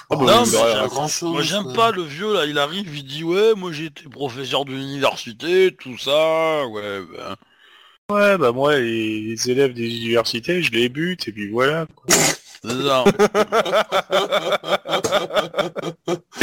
[0.09, 0.87] Ah bah, Non, oui, mais bah, j'ai- rien.
[0.87, 1.31] grand chose.
[1.31, 4.65] Moi j'aime pas le vieux là, il arrive, il dit ouais, moi j'ai été professeur
[4.65, 7.35] d'université, tout ça, ouais, ben.
[8.11, 11.85] Ouais, bah moi, les, les élèves des universités, je les bute, et puis voilà.
[11.95, 12.05] quoi.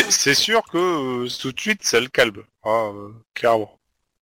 [0.09, 2.43] C'est sûr que euh, tout de suite, ça le calme.
[2.65, 3.79] Ah, euh, clairement.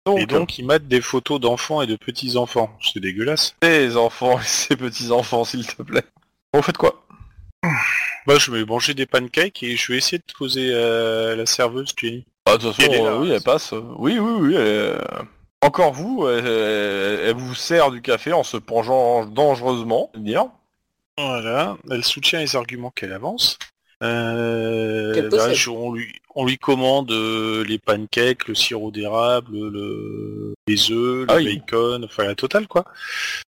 [0.06, 2.76] Donc, et donc, ils mettent des photos d'enfants et de petits-enfants.
[2.82, 3.56] C'est dégueulasse.
[3.64, 6.04] ses enfants et ses petits-enfants, s'il te plaît.
[6.52, 7.06] Bon, vous faites quoi?
[8.26, 11.94] Bah, je vais manger des pancakes et je vais essayer de poser euh, la serveuse,
[11.98, 12.26] Jenny.
[12.46, 13.74] Ah, De toute façon, Elle est là, euh, oui, hein, elle passe.
[13.98, 14.56] Oui, oui, oui.
[14.56, 15.00] elle
[15.62, 20.48] Encore vous, elle, vous sert du café en se penchant dangereusement, dire.
[21.18, 23.58] Voilà, elle soutient les arguments qu'elle avance.
[24.02, 30.54] Euh, bah, je- on, lui, on lui commande euh, les pancakes, le sirop d'érable, le,
[30.68, 31.58] les œufs, Ah le oui.
[31.60, 32.84] bacon, enfin la totale quoi.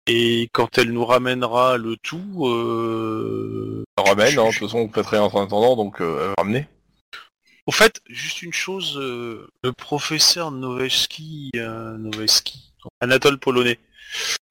[0.06, 4.86] Et quand elle nous ramènera le tout, euh, Elle ramène, Je- hein, de toute façon,
[4.86, 6.68] vous faites rien en attendant, donc euh, elle va ramener.
[7.66, 13.78] Au fait, juste une chose, euh, le professeur Noveski, euh, Noveski, Anatole Polonais,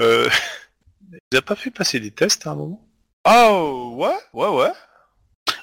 [0.02, 0.28] euh,
[1.14, 2.84] il vous a pas fait passer des tests à un moment?
[3.26, 4.72] Ah, ouais, ouais, ouais.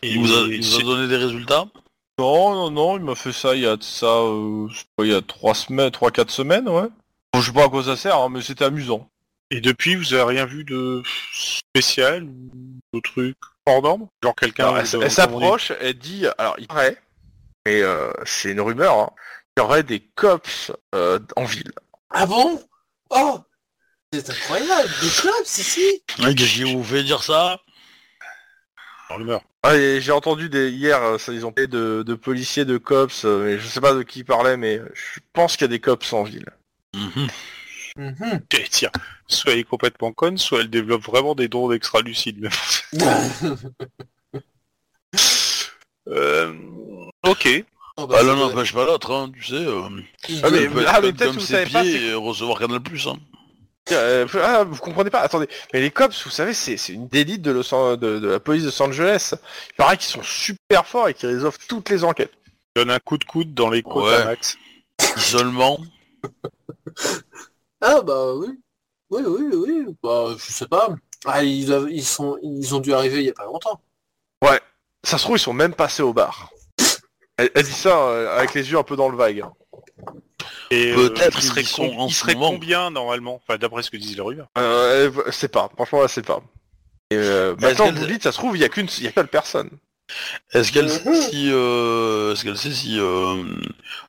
[0.02, 1.66] Et Il vous a, il vous a c'est- donné des résultats?
[2.18, 4.84] Non, non, non, il m'a fait ça il y a de ça, euh, je sais
[4.96, 6.88] pas, il y a trois semaines, trois, quatre semaines, ouais.
[7.32, 9.08] Bon, je sais pas à quoi ça sert, hein, mais c'était amusant.
[9.50, 12.50] Et depuis, vous avez rien vu de spécial ou
[12.94, 14.06] de truc hors norme?
[14.22, 16.96] Genre quelqu'un elle elle s'approche, elle dit, alors il paraît,
[17.66, 19.10] et euh, c'est une rumeur, hein,
[19.56, 21.72] qu'il y aurait des cops euh, en ville.
[22.10, 22.62] Ah bon?
[23.10, 23.40] Oh
[24.12, 25.08] C'est incroyable Des
[25.44, 27.60] si Ouais, Qu'est-ce qui vous fait dire ça
[29.08, 29.40] Dans l'humeur.
[29.62, 32.76] Ah, et j'ai entendu des, hier, euh, ça, ils ont parlé de, de policiers, de
[32.76, 35.64] cops, euh, mais je sais pas de qui ils parlaient, mais je pense qu'il y
[35.66, 36.46] a des cops en ville.
[36.94, 37.28] Mhm.
[37.96, 38.40] Mhm.
[38.52, 38.90] Et tiens,
[39.28, 42.48] soit elle est complètement conne, soit elle développe vraiment des drones extra-lucides.
[42.94, 43.30] Mais-
[46.08, 46.52] Euh,
[47.24, 47.48] ok.
[47.96, 49.54] Oh, bah, Bah, ça l'un n'empêche pas l'autre, hein, tu sais.
[49.54, 49.82] euh,
[50.42, 51.82] Ah, mais- elle peut être ah, mais comme- peut-être comme que vous ses savez pas,
[51.82, 53.06] pieds c'est- et recevoir Canal Plus.
[53.06, 53.16] Hein.
[53.92, 57.50] Euh, ah, vous comprenez pas Attendez, mais les cops, vous savez, c'est une d'élite de,
[57.50, 59.34] Los An- de, de la police de Los Angeles.
[59.70, 62.32] Il paraît qu'ils sont super forts et qu'ils résolvent toutes les enquêtes.
[62.76, 64.14] Donne un coup de coude dans les côtes Ouais.
[64.14, 64.56] à Max.
[65.16, 65.78] Seulement.
[67.80, 68.48] Ah bah oui.
[69.10, 69.86] Oui, oui, oui.
[70.02, 70.90] Bah, je sais pas.
[71.24, 73.80] Ah, ils, doivent- ils, sont, ils ont dû arriver il y a pas longtemps.
[75.02, 76.50] Ça se trouve, ils sont même passés au bar.
[77.38, 79.42] Elle, elle dit ça euh, avec les yeux un peu dans le vague.
[80.70, 82.50] Et euh, Peut-être il serait, en il serait moment.
[82.50, 84.48] combien normalement Enfin, d'après ce que disent les rumeurs.
[84.58, 86.42] Euh, c'est pas, franchement, elle sait pas.
[87.10, 89.04] Et, euh, Mais maintenant, est-ce vous dites, ça se trouve, il y a qu'une il
[89.04, 89.70] y a qu'une personne.
[90.52, 90.90] Est-ce qu'elle Mhm.
[90.90, 93.42] sait si, euh, est-ce qu'elle sait si euh,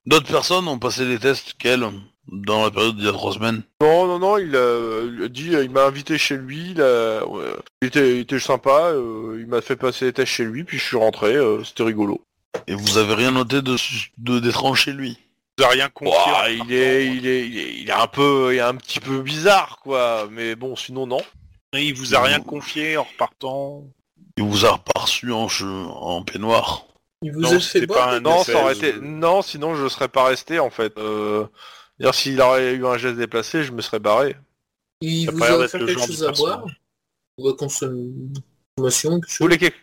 [0.06, 1.86] d'autres personnes ont passé des tests qu'elle
[2.28, 5.28] dans la période d'il y a trois semaines Non, non, non, il a, il a
[5.28, 7.44] dit, il m'a invité chez lui, il, a- ouais,
[7.82, 10.78] il était, il était sympa, euh, il m'a fait passer les tests chez lui, puis
[10.78, 12.22] je suis rentré, euh, c'était rigolo.
[12.68, 13.76] Et vous avez rien noté de
[14.18, 15.18] de- d'étrange chez lui
[15.66, 16.12] Rien confié.
[16.32, 19.00] Ouah, il, est, il, est, il, est, il est un peu, il est un petit
[19.00, 21.22] peu bizarre, quoi, mais bon, sinon, non.
[21.74, 23.84] Il vous a rien confié en repartant.
[24.38, 26.86] Il vous a reparçu en, che- en peignoir
[27.22, 29.00] Il vous Non, a fait c'était boire pas un quelque Non, ça aurait chose été,
[29.02, 30.98] non, sinon je serais pas resté, en fait.
[30.98, 31.46] Euh,
[32.00, 34.36] D'ailleurs, s'il aurait eu un geste déplacé, je me serais barré.
[35.02, 36.66] Il Ça vous a offert quelque chose à boire
[37.38, 38.34] Ou à consom-
[38.76, 39.78] consommation Vous voulez quelque-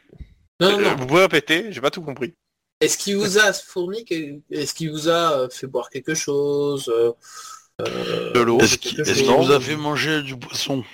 [0.61, 0.97] Non, non, Euh, non.
[0.97, 2.35] Vous pouvez répéter, j'ai pas tout compris.
[2.81, 4.05] Est-ce qu'il vous a fourni,
[4.51, 7.13] est-ce qu'il vous a euh, fait boire quelque chose euh,
[7.83, 8.61] euh, De l'eau.
[8.61, 10.85] Est-ce qu'il vous a fait manger du poisson?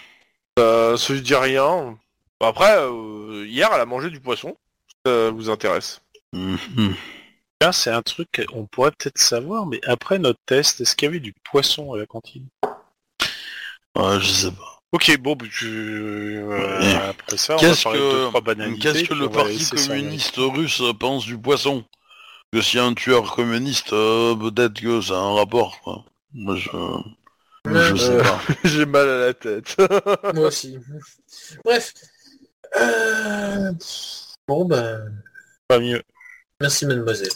[0.58, 1.98] Euh, ça lui dit rien.
[2.40, 4.56] Après, euh, hier, elle a mangé du poisson.
[5.04, 6.00] Ça vous intéresse?
[6.32, 6.94] Mhm.
[7.60, 11.08] Là, c'est un truc qu'on pourrait peut-être savoir, mais après notre test, est-ce qu'il y
[11.08, 12.46] avait du poisson à la cantine?
[13.96, 14.73] Ouais, je sais pas.
[14.94, 15.66] Ok, bon, bah, je...
[15.68, 16.46] euh,
[16.80, 16.94] Ouais.
[17.08, 19.74] après ça, on va de que, trois banalités, qu'est-ce que le parti ça.
[19.76, 21.84] communiste russe pense du poisson?
[22.52, 26.04] Que si un tueur communiste, euh, peut-être que ça a un rapport, quoi.
[26.32, 26.70] Moi, je...
[27.66, 28.40] Je sais Euh, pas.
[28.64, 29.76] J'ai mal à la tête.
[30.34, 30.78] Moi aussi.
[31.64, 31.92] Bref.
[32.76, 33.72] Euh,
[34.46, 35.10] Bon, ben,
[35.66, 36.02] Pas mieux.
[36.60, 37.30] merci mademoiselle.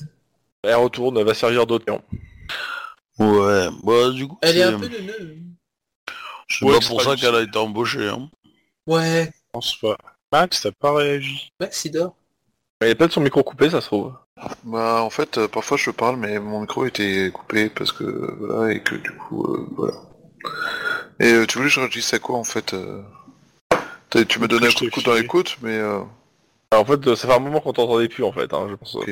[0.62, 1.86] elle retourne, elle va servir d'autres.
[3.18, 5.36] Ouais, bah du coup, Elle est c'est- un peu de nœud.
[6.48, 8.08] C'est Ouais, pas pour ça qu'elle a été embauchée.
[8.08, 8.28] Hein.
[8.86, 9.96] Ouais, Je pense pas.
[10.32, 12.14] Max, t'as pas réagi Max il dort.
[12.80, 14.12] Elle a peut-être son micro coupé, ça se trouve.
[14.64, 18.04] Bah en fait, euh, parfois je parle, mais mon micro était coupé parce que
[18.38, 19.94] voilà et que du coup euh, voilà.
[21.18, 23.02] Et euh, tu voulais que je réagisse à quoi en fait euh?
[24.10, 26.00] Tu me donnais un coup de coude dans l'écoute, mais euh,
[26.70, 28.94] Alors, en fait, ça fait un moment qu'on t'entendait plus, en fait, hein, je pense.
[28.94, 29.10] ok.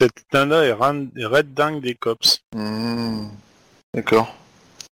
[0.00, 2.40] Cette nana est, ran- est red dingue des cops.
[2.54, 3.28] Hmm,
[3.92, 4.34] D'accord.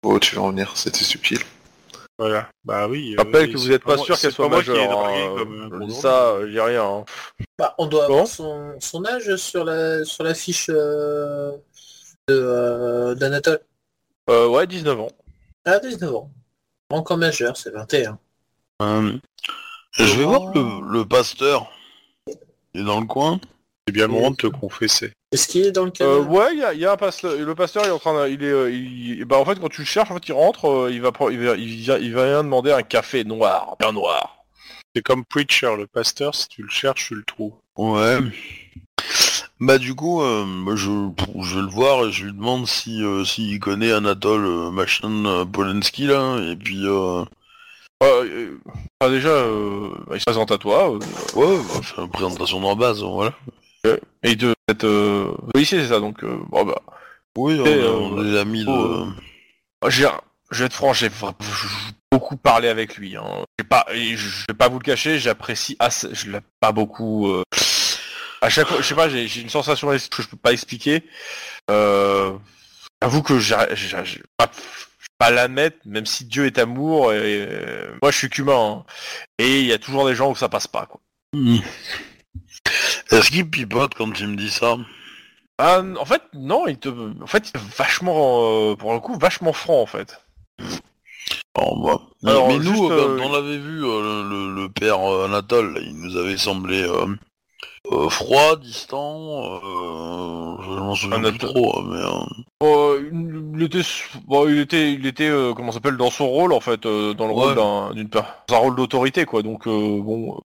[0.03, 1.39] Oh, tu vas en venir, c'était subtil.
[2.17, 2.49] Voilà.
[2.65, 3.13] Bah oui.
[3.13, 5.05] Je rappelle euh, que vous n'êtes pas sûr qu'elle soit pas moi qui ai majeure.
[5.07, 6.01] hein, comme dis drôle.
[6.01, 6.83] ça, euh, j'ai rien.
[6.85, 7.05] hein.
[7.57, 8.13] Bah, on doit Bon.
[8.13, 11.51] avoir son, son âge sur la sur la fiche euh,
[12.27, 13.59] de, euh, d'Anatole.
[14.29, 15.11] Euh, ouais, 19 ans.
[15.65, 16.31] Ah, 19 ans.
[16.89, 18.17] Encore majeur, c'est 21.
[18.81, 19.13] Euh,
[19.97, 21.71] je vais voir le, le pasteur.
[22.73, 23.39] Il est dans le coin.
[23.89, 25.11] C'est bien le moment de te confesser.
[25.31, 26.97] Est-ce qu'il est dans le Euh, canal ouais, il y a, il y a un
[26.97, 27.35] pasteur.
[27.35, 29.69] Le pasteur, il est en train de, il est, euh, il- bah en fait, quand
[29.69, 32.13] tu le cherches, en fait, il rentre, euh, il va, il va, il vient, il
[32.13, 34.37] va rien demander un café noir, bien noir.
[34.95, 37.53] C'est comme Preacher, le pasteur, si tu le cherches, tu le trouves.
[37.77, 38.17] Ouais.
[39.59, 40.45] Bah du coup, euh,
[40.75, 40.89] je,
[41.41, 45.25] je vais le voir et je lui demande si euh, s'il connaît Anatole euh, machin
[45.25, 46.37] euh, Polensky là.
[46.49, 47.23] Et puis euh,
[48.01, 48.57] Euh, euh,
[49.01, 50.89] enfin, déjà, euh, bah, il se présente à toi.
[50.93, 50.99] euh,
[51.35, 53.33] ouais, bah, faire une présentation de base, voilà.
[54.23, 55.99] Et de être euh, policier, c'est ça.
[55.99, 56.81] Donc, euh, bon bah,
[57.37, 58.69] Oui, on, Et, on euh, est amis de.
[58.71, 59.07] oh,
[59.89, 60.07] j'ai,
[60.51, 63.15] je vais être franc, j'ai vra- j'ai beaucoup parlé avec lui.
[63.15, 63.45] Hein.
[63.57, 67.29] J'ai pas, et je vais pas vous le cacher, j'apprécie assez, je l'ai pas beaucoup.
[67.31, 67.43] euh,
[68.41, 71.03] à chaque fois, je sais pas, j'ai j'ai une sensation que je peux pas expliquer.
[71.71, 72.33] Euh,
[73.01, 74.51] J'avoue que j'ai j'ai- j'ai pas,
[75.17, 77.13] pas l'admettre, même si Dieu est amour.
[77.13, 78.83] Et, euh, moi, je suis qu'humain.
[78.85, 78.85] hein.
[79.37, 80.85] Et il y a toujours des gens où ça passe pas.
[80.85, 80.99] Quoi.
[81.33, 81.59] Hmm.
[83.11, 84.77] Est-ce qu'il pipote quand tu me dis ça?
[85.57, 89.17] Ah, en fait, non, il te, en fait, il est vachement, euh, pour le coup,
[89.19, 90.21] vachement franc en fait.
[91.55, 94.61] Alors, bah, mais- Alors, mais juste, nous, euh, quand on l'avait vu, euh, le, le-
[94.61, 96.83] le père euh, Anatole, il nous avait semblé
[97.91, 99.43] euh, froid, distant.
[99.43, 102.09] Euh, je m'en souviens plus trop, mais euh,
[102.63, 103.09] Euh,
[103.55, 103.81] il était,
[104.27, 107.13] bon, il était, il était, euh, comment ça s'appelle, dans son rôle en fait, euh,
[107.13, 107.45] dans le Ouais.
[107.45, 109.41] rôle d'un, d'une, dans un rôle d'autorité quoi.
[109.43, 110.39] Donc euh, bon,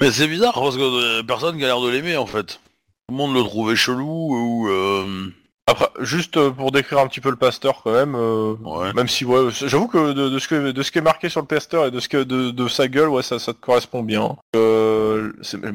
[0.00, 2.60] mais c'est bizarre parce que personne qui a l'air de l'aimer en fait.
[3.08, 5.30] Tout le monde le trouvait chelou ou euh,
[5.72, 8.92] après, juste euh, pour décrire un petit peu le pasteur quand même, euh, ouais.
[8.92, 11.40] même si ouais, j'avoue que de, de ce que, de ce qui est marqué sur
[11.40, 14.02] le pasteur et de ce que, de, de sa gueule, ouais, ça, ça te correspond
[14.02, 14.36] bien.
[14.54, 15.32] Euh,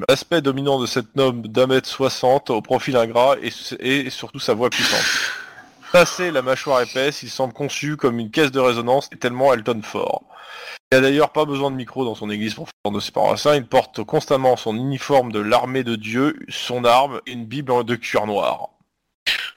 [0.07, 4.53] l'aspect dominant de cet homme d'un mètre soixante, au profil ingrat et, et surtout sa
[4.53, 5.05] voix puissante.
[5.91, 9.63] Passé la mâchoire épaisse, il semble conçu comme une caisse de résonance et tellement elle
[9.63, 10.23] tonne fort.
[10.91, 13.55] Il n'a d'ailleurs pas besoin de micro dans son église pour faire de ses paroissiens,
[13.55, 17.95] il porte constamment son uniforme de l'armée de Dieu, son arme et une bible de
[17.95, 18.69] cuir noir.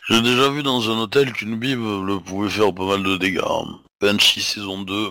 [0.09, 3.41] J'ai déjà vu dans un hôtel qu'une bible le pouvait faire pas mal de dégâts.
[3.45, 3.79] hein.
[4.01, 5.11] Banshee saison 2.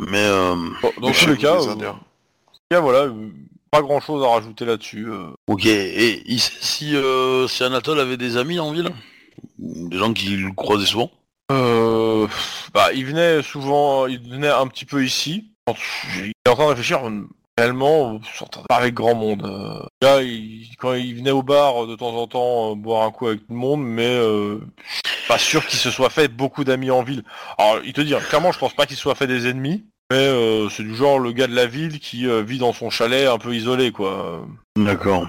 [0.00, 1.92] Mais euh, Bon, dans tous les cas, euh,
[2.70, 3.30] cas, voilà, euh,
[3.70, 5.06] pas grand chose à rajouter là-dessus.
[5.08, 5.28] euh.
[5.46, 5.66] ok.
[5.66, 8.90] Et il sait si, euh, si Anatole avait des amis en ville?
[9.58, 11.10] Des gens qui le croisaient souvent?
[11.52, 12.26] Euh,
[12.74, 15.52] bah, il venait souvent, il venait un petit peu ici.
[16.16, 17.00] Il est en train de réfléchir.
[17.58, 19.44] Réellement, vous s'entendez pas avec grand monde.
[19.44, 23.02] Euh, là, il- quand il venait au bar euh, de temps en temps euh, boire
[23.06, 24.58] un coup avec tout le monde, mais euh,
[25.28, 27.22] pas sûr qu'il se soit fait beaucoup d'amis en ville.
[27.58, 29.84] Alors, il te dit, hein, clairement, je pense pas qu'il se soit fait des ennemis,
[30.10, 30.28] mais
[30.70, 33.54] c'est du genre le gars de la ville qui vit dans son chalet un peu
[33.54, 34.46] isolé, quoi.
[34.76, 35.26] D'accord.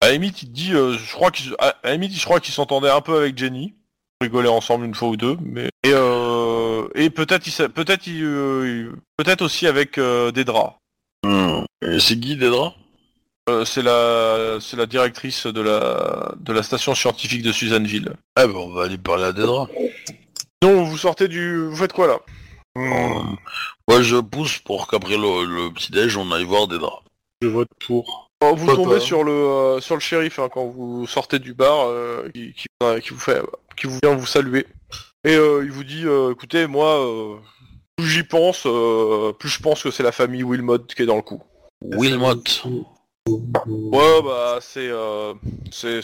[0.00, 2.24] À la limite, il te dit, euh, je crois qu'il, à à la limite, je
[2.24, 3.74] crois qu'il s'entendait un peu avec Jenny,
[4.20, 9.42] rigolaient ensemble une fois ou deux, mais et, euh, et peut-être, il, peut-être, il, peut-être
[9.42, 10.74] aussi avec des draps.
[11.82, 12.74] Et c'est Guy Dedra?
[13.48, 18.14] Euh, c'est la, c'est la directrice de la, de la station scientifique de Suzanneville.
[18.36, 19.68] Ah ben on va aller parler à Dedra.
[20.62, 22.18] Non, vous sortez du, vous faites quoi là?
[22.76, 23.36] Hum.
[23.86, 27.02] Moi je pousse pour qu'après le, le petit-déj on aille voir Dedra.
[27.42, 28.30] Je vote pour.
[28.42, 31.86] Oh, Vous tombez sur le, euh, sur le shérif hein, quand vous sortez du bar,
[31.86, 33.40] euh, qui, qui, euh, qui vous fait,
[33.76, 34.66] qui vous vient vous saluer.
[35.26, 37.36] Et euh, il vous dit, euh, écoutez, moi, euh,
[37.96, 41.16] plus j'y pense, euh, plus je pense que c'est la famille Wilmot qui est dans
[41.16, 41.42] le coup.
[41.82, 42.42] Wilmot.
[43.66, 45.32] Ouais, bah c'est euh,
[45.70, 46.00] c'est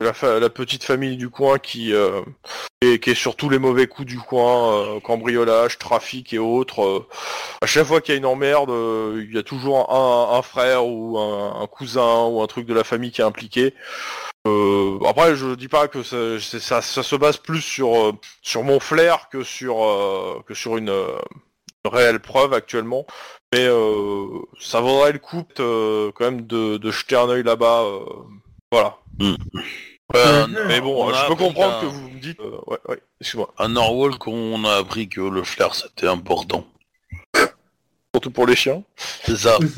[0.00, 2.22] la, fa- la petite famille du coin qui euh,
[2.80, 7.06] est, qui est sur tous les mauvais coups du coin, euh, cambriolage, trafic et autres.
[7.60, 8.70] à chaque fois qu'il y a une emmerde,
[9.18, 12.72] il y a toujours un, un frère ou un, un cousin ou un truc de
[12.72, 13.74] la famille qui est impliqué.
[14.46, 18.12] Euh, après, je dis pas que ça, c'est- ça, ça se base plus sur euh,
[18.42, 23.06] sur mon flair que sur euh, que sur une, une réelle preuve actuellement.
[23.52, 24.26] Mais euh,
[24.58, 27.82] ça vaudrait le coup euh, quand même de, de jeter un œil là-bas.
[27.82, 28.00] euh,
[28.72, 28.96] voilà.
[30.16, 32.40] Euh, Mais bon, on a je peux comprendre que vous me dites.
[32.40, 33.52] euh, ouais, ouais, excuse-moi.
[33.58, 36.64] À Norwalk on a appris que le flair c'était important.
[38.14, 38.82] Surtout pour les chiens.
[39.24, 39.56] C'est ça.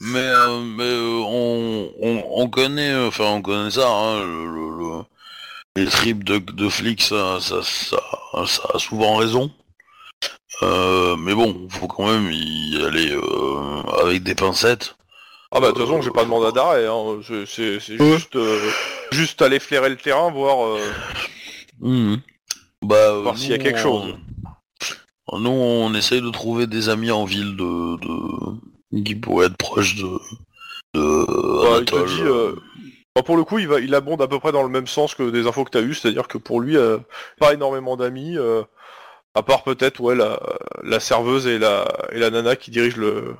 [0.00, 4.46] Mais, euh, mais euh, on, on, on connaît, euh, enfin on connaît ça, hein, le,
[4.46, 5.04] le- le-
[5.76, 7.98] les tripes de, de flics, ça, ça, ça,
[8.46, 9.50] ça a souvent raison.
[10.62, 14.96] Euh, mais bon, faut quand même y aller euh, avec des pincettes.
[15.52, 16.86] Ah bah de toute façon, j'ai pas de mandat d'arrêt.
[16.86, 17.20] Hein.
[17.46, 18.70] C'est- juste, euh,
[19.12, 20.66] juste aller flairer le terrain, voir.
[20.66, 20.80] euh,
[21.80, 22.20] Mhm.
[22.82, 24.14] Bah, Voir s'il y a quelque chose.
[24.14, 24.18] on-
[25.32, 29.02] Nous, on essaye de trouver des amis en ville de, de...
[29.02, 30.08] qui pourraient être proches de.
[30.94, 32.08] de bah, il te Anatole.
[32.08, 32.22] dit.
[32.22, 32.52] euh,
[33.14, 35.14] bah, pour le coup, il va, il abonde à peu près dans le même sens
[35.14, 36.98] que des infos que t'as eues, c'est-à-dire que pour lui, euh,
[37.40, 38.36] pas énormément d'amis.
[38.38, 38.62] euh,
[39.34, 40.40] à part peut-être ouais la,
[40.82, 43.36] la serveuse et la et la nana qui dirige le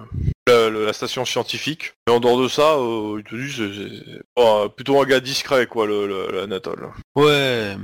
[0.46, 1.94] la, station scientifique.
[2.06, 5.20] Mais en dehors de ça, euh, il te dit c'est c'est- bon, plutôt un gars
[5.20, 6.90] discret quoi le, le, l'Anatole.
[7.14, 7.76] Ouais.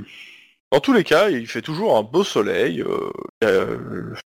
[0.73, 2.81] Dans tous les cas, il fait toujours un beau soleil.
[2.81, 3.11] Euh,
[3.43, 3.77] euh,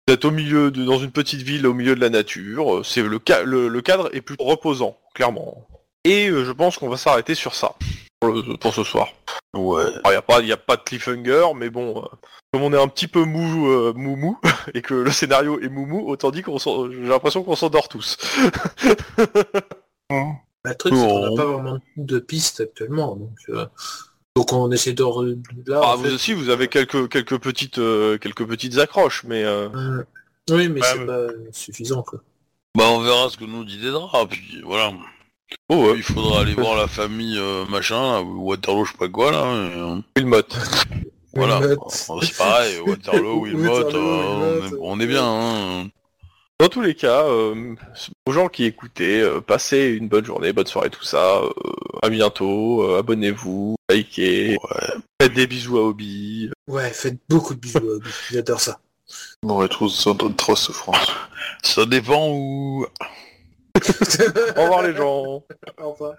[0.07, 2.77] vous êtes au milieu de, dans une petite ville au milieu de la nature.
[2.77, 5.67] euh, C'est le, ca- le, le cadre est plutôt reposant, clairement.
[6.05, 7.75] Et euh, je pense qu'on va s'arrêter sur ça
[8.21, 9.09] pour, le- pour ce soir.
[9.57, 9.83] Ouais.
[10.05, 12.07] Il n'y a pas, y a pas de cliffhanger, mais bon, euh,
[12.53, 14.39] comme on est un petit peu mou, euh, mou mou,
[14.75, 17.89] et que le scénario est mou mou, autant dit qu'on s'en- j'ai l'impression qu'on s'endort
[17.89, 18.17] tous.
[20.11, 23.17] Le truc, c'est qu'on n'a pas vraiment de pistes actuellement.
[23.17, 23.67] Donc, euh,
[24.37, 25.03] donc on essaie de...
[25.03, 25.37] re-
[25.67, 29.43] Là, Ah, vous fait, aussi, vous avez quelques quelques petites euh, quelques petites accroches, mais
[29.45, 30.05] euh, euh,
[30.51, 32.21] Oui, mais Ouais, c'est mais- pas suffisant, quoi.
[32.77, 34.93] Bah on verra ce que nous dit Dedra, puis voilà.
[35.71, 39.09] oh, ouais, Il faudra aller voir la famille euh, machin, là, Waterloo, je sais pas
[39.09, 39.45] quoi là.
[39.45, 40.43] et, euh, Wilmot.
[41.35, 41.61] voilà.
[41.89, 45.25] C'est pareil, Waterloo, Wilmot, Waterloo, euh, on, est, on est bien.
[45.25, 45.89] Hein.
[46.59, 47.75] Dans tous les cas, euh,
[48.25, 51.39] aux gens qui écoutaient, euh, passez une bonne journée, bonne soirée, tout ça.
[51.43, 51.51] euh,
[52.03, 54.57] à bientôt, euh, abonnez-vous, likez,
[55.21, 56.51] faites des bisous à Obi.
[56.67, 58.09] Ouais, faites beaucoup de bisous à Obi.
[58.31, 58.81] J'adore ça.
[59.43, 61.13] On va trop, trop souffrance.
[61.63, 62.87] Ça dépend où.
[64.57, 65.45] Au revoir les gens.
[65.79, 66.15] Au revoir.